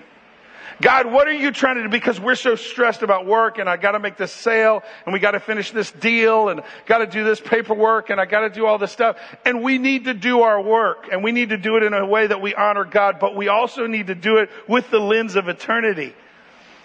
God, 0.80 1.12
what 1.12 1.28
are 1.28 1.34
you 1.34 1.50
trying 1.50 1.76
to 1.76 1.82
do? 1.82 1.90
Because 1.90 2.18
we're 2.18 2.34
so 2.34 2.54
stressed 2.54 3.02
about 3.02 3.26
work 3.26 3.58
and 3.58 3.68
I 3.68 3.76
gotta 3.76 3.98
make 3.98 4.16
this 4.16 4.32
sale 4.32 4.82
and 5.04 5.12
we 5.12 5.18
gotta 5.18 5.38
finish 5.38 5.72
this 5.72 5.90
deal 5.92 6.48
and 6.48 6.62
gotta 6.86 7.06
do 7.06 7.24
this 7.24 7.42
paperwork 7.42 8.08
and 8.08 8.18
I 8.18 8.24
gotta 8.24 8.48
do 8.48 8.64
all 8.64 8.78
this 8.78 8.90
stuff. 8.90 9.18
And 9.44 9.62
we 9.62 9.76
need 9.76 10.06
to 10.06 10.14
do 10.14 10.40
our 10.40 10.62
work 10.62 11.08
and 11.12 11.22
we 11.22 11.30
need 11.30 11.50
to 11.50 11.58
do 11.58 11.76
it 11.76 11.82
in 11.82 11.92
a 11.92 12.06
way 12.06 12.26
that 12.26 12.40
we 12.40 12.54
honor 12.54 12.86
God, 12.86 13.18
but 13.20 13.36
we 13.36 13.48
also 13.48 13.86
need 13.86 14.06
to 14.06 14.14
do 14.14 14.38
it 14.38 14.48
with 14.66 14.90
the 14.90 14.98
lens 14.98 15.36
of 15.36 15.48
eternity. 15.48 16.14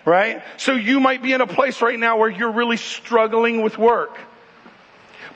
Right? 0.04 0.44
So 0.58 0.74
you 0.74 1.00
might 1.00 1.24
be 1.24 1.32
in 1.32 1.40
a 1.40 1.48
place 1.48 1.82
right 1.82 1.98
now 1.98 2.18
where 2.18 2.30
you're 2.30 2.52
really 2.52 2.78
struggling 2.78 3.62
with 3.62 3.78
work. 3.78 4.20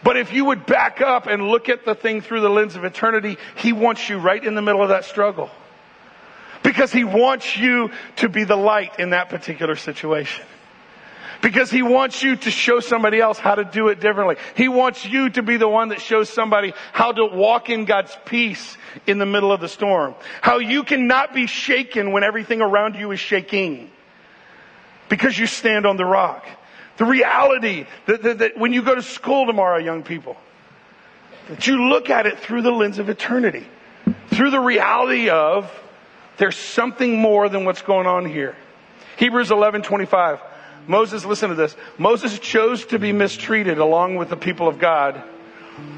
But 0.04 0.18
if 0.18 0.32
you 0.34 0.46
would 0.46 0.66
back 0.66 1.02
up 1.02 1.28
and 1.28 1.50
look 1.50 1.70
at 1.70 1.86
the 1.86 1.96
thing 1.96 2.22
through 2.22 2.42
the 2.42 2.50
lens 2.50 2.76
of 2.76 2.86
eternity, 2.86 3.38
He 3.56 3.74
wants 3.74 4.10
you 4.10 4.18
right 4.18 4.44
in 4.44 4.56
the 4.56 4.62
middle 4.62 4.82
of 4.82 4.90
that 4.90 5.06
struggle. 5.06 5.50
Because 6.64 6.92
he 6.92 7.04
wants 7.04 7.58
you 7.58 7.92
to 8.18 8.30
be 8.30 8.44
the 8.44 8.56
light 8.56 9.00
in 9.00 9.12
that 9.12 9.30
particular 9.30 9.76
situation. 9.76 10.46
Because 11.42 11.72
he 11.72 11.82
wants 11.82 12.22
you 12.22 12.36
to 12.36 12.52
show 12.52 12.82
somebody 12.82 13.22
else 13.22 13.40
how 13.40 13.56
to 13.56 13.64
do 13.64 13.88
it 13.88 14.02
differently. 14.02 14.36
He 14.56 14.68
wants 14.68 15.06
you 15.06 15.30
to 15.30 15.42
be 15.42 15.56
the 15.56 15.70
one 15.70 15.90
that 15.90 16.02
shows 16.02 16.30
somebody 16.30 16.74
how 16.92 17.14
to 17.14 17.26
walk 17.26 17.70
in 17.70 17.86
God's 17.86 18.16
peace 18.26 18.78
in 19.08 19.20
the 19.20 19.26
middle 19.26 19.54
of 19.54 19.62
the 19.62 19.70
storm. 19.70 20.16
How 20.42 20.58
you 20.58 20.84
cannot 20.84 21.34
be 21.34 21.48
shaken 21.48 22.12
when 22.12 22.24
everything 22.24 22.62
around 22.62 22.96
you 22.96 23.12
is 23.12 23.22
shaking. 23.22 23.90
Because 25.08 25.40
you 25.40 25.48
stand 25.48 25.86
on 25.86 25.96
the 25.96 26.06
rock. 26.06 26.46
The 27.00 27.06
reality 27.06 27.86
that, 28.08 28.24
that, 28.24 28.38
that 28.40 28.58
when 28.58 28.74
you 28.74 28.82
go 28.82 28.94
to 28.94 29.02
school 29.02 29.46
tomorrow, 29.46 29.78
young 29.78 30.04
people, 30.04 30.36
that 31.48 31.66
you 31.66 31.90
look 31.90 32.10
at 32.10 32.26
it 32.26 32.40
through 32.40 32.62
the 32.62 32.72
lens 32.72 33.00
of 33.00 33.08
eternity. 33.08 33.66
Through 34.28 34.52
the 34.52 34.60
reality 34.60 35.30
of 35.30 35.72
there's 36.36 36.58
something 36.58 37.18
more 37.18 37.48
than 37.48 37.64
what's 37.64 37.82
going 37.82 38.06
on 38.06 38.26
here. 38.26 38.54
Hebrews 39.16 39.50
11, 39.50 39.84
25. 39.84 40.42
Moses, 40.88 41.24
listen 41.24 41.48
to 41.50 41.56
this. 41.56 41.74
Moses 41.98 42.38
chose 42.38 42.86
to 42.88 43.00
be 43.00 43.14
mistreated 43.14 43.78
along 43.78 44.18
with 44.18 44.28
the 44.28 44.38
people 44.38 44.68
of 44.68 44.78
God 44.78 45.24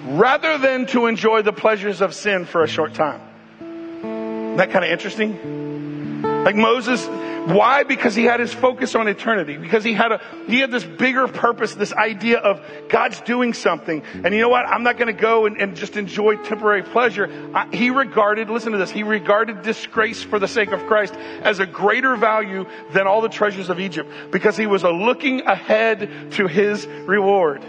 rather 0.05 0.59
than 0.59 0.85
to 0.87 1.07
enjoy 1.07 1.41
the 1.41 1.53
pleasures 1.53 2.01
of 2.01 2.13
sin 2.13 2.45
for 2.45 2.63
a 2.63 2.67
short 2.67 2.93
time. 2.93 3.21
Isn't 3.59 4.57
that 4.57 4.69
kind 4.69 4.85
of 4.85 4.91
interesting? 4.91 6.21
Like 6.21 6.55
Moses, 6.55 7.07
why? 7.45 7.83
Because 7.83 8.13
he 8.13 8.23
had 8.23 8.39
his 8.39 8.53
focus 8.53 8.93
on 8.93 9.07
eternity. 9.07 9.57
Because 9.57 9.83
he 9.83 9.93
had 9.93 10.11
a, 10.11 10.21
he 10.45 10.59
had 10.59 10.69
this 10.69 10.83
bigger 10.83 11.27
purpose, 11.27 11.73
this 11.73 11.91
idea 11.91 12.37
of 12.37 12.61
God's 12.87 13.19
doing 13.21 13.53
something. 13.53 14.03
And 14.13 14.33
you 14.33 14.41
know 14.41 14.49
what? 14.49 14.67
I'm 14.67 14.83
not 14.83 14.97
going 14.97 15.07
to 15.13 15.19
go 15.19 15.47
and, 15.47 15.59
and, 15.59 15.75
just 15.75 15.97
enjoy 15.97 16.35
temporary 16.35 16.83
pleasure. 16.83 17.27
I, 17.55 17.67
he 17.75 17.89
regarded, 17.89 18.49
listen 18.49 18.73
to 18.73 18.77
this, 18.77 18.91
he 18.91 19.01
regarded 19.01 19.63
disgrace 19.63 20.21
for 20.21 20.37
the 20.37 20.47
sake 20.47 20.71
of 20.71 20.85
Christ 20.85 21.15
as 21.15 21.59
a 21.59 21.65
greater 21.65 22.15
value 22.15 22.67
than 22.93 23.07
all 23.07 23.21
the 23.21 23.29
treasures 23.29 23.69
of 23.69 23.79
Egypt. 23.79 24.11
Because 24.29 24.55
he 24.55 24.67
was 24.67 24.83
looking 24.83 25.41
ahead 25.41 26.31
to 26.33 26.47
his 26.47 26.85
reward. 26.85 27.61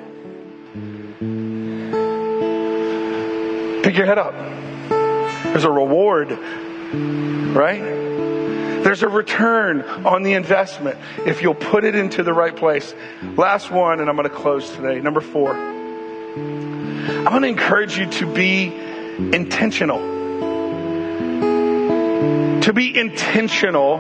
Pick 3.82 3.96
your 3.96 4.06
head 4.06 4.18
up. 4.18 4.34
There's 5.44 5.64
a 5.64 5.70
reward, 5.70 6.30
right? 7.54 8.41
There's 8.93 9.03
a 9.03 9.09
return 9.09 9.80
on 10.05 10.22
the 10.22 10.34
investment 10.34 10.99
if 11.24 11.40
you'll 11.40 11.55
put 11.55 11.84
it 11.84 11.95
into 11.95 12.22
the 12.22 12.34
right 12.34 12.55
place. 12.55 12.95
Last 13.38 13.70
one, 13.70 14.01
and 14.01 14.11
I'm 14.11 14.16
going 14.16 14.28
to 14.28 14.34
close 14.34 14.68
today. 14.68 15.01
Number 15.01 15.22
four. 15.22 15.55
I'm 15.55 17.24
going 17.24 17.40
to 17.40 17.49
encourage 17.49 17.97
you 17.97 18.05
to 18.11 18.26
be 18.34 18.66
intentional. 19.16 19.99
To 22.61 22.72
be 22.74 22.95
intentional 22.95 23.97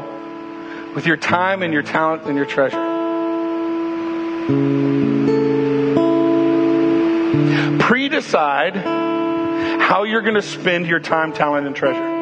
with 0.94 1.06
your 1.06 1.16
time 1.16 1.62
and 1.62 1.72
your 1.72 1.82
talent 1.82 2.24
and 2.24 2.36
your 2.36 2.44
treasure. 2.44 2.76
Pre 7.78 8.08
decide 8.10 8.76
how 8.76 10.02
you're 10.02 10.20
going 10.20 10.34
to 10.34 10.42
spend 10.42 10.86
your 10.86 11.00
time, 11.00 11.32
talent, 11.32 11.66
and 11.66 11.74
treasure. 11.74 12.12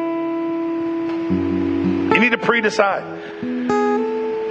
You 2.13 2.19
need 2.19 2.31
to 2.31 2.37
pre-decide. 2.37 3.03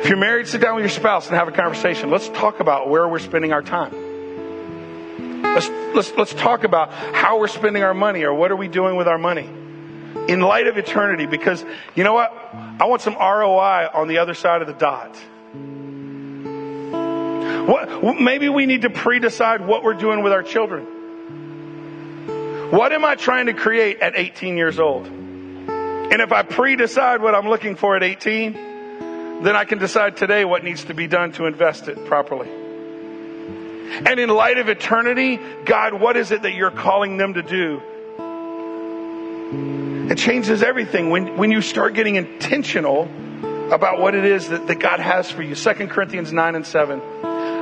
If 0.00 0.08
you're 0.08 0.16
married, 0.16 0.48
sit 0.48 0.62
down 0.62 0.76
with 0.76 0.82
your 0.82 0.90
spouse 0.90 1.26
and 1.26 1.36
have 1.36 1.46
a 1.46 1.52
conversation. 1.52 2.11
Let's 2.11 2.28
talk 2.30 2.61
about 2.61 2.88
where 2.88 3.06
we're 3.06 3.18
spending 3.18 3.52
our 3.52 3.62
time. 3.62 3.92
Let's, 5.42 5.68
let's, 5.94 6.12
let's 6.16 6.32
talk 6.34 6.64
about 6.64 6.90
how 6.90 7.38
we're 7.38 7.48
spending 7.48 7.82
our 7.82 7.92
money 7.92 8.22
or 8.22 8.32
what 8.32 8.50
are 8.50 8.56
we 8.56 8.68
doing 8.68 8.96
with 8.96 9.06
our 9.08 9.18
money 9.18 9.46
in 10.28 10.40
light 10.40 10.68
of 10.68 10.78
eternity 10.78 11.26
because 11.26 11.62
you 11.94 12.02
know 12.02 12.14
what? 12.14 12.32
I 12.54 12.86
want 12.86 13.02
some 13.02 13.14
ROI 13.14 13.88
on 13.92 14.08
the 14.08 14.18
other 14.18 14.32
side 14.32 14.62
of 14.62 14.66
the 14.66 14.72
dot. 14.72 15.14
What, 17.68 18.20
maybe 18.20 18.48
we 18.48 18.64
need 18.64 18.82
to 18.82 18.90
pre-decide 18.90 19.66
what 19.66 19.82
we're 19.84 19.94
doing 19.94 20.22
with 20.22 20.32
our 20.32 20.42
children. 20.42 20.86
What 22.70 22.92
am 22.92 23.04
I 23.04 23.16
trying 23.16 23.46
to 23.46 23.54
create 23.54 24.00
at 24.00 24.16
18 24.16 24.56
years 24.56 24.78
old? 24.78 25.20
And 26.11 26.20
if 26.20 26.32
I 26.32 26.42
pre-decide 26.42 27.22
what 27.22 27.34
I'm 27.34 27.48
looking 27.48 27.76
for 27.76 27.96
at 27.96 28.02
18, 28.02 28.52
then 29.42 29.56
I 29.56 29.64
can 29.64 29.78
decide 29.78 30.16
today 30.16 30.44
what 30.44 30.64
needs 30.64 30.84
to 30.84 30.94
be 30.94 31.06
done 31.06 31.32
to 31.32 31.46
invest 31.46 31.88
it 31.88 32.04
properly. 32.06 32.48
And 32.48 34.20
in 34.20 34.28
light 34.28 34.58
of 34.58 34.68
eternity, 34.68 35.38
God, 35.64 35.94
what 35.94 36.16
is 36.16 36.30
it 36.30 36.42
that 36.42 36.54
you're 36.54 36.70
calling 36.70 37.16
them 37.16 37.34
to 37.34 37.42
do? 37.42 37.80
It 40.11 40.18
changes 40.18 40.62
everything 40.62 41.11
when, 41.11 41.36
when 41.36 41.50
you 41.50 41.61
start 41.61 41.94
getting 41.94 42.16
intentional 42.16 43.04
about 43.72 44.00
what 44.00 44.14
it 44.14 44.24
is 44.24 44.48
that, 44.48 44.66
that 44.66 44.80
God 44.80 45.00
has 45.00 45.30
for 45.30 45.42
you. 45.42 45.54
2 45.54 45.72
Corinthians 45.88 46.32
9 46.32 46.54
and 46.56 46.66
7. 46.66 47.00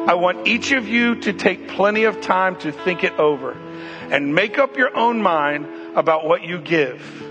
I 0.08 0.14
want 0.14 0.48
each 0.48 0.72
of 0.72 0.88
you 0.88 1.16
to 1.16 1.34
take 1.34 1.68
plenty 1.68 2.04
of 2.04 2.20
time 2.22 2.56
to 2.60 2.72
think 2.72 3.04
it 3.04 3.12
over 3.18 3.52
and 3.52 4.34
make 4.34 4.58
up 4.58 4.76
your 4.78 4.96
own 4.96 5.20
mind 5.20 5.96
about 5.96 6.26
what 6.26 6.42
you 6.42 6.58
give. 6.58 7.27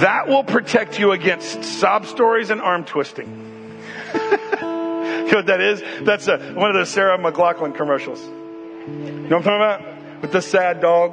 That 0.00 0.26
will 0.26 0.42
protect 0.42 0.98
you 0.98 1.12
against 1.12 1.64
sob 1.64 2.06
stories 2.06 2.48
and 2.48 2.62
arm 2.62 2.84
twisting. 2.84 3.26
you 4.14 4.20
know 4.20 5.30
what 5.32 5.46
that 5.46 5.60
is? 5.60 5.82
That's 6.02 6.28
a, 6.28 6.38
one 6.54 6.70
of 6.70 6.74
those 6.76 6.88
Sarah 6.88 7.18
McLachlan 7.18 7.76
commercials. 7.76 8.20
You 8.22 8.28
know 8.88 9.36
what 9.36 9.46
I'm 9.46 9.76
talking 9.76 9.84
about? 9.84 10.22
With 10.22 10.32
the 10.32 10.40
sad 10.40 10.80
dog 10.80 11.12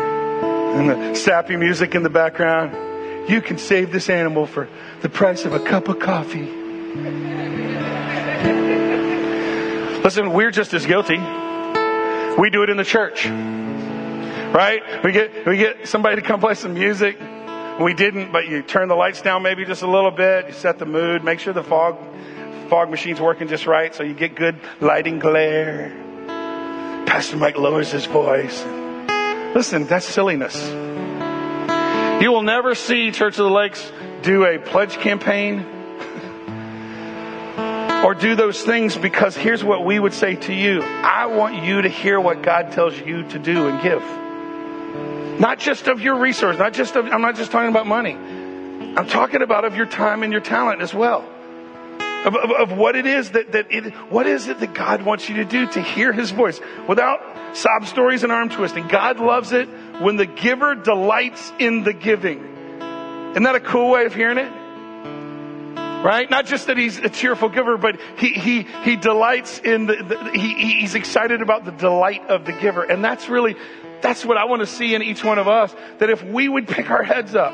and 0.00 0.90
the 0.90 1.14
sappy 1.14 1.56
music 1.56 1.94
in 1.94 2.02
the 2.02 2.10
background. 2.10 3.30
You 3.30 3.40
can 3.40 3.58
save 3.58 3.92
this 3.92 4.10
animal 4.10 4.46
for 4.46 4.68
the 5.02 5.08
price 5.08 5.44
of 5.44 5.52
a 5.52 5.60
cup 5.60 5.88
of 5.88 6.00
coffee. 6.00 6.50
Listen, 10.02 10.32
we're 10.32 10.50
just 10.50 10.74
as 10.74 10.86
guilty. 10.86 11.18
We 12.38 12.50
do 12.50 12.62
it 12.64 12.70
in 12.70 12.76
the 12.76 12.84
church 12.84 13.26
right? 14.52 15.04
We 15.04 15.12
get, 15.12 15.46
we 15.46 15.56
get 15.56 15.88
somebody 15.88 16.16
to 16.16 16.22
come 16.22 16.40
play 16.40 16.54
some 16.54 16.74
music. 16.74 17.18
We 17.80 17.94
didn't, 17.94 18.32
but 18.32 18.48
you 18.48 18.62
turn 18.62 18.88
the 18.88 18.94
lights 18.94 19.22
down 19.22 19.42
maybe 19.42 19.64
just 19.64 19.82
a 19.82 19.90
little 19.90 20.10
bit. 20.10 20.48
You 20.48 20.52
set 20.52 20.78
the 20.78 20.86
mood. 20.86 21.24
Make 21.24 21.40
sure 21.40 21.52
the 21.52 21.62
fog, 21.62 21.98
fog 22.68 22.90
machine's 22.90 23.20
working 23.20 23.48
just 23.48 23.66
right 23.66 23.94
so 23.94 24.02
you 24.02 24.14
get 24.14 24.34
good 24.34 24.56
lighting 24.80 25.18
glare. 25.18 25.96
Pastor 27.06 27.36
Mike 27.36 27.56
lowers 27.56 27.90
his 27.90 28.06
voice. 28.06 28.62
Listen, 29.54 29.86
that's 29.86 30.06
silliness. 30.06 30.56
You 32.22 32.32
will 32.32 32.42
never 32.42 32.74
see 32.74 33.10
Church 33.12 33.38
of 33.38 33.44
the 33.44 33.50
Lakes 33.50 33.90
do 34.22 34.44
a 34.44 34.58
pledge 34.58 34.98
campaign 34.98 35.60
or 38.04 38.14
do 38.14 38.34
those 38.34 38.62
things 38.62 38.96
because 38.96 39.36
here's 39.36 39.64
what 39.64 39.84
we 39.84 39.98
would 39.98 40.12
say 40.12 40.36
to 40.36 40.52
you. 40.52 40.82
I 40.82 41.26
want 41.26 41.64
you 41.64 41.82
to 41.82 41.88
hear 41.88 42.20
what 42.20 42.42
God 42.42 42.72
tells 42.72 42.98
you 42.98 43.22
to 43.30 43.38
do 43.38 43.68
and 43.68 43.82
give. 43.82 44.02
Not 45.40 45.58
just 45.58 45.88
of 45.88 46.02
your 46.02 46.16
resource, 46.16 46.58
not 46.58 46.74
just 46.74 46.94
of, 46.96 47.06
I'm 47.06 47.22
not 47.22 47.34
just 47.34 47.50
talking 47.50 47.70
about 47.70 47.86
money. 47.86 48.12
I'm 48.12 49.06
talking 49.06 49.40
about 49.40 49.64
of 49.64 49.74
your 49.74 49.86
time 49.86 50.22
and 50.22 50.30
your 50.30 50.42
talent 50.42 50.82
as 50.82 50.92
well. 50.92 51.26
Of, 52.26 52.36
of, 52.36 52.50
of, 52.50 52.72
what 52.76 52.94
it 52.94 53.06
is 53.06 53.30
that, 53.30 53.52
that 53.52 53.72
it, 53.72 53.94
what 54.10 54.26
is 54.26 54.48
it 54.48 54.60
that 54.60 54.74
God 54.74 55.00
wants 55.00 55.30
you 55.30 55.36
to 55.36 55.44
do 55.46 55.66
to 55.68 55.80
hear 55.80 56.12
His 56.12 56.30
voice 56.30 56.60
without 56.86 57.56
sob 57.56 57.86
stories 57.86 58.22
and 58.22 58.30
arm 58.30 58.50
twisting. 58.50 58.86
God 58.88 59.18
loves 59.18 59.52
it 59.52 59.66
when 60.00 60.16
the 60.16 60.26
giver 60.26 60.74
delights 60.74 61.50
in 61.58 61.84
the 61.84 61.94
giving. 61.94 62.38
Isn't 63.30 63.42
that 63.44 63.54
a 63.54 63.60
cool 63.60 63.90
way 63.90 64.04
of 64.04 64.14
hearing 64.14 64.36
it? 64.36 64.52
Right? 66.04 66.28
Not 66.30 66.44
just 66.44 66.66
that 66.66 66.76
he's 66.76 66.98
a 66.98 67.08
cheerful 67.08 67.48
giver, 67.48 67.78
but 67.78 67.98
he, 68.18 68.28
he, 68.28 68.62
he 68.82 68.96
delights 68.96 69.58
in 69.58 69.86
the, 69.86 69.96
the 69.96 70.30
he, 70.32 70.80
he's 70.80 70.94
excited 70.94 71.40
about 71.40 71.64
the 71.64 71.72
delight 71.72 72.26
of 72.28 72.44
the 72.44 72.52
giver. 72.52 72.82
And 72.82 73.02
that's 73.02 73.28
really, 73.28 73.56
that's 74.02 74.24
what 74.24 74.36
I 74.36 74.44
want 74.44 74.60
to 74.60 74.66
see 74.66 74.94
in 74.94 75.02
each 75.02 75.24
one 75.24 75.38
of 75.38 75.48
us. 75.48 75.74
That 75.98 76.10
if 76.10 76.22
we 76.22 76.48
would 76.48 76.68
pick 76.68 76.90
our 76.90 77.02
heads 77.02 77.34
up 77.34 77.52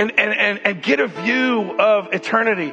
and, 0.00 0.12
and, 0.18 0.32
and, 0.34 0.60
and 0.64 0.82
get 0.82 1.00
a 1.00 1.08
view 1.08 1.78
of 1.78 2.12
eternity 2.12 2.72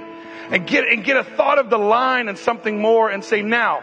and 0.49 0.65
get, 0.65 0.87
and 0.87 1.03
get 1.03 1.17
a 1.17 1.23
thought 1.23 1.59
of 1.59 1.69
the 1.69 1.77
line 1.77 2.29
and 2.29 2.37
something 2.37 2.79
more 2.79 3.09
and 3.09 3.23
say, 3.23 3.41
now, 3.41 3.81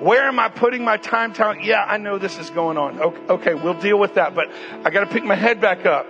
where 0.00 0.24
am 0.24 0.38
I 0.38 0.48
putting 0.48 0.84
my 0.84 0.96
time, 0.96 1.32
talent? 1.32 1.64
Yeah, 1.64 1.84
I 1.84 1.98
know 1.98 2.18
this 2.18 2.38
is 2.38 2.50
going 2.50 2.76
on. 2.76 3.00
Okay, 3.00 3.32
okay 3.32 3.54
we'll 3.54 3.80
deal 3.80 3.98
with 3.98 4.14
that, 4.14 4.34
but 4.34 4.50
I 4.84 4.90
got 4.90 5.00
to 5.00 5.06
pick 5.06 5.24
my 5.24 5.34
head 5.34 5.60
back 5.60 5.86
up. 5.86 6.06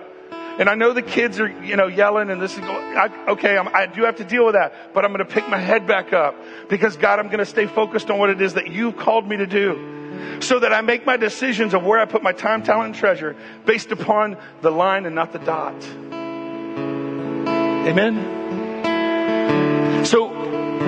And 0.59 0.68
I 0.68 0.74
know 0.74 0.93
the 0.93 1.03
kids 1.03 1.39
are, 1.39 1.49
you 1.62 1.76
know, 1.76 1.87
yelling 1.87 2.31
and 2.31 2.43
this 2.43 2.55
is 2.55 2.61
going, 2.61 2.97
I, 2.97 3.26
okay, 3.29 3.57
I'm, 3.57 3.68
I 3.68 3.87
do 3.87 4.03
have 4.03 4.16
to 4.16 4.24
deal 4.24 4.45
with 4.45 4.55
that, 4.55 4.93
but 4.93 5.05
I'm 5.05 5.12
going 5.12 5.24
to 5.24 5.33
pick 5.33 5.49
my 5.49 5.59
head 5.59 5.87
back 5.87 6.12
up 6.12 6.35
because 6.68 6.97
God, 6.97 7.20
I'm 7.20 7.26
going 7.26 7.39
to 7.39 7.47
stay 7.47 7.66
focused 7.66 8.11
on 8.11 8.18
what 8.18 8.31
it 8.31 8.41
is 8.41 8.55
that 8.55 8.68
you've 8.68 8.97
called 8.97 9.29
me 9.29 9.37
to 9.37 9.47
do 9.47 9.97
so 10.41 10.59
that 10.59 10.73
I 10.73 10.81
make 10.81 11.05
my 11.07 11.16
decisions 11.16 11.75
of 11.75 11.85
where 11.85 11.99
I 11.99 12.05
put 12.05 12.23
my 12.23 12.33
time, 12.33 12.62
talent, 12.62 12.87
and 12.87 12.95
treasure 12.95 13.37
based 13.66 13.91
upon 13.93 14.37
the 14.62 14.71
line 14.71 15.07
and 15.07 15.14
not 15.14 15.33
the 15.33 15.39
dot. 15.39 15.75
Amen? 17.89 18.37
So 20.05 20.29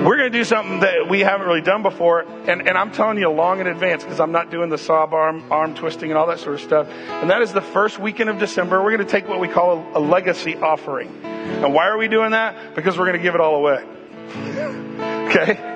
we're 0.05 0.17
going 0.17 0.31
to 0.31 0.37
do 0.37 0.43
something 0.43 0.79
that 0.79 1.07
we 1.09 1.19
haven't 1.19 1.45
really 1.45 1.61
done 1.61 1.83
before. 1.83 2.21
And, 2.21 2.67
and 2.67 2.77
I'm 2.77 2.91
telling 2.91 3.17
you 3.19 3.29
long 3.29 3.59
in 3.59 3.67
advance 3.67 4.03
because 4.03 4.19
I'm 4.19 4.31
not 4.31 4.49
doing 4.49 4.69
the 4.69 4.77
sob 4.77 5.13
arm, 5.13 5.51
arm 5.51 5.75
twisting 5.75 6.09
and 6.09 6.17
all 6.17 6.27
that 6.27 6.39
sort 6.39 6.55
of 6.55 6.61
stuff. 6.61 6.87
And 6.89 7.29
that 7.29 7.41
is 7.41 7.53
the 7.53 7.61
first 7.61 7.99
weekend 7.99 8.29
of 8.29 8.39
December. 8.39 8.81
We're 8.81 8.97
going 8.97 9.05
to 9.05 9.11
take 9.11 9.27
what 9.27 9.39
we 9.39 9.47
call 9.47 9.77
a, 9.77 9.99
a 9.99 10.01
legacy 10.01 10.55
offering. 10.55 11.09
And 11.23 11.73
why 11.73 11.87
are 11.87 11.97
we 11.97 12.07
doing 12.07 12.31
that? 12.31 12.73
Because 12.73 12.97
we're 12.97 13.05
going 13.05 13.17
to 13.17 13.23
give 13.23 13.35
it 13.35 13.41
all 13.41 13.55
away. 13.55 13.83
okay? 15.29 15.70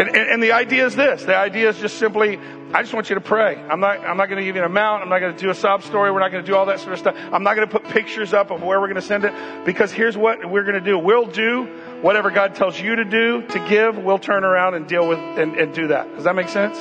And, 0.00 0.16
and, 0.16 0.30
and, 0.30 0.42
the 0.42 0.52
idea 0.52 0.86
is 0.86 0.96
this. 0.96 1.24
The 1.24 1.36
idea 1.36 1.68
is 1.68 1.78
just 1.78 1.98
simply, 1.98 2.38
I 2.72 2.80
just 2.80 2.94
want 2.94 3.10
you 3.10 3.16
to 3.16 3.20
pray. 3.20 3.56
I'm 3.56 3.80
not, 3.80 4.00
I'm 4.00 4.16
not 4.16 4.30
going 4.30 4.38
to 4.38 4.44
give 4.46 4.56
you 4.56 4.62
an 4.62 4.66
amount. 4.66 5.02
I'm 5.02 5.10
not 5.10 5.18
going 5.18 5.36
to 5.36 5.38
do 5.38 5.50
a 5.50 5.54
sob 5.54 5.82
story. 5.82 6.10
We're 6.10 6.20
not 6.20 6.30
going 6.30 6.42
to 6.42 6.50
do 6.50 6.56
all 6.56 6.64
that 6.66 6.80
sort 6.80 6.94
of 6.94 7.00
stuff. 7.00 7.16
I'm 7.30 7.42
not 7.42 7.54
going 7.54 7.68
to 7.68 7.78
put 7.78 7.84
pictures 7.90 8.32
up 8.32 8.50
of 8.50 8.62
where 8.62 8.80
we're 8.80 8.86
going 8.86 8.94
to 8.94 9.02
send 9.02 9.26
it 9.26 9.34
because 9.66 9.92
here's 9.92 10.16
what 10.16 10.48
we're 10.48 10.64
going 10.64 10.76
to 10.76 10.80
do. 10.80 10.98
We'll 10.98 11.26
do 11.26 11.64
whatever 12.00 12.30
God 12.30 12.54
tells 12.54 12.80
you 12.80 12.96
to 12.96 13.04
do, 13.04 13.42
to 13.42 13.68
give. 13.68 13.98
We'll 13.98 14.18
turn 14.18 14.42
around 14.42 14.72
and 14.72 14.88
deal 14.88 15.06
with 15.06 15.18
and, 15.18 15.54
and 15.54 15.74
do 15.74 15.88
that. 15.88 16.14
Does 16.14 16.24
that 16.24 16.34
make 16.34 16.48
sense? 16.48 16.78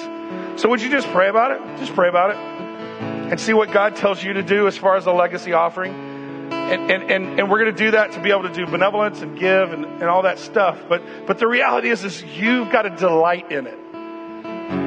So 0.62 0.70
would 0.70 0.82
you 0.82 0.90
just 0.90 1.08
pray 1.10 1.28
about 1.28 1.52
it? 1.52 1.80
Just 1.80 1.94
pray 1.96 2.08
about 2.08 2.30
it 2.30 2.38
and 2.38 3.38
see 3.38 3.52
what 3.52 3.74
God 3.74 3.98
tells 3.98 4.24
you 4.24 4.32
to 4.32 4.44
do 4.44 4.66
as 4.66 4.78
far 4.78 4.96
as 4.96 5.04
the 5.04 5.14
legacy 5.14 5.52
offering 5.52 6.09
and, 6.52 6.92
and, 6.92 7.12
and, 7.12 7.40
and 7.40 7.50
we're 7.50 7.60
going 7.60 7.76
to 7.76 7.84
do 7.84 7.92
that 7.92 8.12
to 8.14 8.22
be 8.22 8.32
able 8.32 8.44
to 8.44 8.54
do 8.54 8.66
benevolence 8.66 9.22
and 9.22 9.38
give 9.38 9.74
and, 9.74 9.86
and 9.86 10.04
all 10.04 10.24
that 10.24 10.40
stuff. 10.40 10.80
But, 10.88 11.02
but 11.26 11.40
the 11.40 11.48
reality 11.48 11.90
is, 11.90 12.04
is 12.04 12.24
you've 12.24 12.72
got 12.72 12.84
to 12.84 12.90
delight 12.90 13.52
in 13.52 13.68
it. 13.68 13.78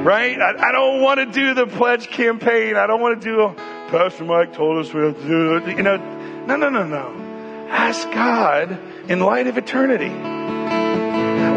Right? 0.03 0.39
I, 0.39 0.69
I 0.69 0.71
don't 0.71 1.01
want 1.01 1.19
to 1.19 1.25
do 1.25 1.53
the 1.53 1.67
pledge 1.67 2.07
campaign. 2.07 2.75
I 2.77 2.87
don't 2.87 3.01
want 3.01 3.21
to 3.21 3.25
do, 3.29 3.53
Pastor 3.89 4.23
Mike 4.23 4.53
told 4.53 4.85
us 4.85 4.93
we 4.93 5.01
have 5.01 5.15
to 5.17 5.27
do 5.27 5.55
it. 5.57 5.77
You 5.77 5.83
know, 5.83 5.97
no, 6.45 6.55
no, 6.55 6.69
no, 6.69 6.85
no. 6.85 7.67
Ask 7.69 8.09
God 8.11 8.79
in 9.09 9.19
light 9.19 9.47
of 9.47 9.57
eternity. 9.57 10.09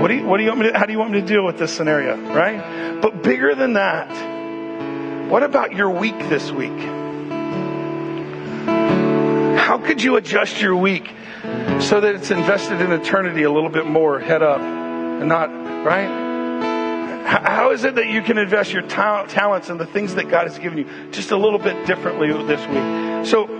What 0.00 0.08
do 0.08 0.14
you, 0.14 0.26
what 0.26 0.38
do 0.38 0.42
you 0.42 0.48
want 0.50 0.60
me 0.60 0.72
to, 0.72 0.78
how 0.78 0.86
do 0.86 0.92
you 0.92 0.98
want 0.98 1.12
me 1.12 1.20
to 1.20 1.26
deal 1.26 1.44
with 1.44 1.58
this 1.58 1.72
scenario? 1.74 2.16
Right? 2.16 3.00
But 3.00 3.22
bigger 3.22 3.54
than 3.54 3.74
that, 3.74 5.30
what 5.30 5.42
about 5.42 5.72
your 5.72 5.90
week 5.90 6.18
this 6.28 6.50
week? 6.50 7.05
How 9.76 9.82
could 9.84 10.02
you 10.02 10.16
adjust 10.16 10.58
your 10.58 10.74
week 10.74 11.12
so 11.80 12.00
that 12.00 12.14
it's 12.14 12.30
invested 12.30 12.80
in 12.80 12.92
eternity 12.92 13.42
a 13.42 13.50
little 13.50 13.68
bit 13.68 13.84
more 13.84 14.18
head 14.18 14.42
up 14.42 14.58
and 14.58 15.28
not, 15.28 15.50
right? 15.84 17.26
How 17.26 17.72
is 17.72 17.84
it 17.84 17.96
that 17.96 18.06
you 18.06 18.22
can 18.22 18.38
invest 18.38 18.72
your 18.72 18.80
ta- 18.80 19.26
talents 19.26 19.68
and 19.68 19.78
the 19.78 19.84
things 19.84 20.14
that 20.14 20.30
God 20.30 20.46
has 20.46 20.58
given 20.58 20.78
you 20.78 21.10
just 21.10 21.30
a 21.30 21.36
little 21.36 21.58
bit 21.58 21.86
differently 21.86 22.28
this 22.44 22.66
week? 22.68 23.26
So, 23.30 23.54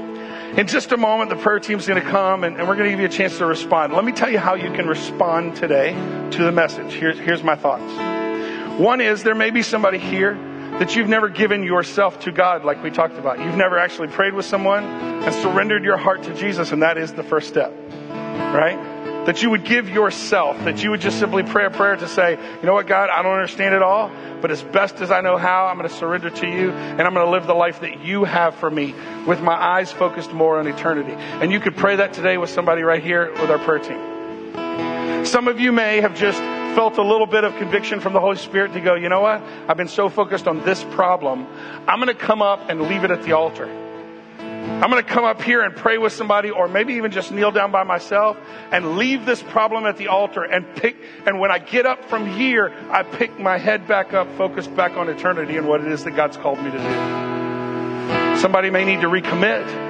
in 0.56 0.66
just 0.66 0.90
a 0.92 0.96
moment, 0.96 1.28
the 1.28 1.36
prayer 1.36 1.60
team's 1.60 1.86
going 1.86 2.02
to 2.02 2.08
come 2.08 2.44
and, 2.44 2.56
and 2.56 2.66
we're 2.66 2.76
going 2.76 2.86
to 2.86 2.92
give 2.92 3.00
you 3.00 3.06
a 3.08 3.10
chance 3.10 3.36
to 3.36 3.44
respond. 3.44 3.92
Let 3.92 4.06
me 4.06 4.12
tell 4.12 4.30
you 4.30 4.38
how 4.38 4.54
you 4.54 4.72
can 4.72 4.88
respond 4.88 5.56
today 5.56 5.92
to 6.30 6.44
the 6.44 6.50
message. 6.50 6.94
Here's, 6.94 7.18
here's 7.18 7.42
my 7.42 7.56
thoughts. 7.56 8.80
One 8.80 9.02
is 9.02 9.22
there 9.22 9.34
may 9.34 9.50
be 9.50 9.60
somebody 9.60 9.98
here 9.98 10.32
that 10.78 10.94
you've 10.94 11.08
never 11.08 11.28
given 11.28 11.62
yourself 11.62 12.20
to 12.20 12.32
God, 12.32 12.64
like 12.64 12.82
we 12.82 12.90
talked 12.90 13.16
about. 13.16 13.38
You've 13.40 13.56
never 13.56 13.78
actually 13.78 14.08
prayed 14.08 14.34
with 14.34 14.44
someone 14.44 14.84
and 14.84 15.34
surrendered 15.34 15.84
your 15.84 15.96
heart 15.96 16.24
to 16.24 16.34
Jesus, 16.34 16.72
and 16.72 16.82
that 16.82 16.98
is 16.98 17.12
the 17.14 17.22
first 17.22 17.48
step, 17.48 17.72
right? 17.90 18.76
That 19.24 19.42
you 19.42 19.50
would 19.50 19.64
give 19.64 19.88
yourself, 19.88 20.56
that 20.64 20.84
you 20.84 20.90
would 20.90 21.00
just 21.00 21.18
simply 21.18 21.42
pray 21.42 21.64
a 21.64 21.70
prayer 21.70 21.96
to 21.96 22.06
say, 22.06 22.32
you 22.32 22.66
know 22.66 22.74
what, 22.74 22.86
God, 22.86 23.08
I 23.08 23.22
don't 23.22 23.32
understand 23.32 23.74
it 23.74 23.82
all, 23.82 24.10
but 24.42 24.50
as 24.50 24.62
best 24.62 25.00
as 25.00 25.10
I 25.10 25.22
know 25.22 25.38
how, 25.38 25.66
I'm 25.66 25.78
going 25.78 25.88
to 25.88 25.94
surrender 25.94 26.28
to 26.28 26.46
you, 26.46 26.70
and 26.70 27.00
I'm 27.00 27.14
going 27.14 27.26
to 27.26 27.32
live 27.32 27.46
the 27.46 27.54
life 27.54 27.80
that 27.80 28.04
you 28.04 28.24
have 28.24 28.54
for 28.54 28.70
me 28.70 28.94
with 29.26 29.40
my 29.40 29.54
eyes 29.54 29.90
focused 29.90 30.32
more 30.32 30.58
on 30.58 30.66
eternity. 30.66 31.12
And 31.12 31.50
you 31.50 31.58
could 31.58 31.76
pray 31.76 31.96
that 31.96 32.12
today 32.12 32.36
with 32.36 32.50
somebody 32.50 32.82
right 32.82 33.02
here 33.02 33.32
with 33.32 33.50
our 33.50 33.58
prayer 33.58 33.78
team. 33.78 35.24
Some 35.24 35.48
of 35.48 35.58
you 35.58 35.72
may 35.72 36.02
have 36.02 36.14
just 36.14 36.40
felt 36.76 36.98
a 36.98 37.02
little 37.02 37.26
bit 37.26 37.42
of 37.42 37.56
conviction 37.56 38.00
from 38.00 38.12
the 38.12 38.20
Holy 38.20 38.36
Spirit 38.36 38.74
to 38.74 38.82
go, 38.82 38.96
you 38.96 39.08
know 39.08 39.22
what? 39.22 39.40
I've 39.66 39.78
been 39.78 39.88
so 39.88 40.10
focused 40.10 40.46
on 40.46 40.62
this 40.62 40.84
problem. 40.84 41.46
I'm 41.88 41.98
going 41.98 42.14
to 42.14 42.22
come 42.22 42.42
up 42.42 42.68
and 42.68 42.82
leave 42.82 43.02
it 43.02 43.10
at 43.10 43.22
the 43.22 43.32
altar. 43.32 43.64
I'm 43.64 44.90
going 44.90 45.02
to 45.02 45.10
come 45.10 45.24
up 45.24 45.40
here 45.40 45.62
and 45.62 45.74
pray 45.74 45.96
with 45.96 46.12
somebody 46.12 46.50
or 46.50 46.68
maybe 46.68 46.92
even 46.96 47.12
just 47.12 47.32
kneel 47.32 47.50
down 47.50 47.72
by 47.72 47.82
myself 47.84 48.36
and 48.72 48.98
leave 48.98 49.24
this 49.24 49.42
problem 49.42 49.86
at 49.86 49.96
the 49.96 50.08
altar 50.08 50.42
and 50.44 50.66
pick. 50.76 50.98
And 51.24 51.40
when 51.40 51.50
I 51.50 51.60
get 51.60 51.86
up 51.86 52.04
from 52.10 52.26
here, 52.26 52.74
I 52.90 53.04
pick 53.04 53.40
my 53.40 53.56
head 53.56 53.88
back 53.88 54.12
up, 54.12 54.30
focused 54.36 54.76
back 54.76 54.98
on 54.98 55.08
eternity 55.08 55.56
and 55.56 55.66
what 55.66 55.80
it 55.80 55.90
is 55.90 56.04
that 56.04 56.10
God's 56.10 56.36
called 56.36 56.58
me 56.58 56.70
to 56.72 56.76
do. 56.76 58.38
Somebody 58.38 58.68
may 58.68 58.84
need 58.84 59.00
to 59.00 59.08
recommit. 59.08 59.85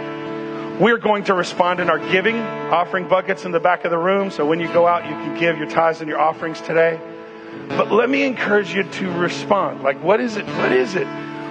We're 0.80 0.98
going 0.98 1.24
to 1.24 1.34
respond 1.34 1.80
in 1.80 1.88
our 1.88 1.98
giving, 1.98 2.36
offering 2.36 3.08
buckets 3.08 3.46
in 3.46 3.50
the 3.50 3.60
back 3.60 3.86
of 3.86 3.90
the 3.90 3.96
room. 3.96 4.30
So 4.30 4.44
when 4.44 4.60
you 4.60 4.68
go 4.68 4.86
out, 4.86 5.04
you 5.04 5.12
can 5.12 5.38
give 5.38 5.56
your 5.56 5.70
tithes 5.70 6.02
and 6.02 6.08
your 6.08 6.20
offerings 6.20 6.60
today. 6.60 7.00
But 7.68 7.90
let 7.90 8.10
me 8.10 8.24
encourage 8.24 8.74
you 8.74 8.82
to 8.82 9.10
respond. 9.12 9.82
Like, 9.82 10.02
what 10.02 10.20
is 10.20 10.36
it? 10.36 10.46
What 10.46 10.72
is 10.72 10.94
it? 10.94 11.06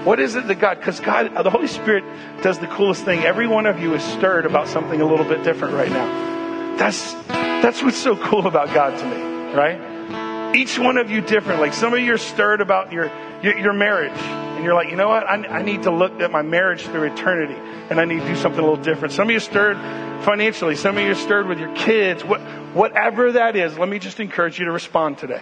What 0.05 0.19
is 0.19 0.35
it 0.35 0.47
that 0.47 0.59
God, 0.59 0.77
because 0.77 0.99
God, 0.99 1.33
the 1.43 1.49
Holy 1.49 1.65
Spirit 1.65 2.03
does 2.43 2.59
the 2.59 2.67
coolest 2.67 3.03
thing. 3.03 3.23
Every 3.23 3.47
one 3.47 3.65
of 3.65 3.79
you 3.79 3.95
is 3.95 4.03
stirred 4.03 4.45
about 4.45 4.67
something 4.67 5.01
a 5.01 5.05
little 5.05 5.25
bit 5.25 5.43
different 5.43 5.73
right 5.73 5.91
now. 5.91 6.77
That's, 6.77 7.13
that's 7.25 7.81
what's 7.81 7.97
so 7.97 8.15
cool 8.15 8.45
about 8.45 8.75
God 8.75 8.95
to 8.99 9.05
me, 9.05 9.55
right? 9.55 10.55
Each 10.55 10.77
one 10.77 10.97
of 10.97 11.09
you 11.09 11.21
different. 11.21 11.61
Like 11.61 11.73
some 11.73 11.95
of 11.95 11.99
you 11.99 12.13
are 12.13 12.19
stirred 12.19 12.61
about 12.61 12.93
your, 12.93 13.11
your, 13.41 13.57
your 13.57 13.73
marriage 13.73 14.44
and 14.55 14.63
you're 14.63 14.73
like, 14.73 14.89
you 14.89 14.95
know 14.95 15.09
what? 15.09 15.23
I, 15.23 15.35
I 15.35 15.61
need 15.61 15.83
to 15.83 15.91
look 15.91 16.19
at 16.21 16.31
my 16.31 16.41
marriage 16.41 16.83
through 16.83 17.03
eternity 17.03 17.55
and 17.89 17.99
I 17.99 18.05
need 18.05 18.21
to 18.21 18.27
do 18.27 18.35
something 18.35 18.59
a 18.59 18.67
little 18.67 18.83
different. 18.83 19.13
Some 19.13 19.27
of 19.27 19.33
you 19.33 19.39
stirred 19.39 19.77
financially. 20.23 20.75
Some 20.75 20.97
of 20.97 21.03
you 21.03 21.13
stirred 21.15 21.47
with 21.47 21.59
your 21.59 21.73
kids. 21.75 22.23
What, 22.23 22.41
whatever 22.73 23.33
that 23.33 23.55
is, 23.55 23.77
let 23.77 23.89
me 23.89 23.99
just 23.99 24.19
encourage 24.19 24.57
you 24.59 24.65
to 24.65 24.71
respond 24.71 25.17
today. 25.17 25.41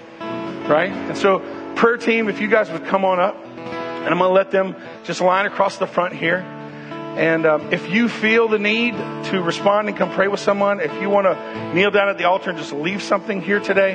Right? 0.68 0.91
And 0.91 1.18
so, 1.18 1.39
prayer 1.76 1.97
team, 1.97 2.30
if 2.30 2.39
you 2.41 2.47
guys 2.47 2.70
would 2.70 2.86
come 2.86 3.05
on 3.05 3.20
up, 3.20 3.36
and 3.45 4.11
I'm 4.11 4.18
going 4.18 4.30
to 4.30 4.34
let 4.34 4.51
them 4.51 4.76
just 5.03 5.22
line 5.22 5.45
across 5.45 5.78
the 5.78 5.88
front 5.88 6.14
here. 6.14 6.39
And 7.16 7.45
um, 7.45 7.72
if 7.72 7.89
you 7.89 8.09
feel 8.09 8.47
the 8.47 8.59
need 8.59 8.93
to 8.95 9.41
respond 9.41 9.88
and 9.88 9.95
come 9.95 10.11
pray 10.11 10.28
with 10.28 10.39
someone, 10.39 10.80
if 10.80 10.91
you 11.01 11.09
want 11.09 11.26
to 11.26 11.74
kneel 11.74 11.91
down 11.91 12.09
at 12.09 12.18
the 12.18 12.26
altar 12.26 12.49
and 12.49 12.59
just 12.59 12.74
leave 12.74 13.01
something 13.01 13.41
here 13.41 13.59
today, 13.59 13.93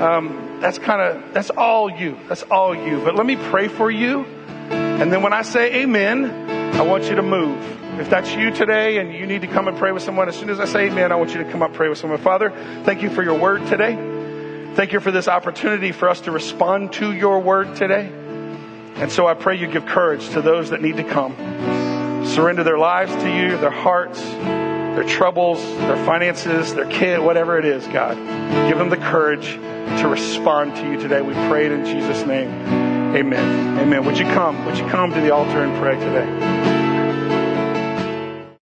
um, 0.00 0.58
that's 0.60 0.78
kind 0.78 1.02
of 1.02 1.34
that's 1.34 1.50
all 1.50 1.90
you. 1.90 2.16
That's 2.28 2.42
all 2.44 2.74
you. 2.74 3.02
But 3.04 3.16
let 3.16 3.26
me 3.26 3.36
pray 3.36 3.68
for 3.68 3.90
you, 3.90 4.24
and 4.70 5.12
then 5.12 5.22
when 5.22 5.32
I 5.32 5.42
say 5.42 5.82
Amen, 5.82 6.52
I 6.74 6.82
want 6.82 7.04
you 7.04 7.16
to 7.16 7.22
move. 7.22 8.00
If 8.00 8.08
that's 8.08 8.32
you 8.32 8.50
today 8.50 8.96
and 8.96 9.12
you 9.12 9.26
need 9.26 9.42
to 9.42 9.46
come 9.46 9.68
and 9.68 9.76
pray 9.76 9.92
with 9.92 10.02
someone, 10.02 10.26
as 10.26 10.34
soon 10.34 10.48
as 10.48 10.58
I 10.58 10.64
say 10.64 10.88
amen, 10.88 11.12
I 11.12 11.16
want 11.16 11.34
you 11.34 11.44
to 11.44 11.50
come 11.50 11.62
up 11.62 11.74
pray 11.74 11.90
with 11.90 11.98
someone. 11.98 12.18
Father, 12.18 12.50
thank 12.84 13.02
you 13.02 13.10
for 13.10 13.22
your 13.22 13.38
word 13.38 13.66
today. 13.66 13.94
Thank 14.74 14.92
you 14.92 15.00
for 15.00 15.10
this 15.10 15.28
opportunity 15.28 15.92
for 15.92 16.08
us 16.08 16.22
to 16.22 16.30
respond 16.30 16.94
to 16.94 17.12
your 17.12 17.40
word 17.40 17.76
today. 17.76 18.06
And 18.96 19.12
so 19.12 19.26
I 19.26 19.34
pray 19.34 19.56
you 19.58 19.66
give 19.66 19.84
courage 19.84 20.26
to 20.30 20.40
those 20.40 20.70
that 20.70 20.80
need 20.80 20.96
to 20.96 21.04
come. 21.04 21.36
Surrender 22.26 22.64
their 22.64 22.78
lives 22.78 23.12
to 23.12 23.28
you, 23.28 23.58
their 23.58 23.70
hearts, 23.70 24.22
their 24.22 25.04
troubles, 25.04 25.62
their 25.62 26.02
finances, 26.06 26.74
their 26.74 26.86
kid, 26.86 27.20
whatever 27.20 27.58
it 27.58 27.66
is, 27.66 27.86
God. 27.88 28.16
Give 28.68 28.78
them 28.78 28.88
the 28.88 28.96
courage 28.96 29.52
to 30.00 30.08
respond 30.08 30.76
to 30.76 30.90
you 30.90 30.98
today. 30.98 31.20
We 31.20 31.34
pray 31.34 31.66
it 31.66 31.72
in 31.72 31.84
Jesus' 31.84 32.24
name. 32.24 32.81
Amen. 33.14 33.78
Amen. 33.78 34.04
Would 34.06 34.18
you 34.18 34.24
come? 34.24 34.64
Would 34.64 34.78
you 34.78 34.86
come 34.88 35.12
to 35.12 35.20
the 35.20 35.32
altar 35.32 35.62
and 35.62 35.76
pray 35.78 35.96
today? 35.96 36.61